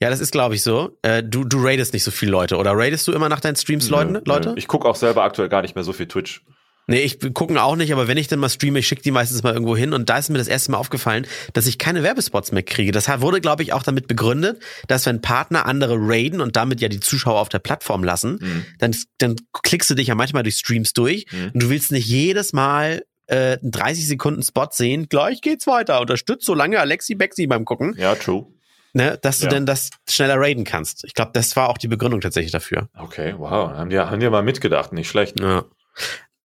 Ja, 0.00 0.10
das 0.10 0.20
ist, 0.20 0.32
glaube 0.32 0.54
ich, 0.54 0.62
so. 0.62 0.98
Äh, 1.02 1.22
du, 1.22 1.44
du 1.44 1.62
raidest 1.62 1.92
nicht 1.92 2.04
so 2.04 2.10
viele 2.10 2.32
Leute. 2.32 2.56
Oder 2.56 2.72
raidest 2.74 3.06
du 3.08 3.12
immer 3.12 3.28
nach 3.28 3.40
deinen 3.40 3.56
Streams 3.56 3.88
Leute? 3.88 4.12
Nö, 4.12 4.20
Leute? 4.24 4.50
nö. 4.50 4.54
Ich 4.58 4.68
gucke 4.68 4.86
auch 4.88 4.96
selber 4.96 5.22
aktuell 5.22 5.48
gar 5.48 5.62
nicht 5.62 5.74
mehr 5.74 5.84
so 5.84 5.92
viel 5.92 6.06
Twitch. 6.06 6.42
Nee, 6.86 7.00
ich 7.00 7.18
gucken 7.32 7.56
auch 7.56 7.76
nicht, 7.76 7.94
aber 7.94 8.08
wenn 8.08 8.18
ich 8.18 8.28
dann 8.28 8.38
mal 8.40 8.50
streame, 8.50 8.80
ich 8.80 8.86
schicke 8.86 9.00
die 9.00 9.10
meistens 9.10 9.42
mal 9.42 9.54
irgendwo 9.54 9.74
hin 9.74 9.94
und 9.94 10.10
da 10.10 10.18
ist 10.18 10.28
mir 10.28 10.36
das 10.36 10.48
erste 10.48 10.70
Mal 10.72 10.76
aufgefallen, 10.76 11.26
dass 11.54 11.66
ich 11.66 11.78
keine 11.78 12.02
Werbespots 12.02 12.52
mehr 12.52 12.62
kriege. 12.62 12.92
Das 12.92 13.08
wurde, 13.22 13.40
glaube 13.40 13.62
ich, 13.62 13.72
auch 13.72 13.82
damit 13.82 14.06
begründet, 14.06 14.60
dass 14.86 15.06
wenn 15.06 15.22
Partner 15.22 15.64
andere 15.64 15.96
raiden 15.98 16.42
und 16.42 16.56
damit 16.56 16.82
ja 16.82 16.88
die 16.88 17.00
Zuschauer 17.00 17.40
auf 17.40 17.48
der 17.48 17.60
Plattform 17.60 18.04
lassen, 18.04 18.38
Mhm. 18.42 18.66
dann, 18.80 18.94
dann 19.16 19.36
klickst 19.62 19.88
du 19.88 19.94
dich 19.94 20.08
ja 20.08 20.14
manchmal 20.14 20.42
durch 20.42 20.56
Streams 20.56 20.92
durch 20.92 21.24
Mhm. 21.32 21.52
und 21.54 21.62
du 21.62 21.70
willst 21.70 21.90
nicht 21.90 22.06
jedes 22.06 22.52
Mal 22.52 23.02
äh, 23.26 23.58
einen 23.60 23.70
30 23.70 24.06
Sekunden 24.06 24.42
Spot 24.42 24.68
sehen, 24.70 25.08
gleich 25.08 25.40
geht's 25.40 25.66
weiter, 25.66 26.00
unterstützt 26.00 26.46
so 26.46 26.54
lange 26.54 26.78
Alexi 26.80 27.14
Bexi 27.14 27.46
beim 27.46 27.64
Gucken, 27.64 27.94
Ja, 27.96 28.14
true. 28.14 28.46
ne, 28.92 29.18
dass 29.22 29.38
du 29.38 29.44
Ja. 29.46 29.50
dann 29.50 29.66
das 29.66 29.90
schneller 30.08 30.36
raiden 30.38 30.64
kannst. 30.64 31.04
Ich 31.04 31.14
glaube, 31.14 31.30
das 31.34 31.56
war 31.56 31.68
auch 31.68 31.78
die 31.78 31.88
Begründung 31.88 32.20
tatsächlich 32.20 32.52
dafür. 32.52 32.88
Okay, 32.96 33.34
wow. 33.38 33.70
Haben 33.70 33.90
die, 33.90 33.98
haben 33.98 34.20
die 34.20 34.28
mal 34.28 34.42
mitgedacht, 34.42 34.92
nicht 34.92 35.08
schlecht. 35.08 35.40
Ja. 35.40 35.64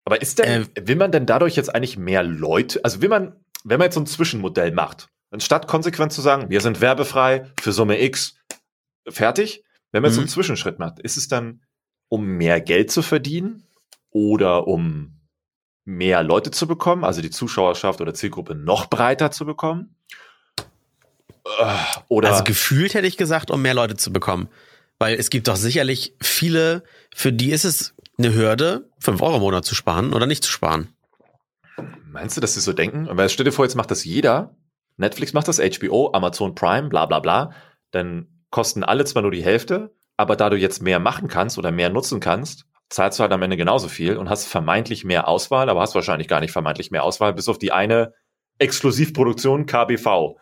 Aber 0.05 0.21
ist 0.21 0.39
denn, 0.39 0.67
will 0.79 0.95
man 0.95 1.11
denn 1.11 1.25
dadurch 1.25 1.55
jetzt 1.55 1.73
eigentlich 1.73 1.97
mehr 1.97 2.23
Leute, 2.23 2.79
also 2.85 3.01
will 3.01 3.09
man, 3.09 3.35
wenn 3.63 3.77
man 3.79 3.85
jetzt 3.87 3.95
so 3.95 4.01
ein 4.01 4.05
Zwischenmodell 4.07 4.71
macht, 4.71 5.09
anstatt 5.31 5.67
konsequent 5.67 6.13
zu 6.13 6.21
sagen, 6.21 6.49
wir 6.49 6.61
sind 6.61 6.79
werbefrei 6.79 7.51
für 7.59 7.73
Summe 7.73 8.01
X, 8.01 8.37
fertig, 9.09 9.63
wenn 9.91 10.01
man 10.01 10.09
jetzt 10.09 10.15
so 10.15 10.21
einen 10.21 10.27
Mhm. 10.27 10.31
Zwischenschritt 10.33 10.79
macht, 10.79 10.99
ist 10.99 11.17
es 11.17 11.27
dann, 11.27 11.61
um 12.09 12.25
mehr 12.25 12.61
Geld 12.61 12.91
zu 12.91 13.01
verdienen 13.01 13.63
oder 14.11 14.67
um 14.67 15.16
mehr 15.87 16.21
Leute 16.21 16.51
zu 16.51 16.67
bekommen, 16.67 17.05
also 17.05 17.21
die 17.21 17.29
Zuschauerschaft 17.29 18.01
oder 18.01 18.13
Zielgruppe 18.13 18.55
noch 18.55 18.87
breiter 18.87 19.31
zu 19.31 19.45
bekommen? 19.45 19.95
Äh, 21.59 21.75
Oder 22.09 22.29
Also 22.31 22.43
gefühlt 22.43 22.93
hätte 22.93 23.07
ich 23.07 23.15
gesagt, 23.15 23.49
um 23.51 23.61
mehr 23.61 23.73
Leute 23.73 23.95
zu 23.95 24.11
bekommen. 24.11 24.49
Weil 24.99 25.15
es 25.15 25.29
gibt 25.29 25.47
doch 25.47 25.55
sicherlich 25.55 26.13
viele, 26.21 26.83
für 27.15 27.31
die 27.31 27.51
ist 27.51 27.63
es 27.63 27.95
eine 28.17 28.33
Hürde, 28.33 28.89
5 28.99 29.21
Euro 29.21 29.35
im 29.35 29.41
Monat 29.41 29.63
zu 29.63 29.75
sparen 29.75 30.11
oder 30.13 30.25
nicht 30.25 30.43
zu 30.43 30.51
sparen. 30.51 30.89
Meinst 32.05 32.35
du, 32.35 32.41
dass 32.41 32.55
sie 32.55 32.59
so 32.61 32.73
denken? 32.73 33.07
Weil 33.11 33.29
stell 33.29 33.45
dir 33.45 33.51
vor, 33.51 33.63
jetzt 33.63 33.75
macht 33.75 33.91
das 33.91 34.03
jeder. 34.03 34.55
Netflix 34.97 35.33
macht 35.33 35.47
das, 35.47 35.59
HBO, 35.59 36.11
Amazon 36.13 36.53
Prime, 36.53 36.89
bla 36.89 37.05
bla 37.05 37.19
bla. 37.19 37.51
Dann 37.91 38.27
kosten 38.49 38.83
alle 38.83 39.05
zwar 39.05 39.21
nur 39.21 39.31
die 39.31 39.43
Hälfte, 39.43 39.95
aber 40.17 40.35
da 40.35 40.49
du 40.49 40.57
jetzt 40.57 40.81
mehr 40.81 40.99
machen 40.99 41.29
kannst 41.29 41.57
oder 41.57 41.71
mehr 41.71 41.89
nutzen 41.89 42.19
kannst, 42.19 42.65
zahlst 42.89 43.19
du 43.19 43.23
halt 43.23 43.31
am 43.31 43.41
Ende 43.41 43.57
genauso 43.57 43.89
viel 43.89 44.17
und 44.17 44.29
hast 44.29 44.45
vermeintlich 44.45 45.03
mehr 45.03 45.27
Auswahl, 45.27 45.69
aber 45.69 45.81
hast 45.81 45.95
wahrscheinlich 45.95 46.27
gar 46.27 46.39
nicht 46.39 46.51
vermeintlich 46.51 46.91
mehr 46.91 47.03
Auswahl, 47.03 47.33
bis 47.33 47.49
auf 47.49 47.57
die 47.57 47.71
eine 47.71 48.13
Exklusivproduktion 48.59 49.65
KBV. 49.65 50.37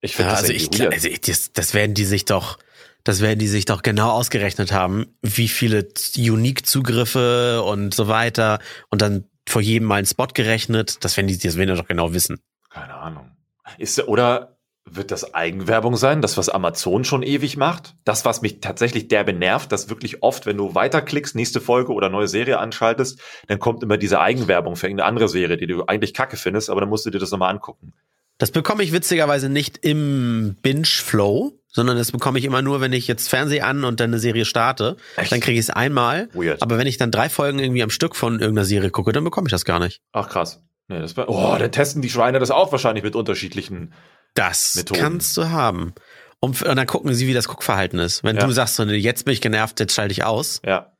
Ich 0.00 0.14
finde 0.14 0.30
Ja, 0.30 0.36
das 0.36 0.42
also 0.42 0.52
ich, 0.52 0.78
weird. 0.78 0.92
also 0.92 1.08
ich 1.08 1.20
das, 1.20 1.52
das 1.52 1.74
werden 1.74 1.94
die 1.94 2.04
sich 2.04 2.24
doch, 2.24 2.58
das 3.04 3.20
werden 3.20 3.38
die 3.38 3.48
sich 3.48 3.64
doch 3.64 3.82
genau 3.82 4.10
ausgerechnet 4.10 4.72
haben, 4.72 5.16
wie 5.22 5.48
viele 5.48 5.88
Unique-Zugriffe 6.16 7.62
und 7.62 7.94
so 7.94 8.08
weiter 8.08 8.58
und 8.90 9.02
dann 9.02 9.24
vor 9.48 9.62
jedem 9.62 9.88
mal 9.88 9.96
einen 9.96 10.06
Spot 10.06 10.26
gerechnet. 10.26 11.04
Das 11.04 11.16
werden 11.16 11.26
die, 11.26 11.38
das 11.38 11.56
werden 11.56 11.74
die 11.74 11.80
doch 11.80 11.88
genau 11.88 12.12
wissen. 12.12 12.40
Keine 12.70 12.94
Ahnung. 12.94 13.30
Ist, 13.78 13.98
oder 14.06 14.57
Wird 14.90 15.10
das 15.10 15.34
Eigenwerbung 15.34 15.96
sein? 15.96 16.22
Das, 16.22 16.36
was 16.36 16.48
Amazon 16.48 17.04
schon 17.04 17.22
ewig 17.22 17.56
macht? 17.56 17.94
Das, 18.04 18.24
was 18.24 18.42
mich 18.42 18.60
tatsächlich 18.60 19.08
derbe 19.08 19.32
nervt, 19.32 19.72
dass 19.72 19.90
wirklich 19.90 20.22
oft, 20.22 20.46
wenn 20.46 20.56
du 20.56 20.74
weiterklickst, 20.74 21.34
nächste 21.34 21.60
Folge 21.60 21.92
oder 21.92 22.08
neue 22.08 22.28
Serie 22.28 22.58
anschaltest, 22.58 23.20
dann 23.46 23.58
kommt 23.58 23.82
immer 23.82 23.98
diese 23.98 24.20
Eigenwerbung 24.20 24.76
für 24.76 24.86
irgendeine 24.86 25.08
andere 25.08 25.28
Serie, 25.28 25.56
die 25.56 25.66
du 25.66 25.84
eigentlich 25.84 26.14
kacke 26.14 26.36
findest, 26.36 26.70
aber 26.70 26.80
dann 26.80 26.90
musst 26.90 27.06
du 27.06 27.10
dir 27.10 27.18
das 27.18 27.30
nochmal 27.30 27.50
angucken. 27.50 27.92
Das 28.38 28.52
bekomme 28.52 28.84
ich 28.84 28.92
witzigerweise 28.92 29.48
nicht 29.48 29.78
im 29.84 30.56
Binge-Flow, 30.62 31.58
sondern 31.66 31.96
das 31.96 32.12
bekomme 32.12 32.38
ich 32.38 32.44
immer 32.44 32.62
nur, 32.62 32.80
wenn 32.80 32.92
ich 32.92 33.08
jetzt 33.08 33.28
Fernseh 33.28 33.60
an 33.62 33.84
und 33.84 33.98
dann 33.98 34.10
eine 34.10 34.20
Serie 34.20 34.44
starte. 34.44 34.96
Echt? 35.16 35.32
Dann 35.32 35.40
kriege 35.40 35.58
ich 35.58 35.66
es 35.66 35.70
einmal. 35.70 36.28
Weird. 36.34 36.62
Aber 36.62 36.78
wenn 36.78 36.86
ich 36.86 36.98
dann 36.98 37.10
drei 37.10 37.28
Folgen 37.28 37.58
irgendwie 37.58 37.82
am 37.82 37.90
Stück 37.90 38.14
von 38.14 38.34
irgendeiner 38.34 38.64
Serie 38.64 38.90
gucke, 38.90 39.12
dann 39.12 39.24
bekomme 39.24 39.48
ich 39.48 39.52
das 39.52 39.64
gar 39.64 39.80
nicht. 39.80 40.00
Ach 40.12 40.28
krass. 40.28 40.62
Nee, 40.86 41.00
das 41.00 41.16
war, 41.16 41.28
oh, 41.28 41.56
dann 41.58 41.70
testen 41.70 42.00
die 42.00 42.08
Schweine 42.08 42.38
das 42.38 42.50
auch 42.50 42.72
wahrscheinlich 42.72 43.04
mit 43.04 43.14
unterschiedlichen. 43.14 43.92
Das 44.38 44.74
Methoden. 44.76 45.00
kannst 45.00 45.36
du 45.36 45.48
haben. 45.50 45.94
Und, 46.40 46.62
und 46.62 46.76
dann 46.76 46.86
gucken 46.86 47.12
sie, 47.14 47.26
wie 47.26 47.34
das 47.34 47.48
Guckverhalten 47.48 47.98
ist. 47.98 48.22
Wenn 48.24 48.36
Ja. 48.36 48.46
du 48.46 48.52
sagst, 48.52 48.76
so, 48.76 48.84
nee, 48.84 48.94
jetzt 48.94 49.24
bin 49.24 49.32
ich 49.34 49.40
genervt, 49.40 49.80
jetzt 49.80 49.94
schalte 49.94 50.12
ich 50.12 50.24
aus. 50.24 50.60
Ja. 50.64 50.92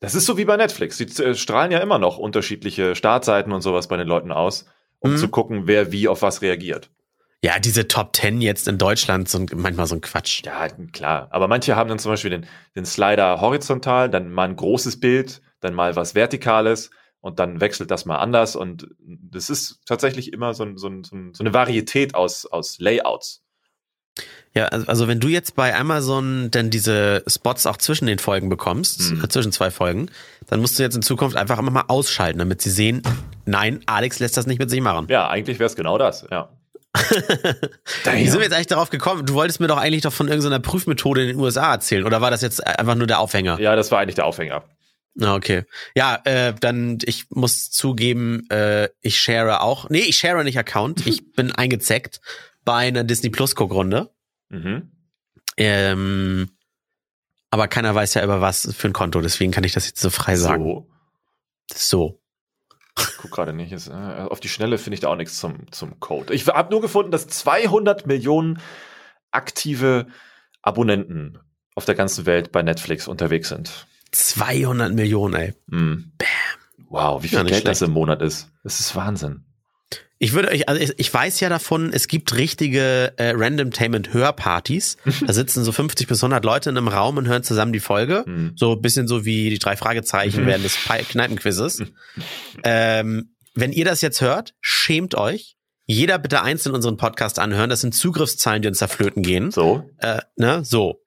Das 0.00 0.14
ist 0.14 0.26
so 0.26 0.36
wie 0.36 0.44
bei 0.44 0.56
Netflix. 0.56 0.96
Die 0.98 1.04
äh, 1.22 1.34
strahlen 1.34 1.70
ja 1.72 1.78
immer 1.78 1.98
noch 1.98 2.18
unterschiedliche 2.18 2.94
Startseiten 2.94 3.52
und 3.52 3.62
sowas 3.62 3.88
bei 3.88 3.96
den 3.96 4.06
Leuten 4.08 4.32
aus, 4.32 4.66
um 4.98 5.12
Mhm. 5.12 5.16
zu 5.16 5.28
gucken, 5.28 5.66
wer 5.66 5.92
wie 5.92 6.08
auf 6.08 6.22
was 6.22 6.42
reagiert. 6.42 6.90
Ja, 7.42 7.58
diese 7.58 7.86
Top 7.88 8.12
Ten 8.14 8.40
jetzt 8.40 8.66
in 8.68 8.78
Deutschland 8.78 9.28
sind 9.28 9.54
manchmal 9.54 9.86
so 9.86 9.94
ein 9.94 10.00
Quatsch. 10.00 10.42
Ja, 10.44 10.66
klar. 10.92 11.28
Aber 11.30 11.46
manche 11.46 11.76
haben 11.76 11.88
dann 11.88 11.98
zum 11.98 12.10
Beispiel 12.12 12.30
den, 12.30 12.46
den 12.74 12.86
Slider 12.86 13.40
horizontal, 13.40 14.08
dann 14.10 14.32
mal 14.32 14.48
ein 14.48 14.56
großes 14.56 14.98
Bild, 14.98 15.40
dann 15.60 15.74
mal 15.74 15.94
was 15.94 16.14
Vertikales 16.14 16.90
und 17.24 17.38
dann 17.38 17.60
wechselt 17.62 17.90
das 17.90 18.04
mal 18.04 18.18
anders. 18.18 18.54
Und 18.54 18.86
das 19.00 19.48
ist 19.48 19.80
tatsächlich 19.86 20.32
immer 20.34 20.52
so, 20.52 20.66
so, 20.76 20.90
so 21.02 21.16
eine 21.40 21.54
Varietät 21.54 22.14
aus, 22.14 22.44
aus 22.44 22.78
Layouts. 22.78 23.42
Ja, 24.54 24.66
also 24.66 24.86
also 24.86 25.08
wenn 25.08 25.18
du 25.20 25.28
jetzt 25.28 25.56
bei 25.56 25.74
Amazon 25.74 26.50
denn 26.52 26.68
diese 26.70 27.24
Spots 27.26 27.64
auch 27.66 27.78
zwischen 27.78 28.06
den 28.06 28.18
Folgen 28.18 28.50
bekommst, 28.50 29.10
Mhm. 29.10 29.24
äh, 29.24 29.28
zwischen 29.28 29.52
zwei 29.52 29.70
Folgen, 29.70 30.10
dann 30.48 30.60
musst 30.60 30.78
du 30.78 30.82
jetzt 30.82 30.94
in 30.96 31.02
Zukunft 31.02 31.36
einfach 31.36 31.58
immer 31.58 31.70
mal 31.72 31.84
ausschalten, 31.88 32.38
damit 32.38 32.60
sie 32.60 32.70
sehen, 32.70 33.02
nein, 33.46 33.80
Alex 33.86 34.20
lässt 34.20 34.36
das 34.36 34.46
nicht 34.46 34.58
mit 34.58 34.68
sich 34.70 34.82
machen. 34.82 35.06
Ja, 35.08 35.28
eigentlich 35.28 35.58
wäre 35.58 35.66
es 35.66 35.74
genau 35.76 35.96
das, 35.98 36.26
ja. 36.30 36.50
Wie 38.12 38.28
sind 38.28 38.38
wir 38.38 38.44
jetzt 38.44 38.52
eigentlich 38.54 38.68
darauf 38.68 38.90
gekommen? 38.90 39.26
Du 39.26 39.34
wolltest 39.34 39.58
mir 39.58 39.66
doch 39.66 39.78
eigentlich 39.78 40.02
doch 40.02 40.12
von 40.12 40.28
irgendeiner 40.28 40.60
Prüfmethode 40.60 41.22
in 41.22 41.28
den 41.28 41.38
USA 41.40 41.72
erzählen, 41.72 42.04
oder 42.04 42.20
war 42.20 42.30
das 42.30 42.42
jetzt 42.42 42.64
einfach 42.64 42.94
nur 42.94 43.08
der 43.08 43.18
Aufhänger? 43.18 43.58
Ja, 43.58 43.74
das 43.74 43.90
war 43.90 43.98
eigentlich 43.98 44.14
der 44.14 44.26
Aufhänger. 44.26 44.62
Ah, 45.20 45.34
Okay. 45.34 45.64
Ja, 45.94 46.20
äh, 46.24 46.54
dann, 46.58 46.98
ich 47.04 47.30
muss 47.30 47.70
zugeben, 47.70 48.48
äh, 48.50 48.88
ich 49.00 49.18
share 49.18 49.60
auch, 49.60 49.88
nee, 49.90 50.00
ich 50.00 50.16
share 50.16 50.42
nicht 50.44 50.58
Account, 50.58 51.06
ich 51.06 51.32
bin 51.34 51.52
eingezeckt 51.52 52.20
bei 52.64 52.88
einer 52.88 53.04
Disney 53.04 53.30
Plus 53.30 53.54
Guckrunde. 53.54 54.10
Mhm. 54.48 54.90
Ähm, 55.56 56.50
aber 57.50 57.68
keiner 57.68 57.94
weiß 57.94 58.14
ja 58.14 58.24
über 58.24 58.40
was 58.40 58.74
für 58.74 58.88
ein 58.88 58.92
Konto, 58.92 59.20
deswegen 59.20 59.52
kann 59.52 59.64
ich 59.64 59.72
das 59.72 59.86
jetzt 59.86 60.00
so 60.00 60.10
frei 60.10 60.36
sagen. 60.36 60.64
So. 60.64 60.88
So. 61.72 62.20
Ich 62.98 63.16
guck 63.18 63.30
gerade 63.30 63.52
nicht. 63.52 63.72
Ist, 63.72 63.88
äh, 63.88 63.92
auf 63.92 64.40
die 64.40 64.48
Schnelle 64.48 64.78
finde 64.78 64.94
ich 64.94 65.00
da 65.00 65.08
auch 65.08 65.16
nichts 65.16 65.38
zum, 65.38 65.70
zum 65.72 65.98
Code. 66.00 66.32
Ich 66.32 66.46
habe 66.46 66.70
nur 66.70 66.80
gefunden, 66.80 67.10
dass 67.10 67.26
200 67.26 68.06
Millionen 68.06 68.60
aktive 69.30 70.06
Abonnenten 70.62 71.38
auf 71.74 71.84
der 71.84 71.94
ganzen 71.94 72.26
Welt 72.26 72.52
bei 72.52 72.62
Netflix 72.62 73.08
unterwegs 73.08 73.48
sind. 73.48 73.86
200 74.14 74.92
Millionen, 74.94 75.34
ey. 75.34 75.54
Hm. 75.70 76.12
Wow, 76.88 77.22
wie 77.22 77.28
viel 77.28 77.38
Geld 77.44 77.66
das 77.66 77.78
schlecht. 77.78 77.82
im 77.88 77.94
Monat 77.94 78.22
ist. 78.22 78.48
Das 78.62 78.80
ist 78.80 78.94
Wahnsinn. 78.96 79.44
Ich 80.18 80.32
würde 80.32 80.48
euch, 80.48 80.68
also 80.68 80.80
ich, 80.80 80.92
ich 80.96 81.12
weiß 81.12 81.40
ja 81.40 81.48
davon, 81.48 81.92
es 81.92 82.06
gibt 82.08 82.34
richtige 82.36 83.12
äh, 83.18 83.32
Randomtainment-Hörpartys. 83.34 84.96
da 85.26 85.32
sitzen 85.32 85.64
so 85.64 85.72
50 85.72 86.06
bis 86.06 86.22
100 86.22 86.44
Leute 86.44 86.70
in 86.70 86.78
einem 86.78 86.88
Raum 86.88 87.16
und 87.16 87.26
hören 87.26 87.42
zusammen 87.42 87.72
die 87.72 87.80
Folge. 87.80 88.22
Hm. 88.24 88.52
So 88.56 88.72
ein 88.72 88.80
bisschen 88.80 89.08
so 89.08 89.24
wie 89.24 89.50
die 89.50 89.58
drei 89.58 89.76
Fragezeichen 89.76 90.42
Mhm. 90.42 90.46
während 90.46 90.64
des 90.64 90.76
Kneipenquizzes. 90.84 91.82
ähm, 92.62 93.34
wenn 93.54 93.72
ihr 93.72 93.84
das 93.84 94.00
jetzt 94.00 94.20
hört, 94.20 94.54
schämt 94.60 95.14
euch. 95.14 95.56
Jeder 95.86 96.18
bitte 96.18 96.42
einzeln 96.42 96.74
unseren 96.74 96.96
Podcast 96.96 97.38
anhören. 97.38 97.68
Das 97.68 97.82
sind 97.82 97.94
Zugriffszahlen, 97.94 98.62
die 98.62 98.68
uns 98.68 98.78
da 98.78 98.88
flöten 98.88 99.22
gehen. 99.22 99.50
So. 99.50 99.90
Äh, 99.98 100.20
ne, 100.36 100.64
so. 100.64 101.00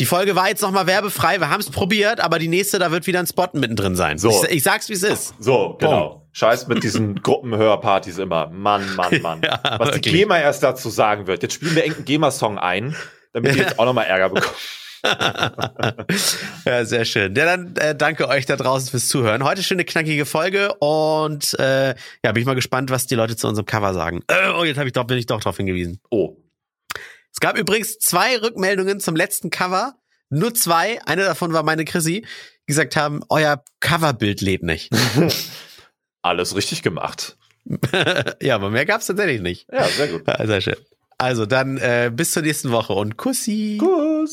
Die 0.00 0.06
Folge 0.06 0.34
war 0.34 0.48
jetzt 0.48 0.62
nochmal 0.62 0.86
werbefrei. 0.86 1.40
Wir 1.40 1.50
haben 1.50 1.60
es 1.60 1.68
probiert, 1.68 2.20
aber 2.20 2.38
die 2.38 2.48
nächste, 2.48 2.78
da 2.78 2.90
wird 2.90 3.06
wieder 3.06 3.20
ein 3.20 3.26
Spot 3.26 3.48
mittendrin 3.52 3.96
sein. 3.96 4.16
So. 4.16 4.30
Ich, 4.30 4.56
ich 4.56 4.62
sag's, 4.62 4.88
wie 4.88 4.94
es 4.94 5.02
ist. 5.02 5.34
So, 5.38 5.76
genau. 5.78 6.26
Scheiß 6.32 6.68
mit 6.68 6.82
diesen 6.82 7.16
Gruppenhörpartys 7.22 8.16
immer. 8.16 8.48
Mann, 8.48 8.96
Mann, 8.96 9.20
Mann. 9.22 9.42
Ja, 9.44 9.60
Was 9.62 9.90
die 9.90 9.96
wirklich. 9.96 10.14
GEMA 10.14 10.38
erst 10.38 10.62
dazu 10.62 10.88
sagen 10.88 11.26
wird. 11.26 11.42
Jetzt 11.42 11.52
spielen 11.52 11.74
wir 11.74 11.82
irgendeinen 11.82 12.06
GEMA-Song 12.06 12.56
ein, 12.58 12.96
damit 13.34 13.54
die 13.54 13.58
jetzt 13.58 13.78
auch 13.78 13.84
nochmal 13.84 14.06
Ärger 14.06 14.30
bekommen. 14.30 14.56
Ja, 16.66 16.84
sehr 16.84 17.06
schön. 17.06 17.34
Ja, 17.34 17.46
dann 17.46 17.74
äh, 17.76 17.94
danke 17.94 18.28
euch 18.28 18.44
da 18.44 18.56
draußen 18.56 18.90
fürs 18.90 19.08
Zuhören. 19.08 19.44
Heute 19.44 19.62
schöne 19.62 19.86
knackige 19.86 20.26
Folge 20.26 20.74
und 20.74 21.58
äh, 21.58 21.94
ja, 22.22 22.32
bin 22.32 22.42
ich 22.42 22.46
mal 22.46 22.54
gespannt, 22.54 22.90
was 22.90 23.06
die 23.06 23.14
Leute 23.14 23.34
zu 23.34 23.48
unserem 23.48 23.64
Cover 23.64 23.94
sagen. 23.94 24.20
Äh, 24.28 24.50
oh, 24.54 24.62
jetzt 24.64 24.78
hab 24.78 24.86
ich 24.86 24.92
doch, 24.92 25.04
bin 25.04 25.16
ich 25.16 25.24
doch 25.24 25.40
drauf 25.40 25.56
hingewiesen. 25.56 26.00
Oh. 26.10 26.36
Es 27.32 27.40
gab 27.40 27.56
übrigens 27.56 27.98
zwei 27.98 28.36
Rückmeldungen 28.36 29.00
zum 29.00 29.16
letzten 29.16 29.50
Cover. 29.50 29.94
Nur 30.28 30.54
zwei. 30.54 31.00
Eine 31.06 31.24
davon 31.24 31.52
war 31.52 31.62
meine 31.62 31.84
Chrissy, 31.84 32.22
die 32.22 32.66
gesagt 32.66 32.96
haben, 32.96 33.22
euer 33.28 33.64
Coverbild 33.80 34.40
lädt 34.40 34.62
nicht. 34.62 34.90
Alles 36.22 36.54
richtig 36.54 36.82
gemacht. 36.82 37.36
ja, 38.42 38.54
aber 38.54 38.70
mehr 38.70 38.86
gab's 38.86 39.06
tatsächlich 39.06 39.40
nicht. 39.40 39.66
Ja, 39.72 39.84
sehr 39.84 40.08
gut. 40.08 40.22
Sehr 40.26 40.60
schön. 40.60 40.76
Also 41.18 41.46
dann 41.46 41.76
äh, 41.76 42.10
bis 42.14 42.32
zur 42.32 42.42
nächsten 42.42 42.70
Woche 42.70 42.94
und 42.94 43.16
Kussi. 43.16 43.76
Gut. 43.78 44.30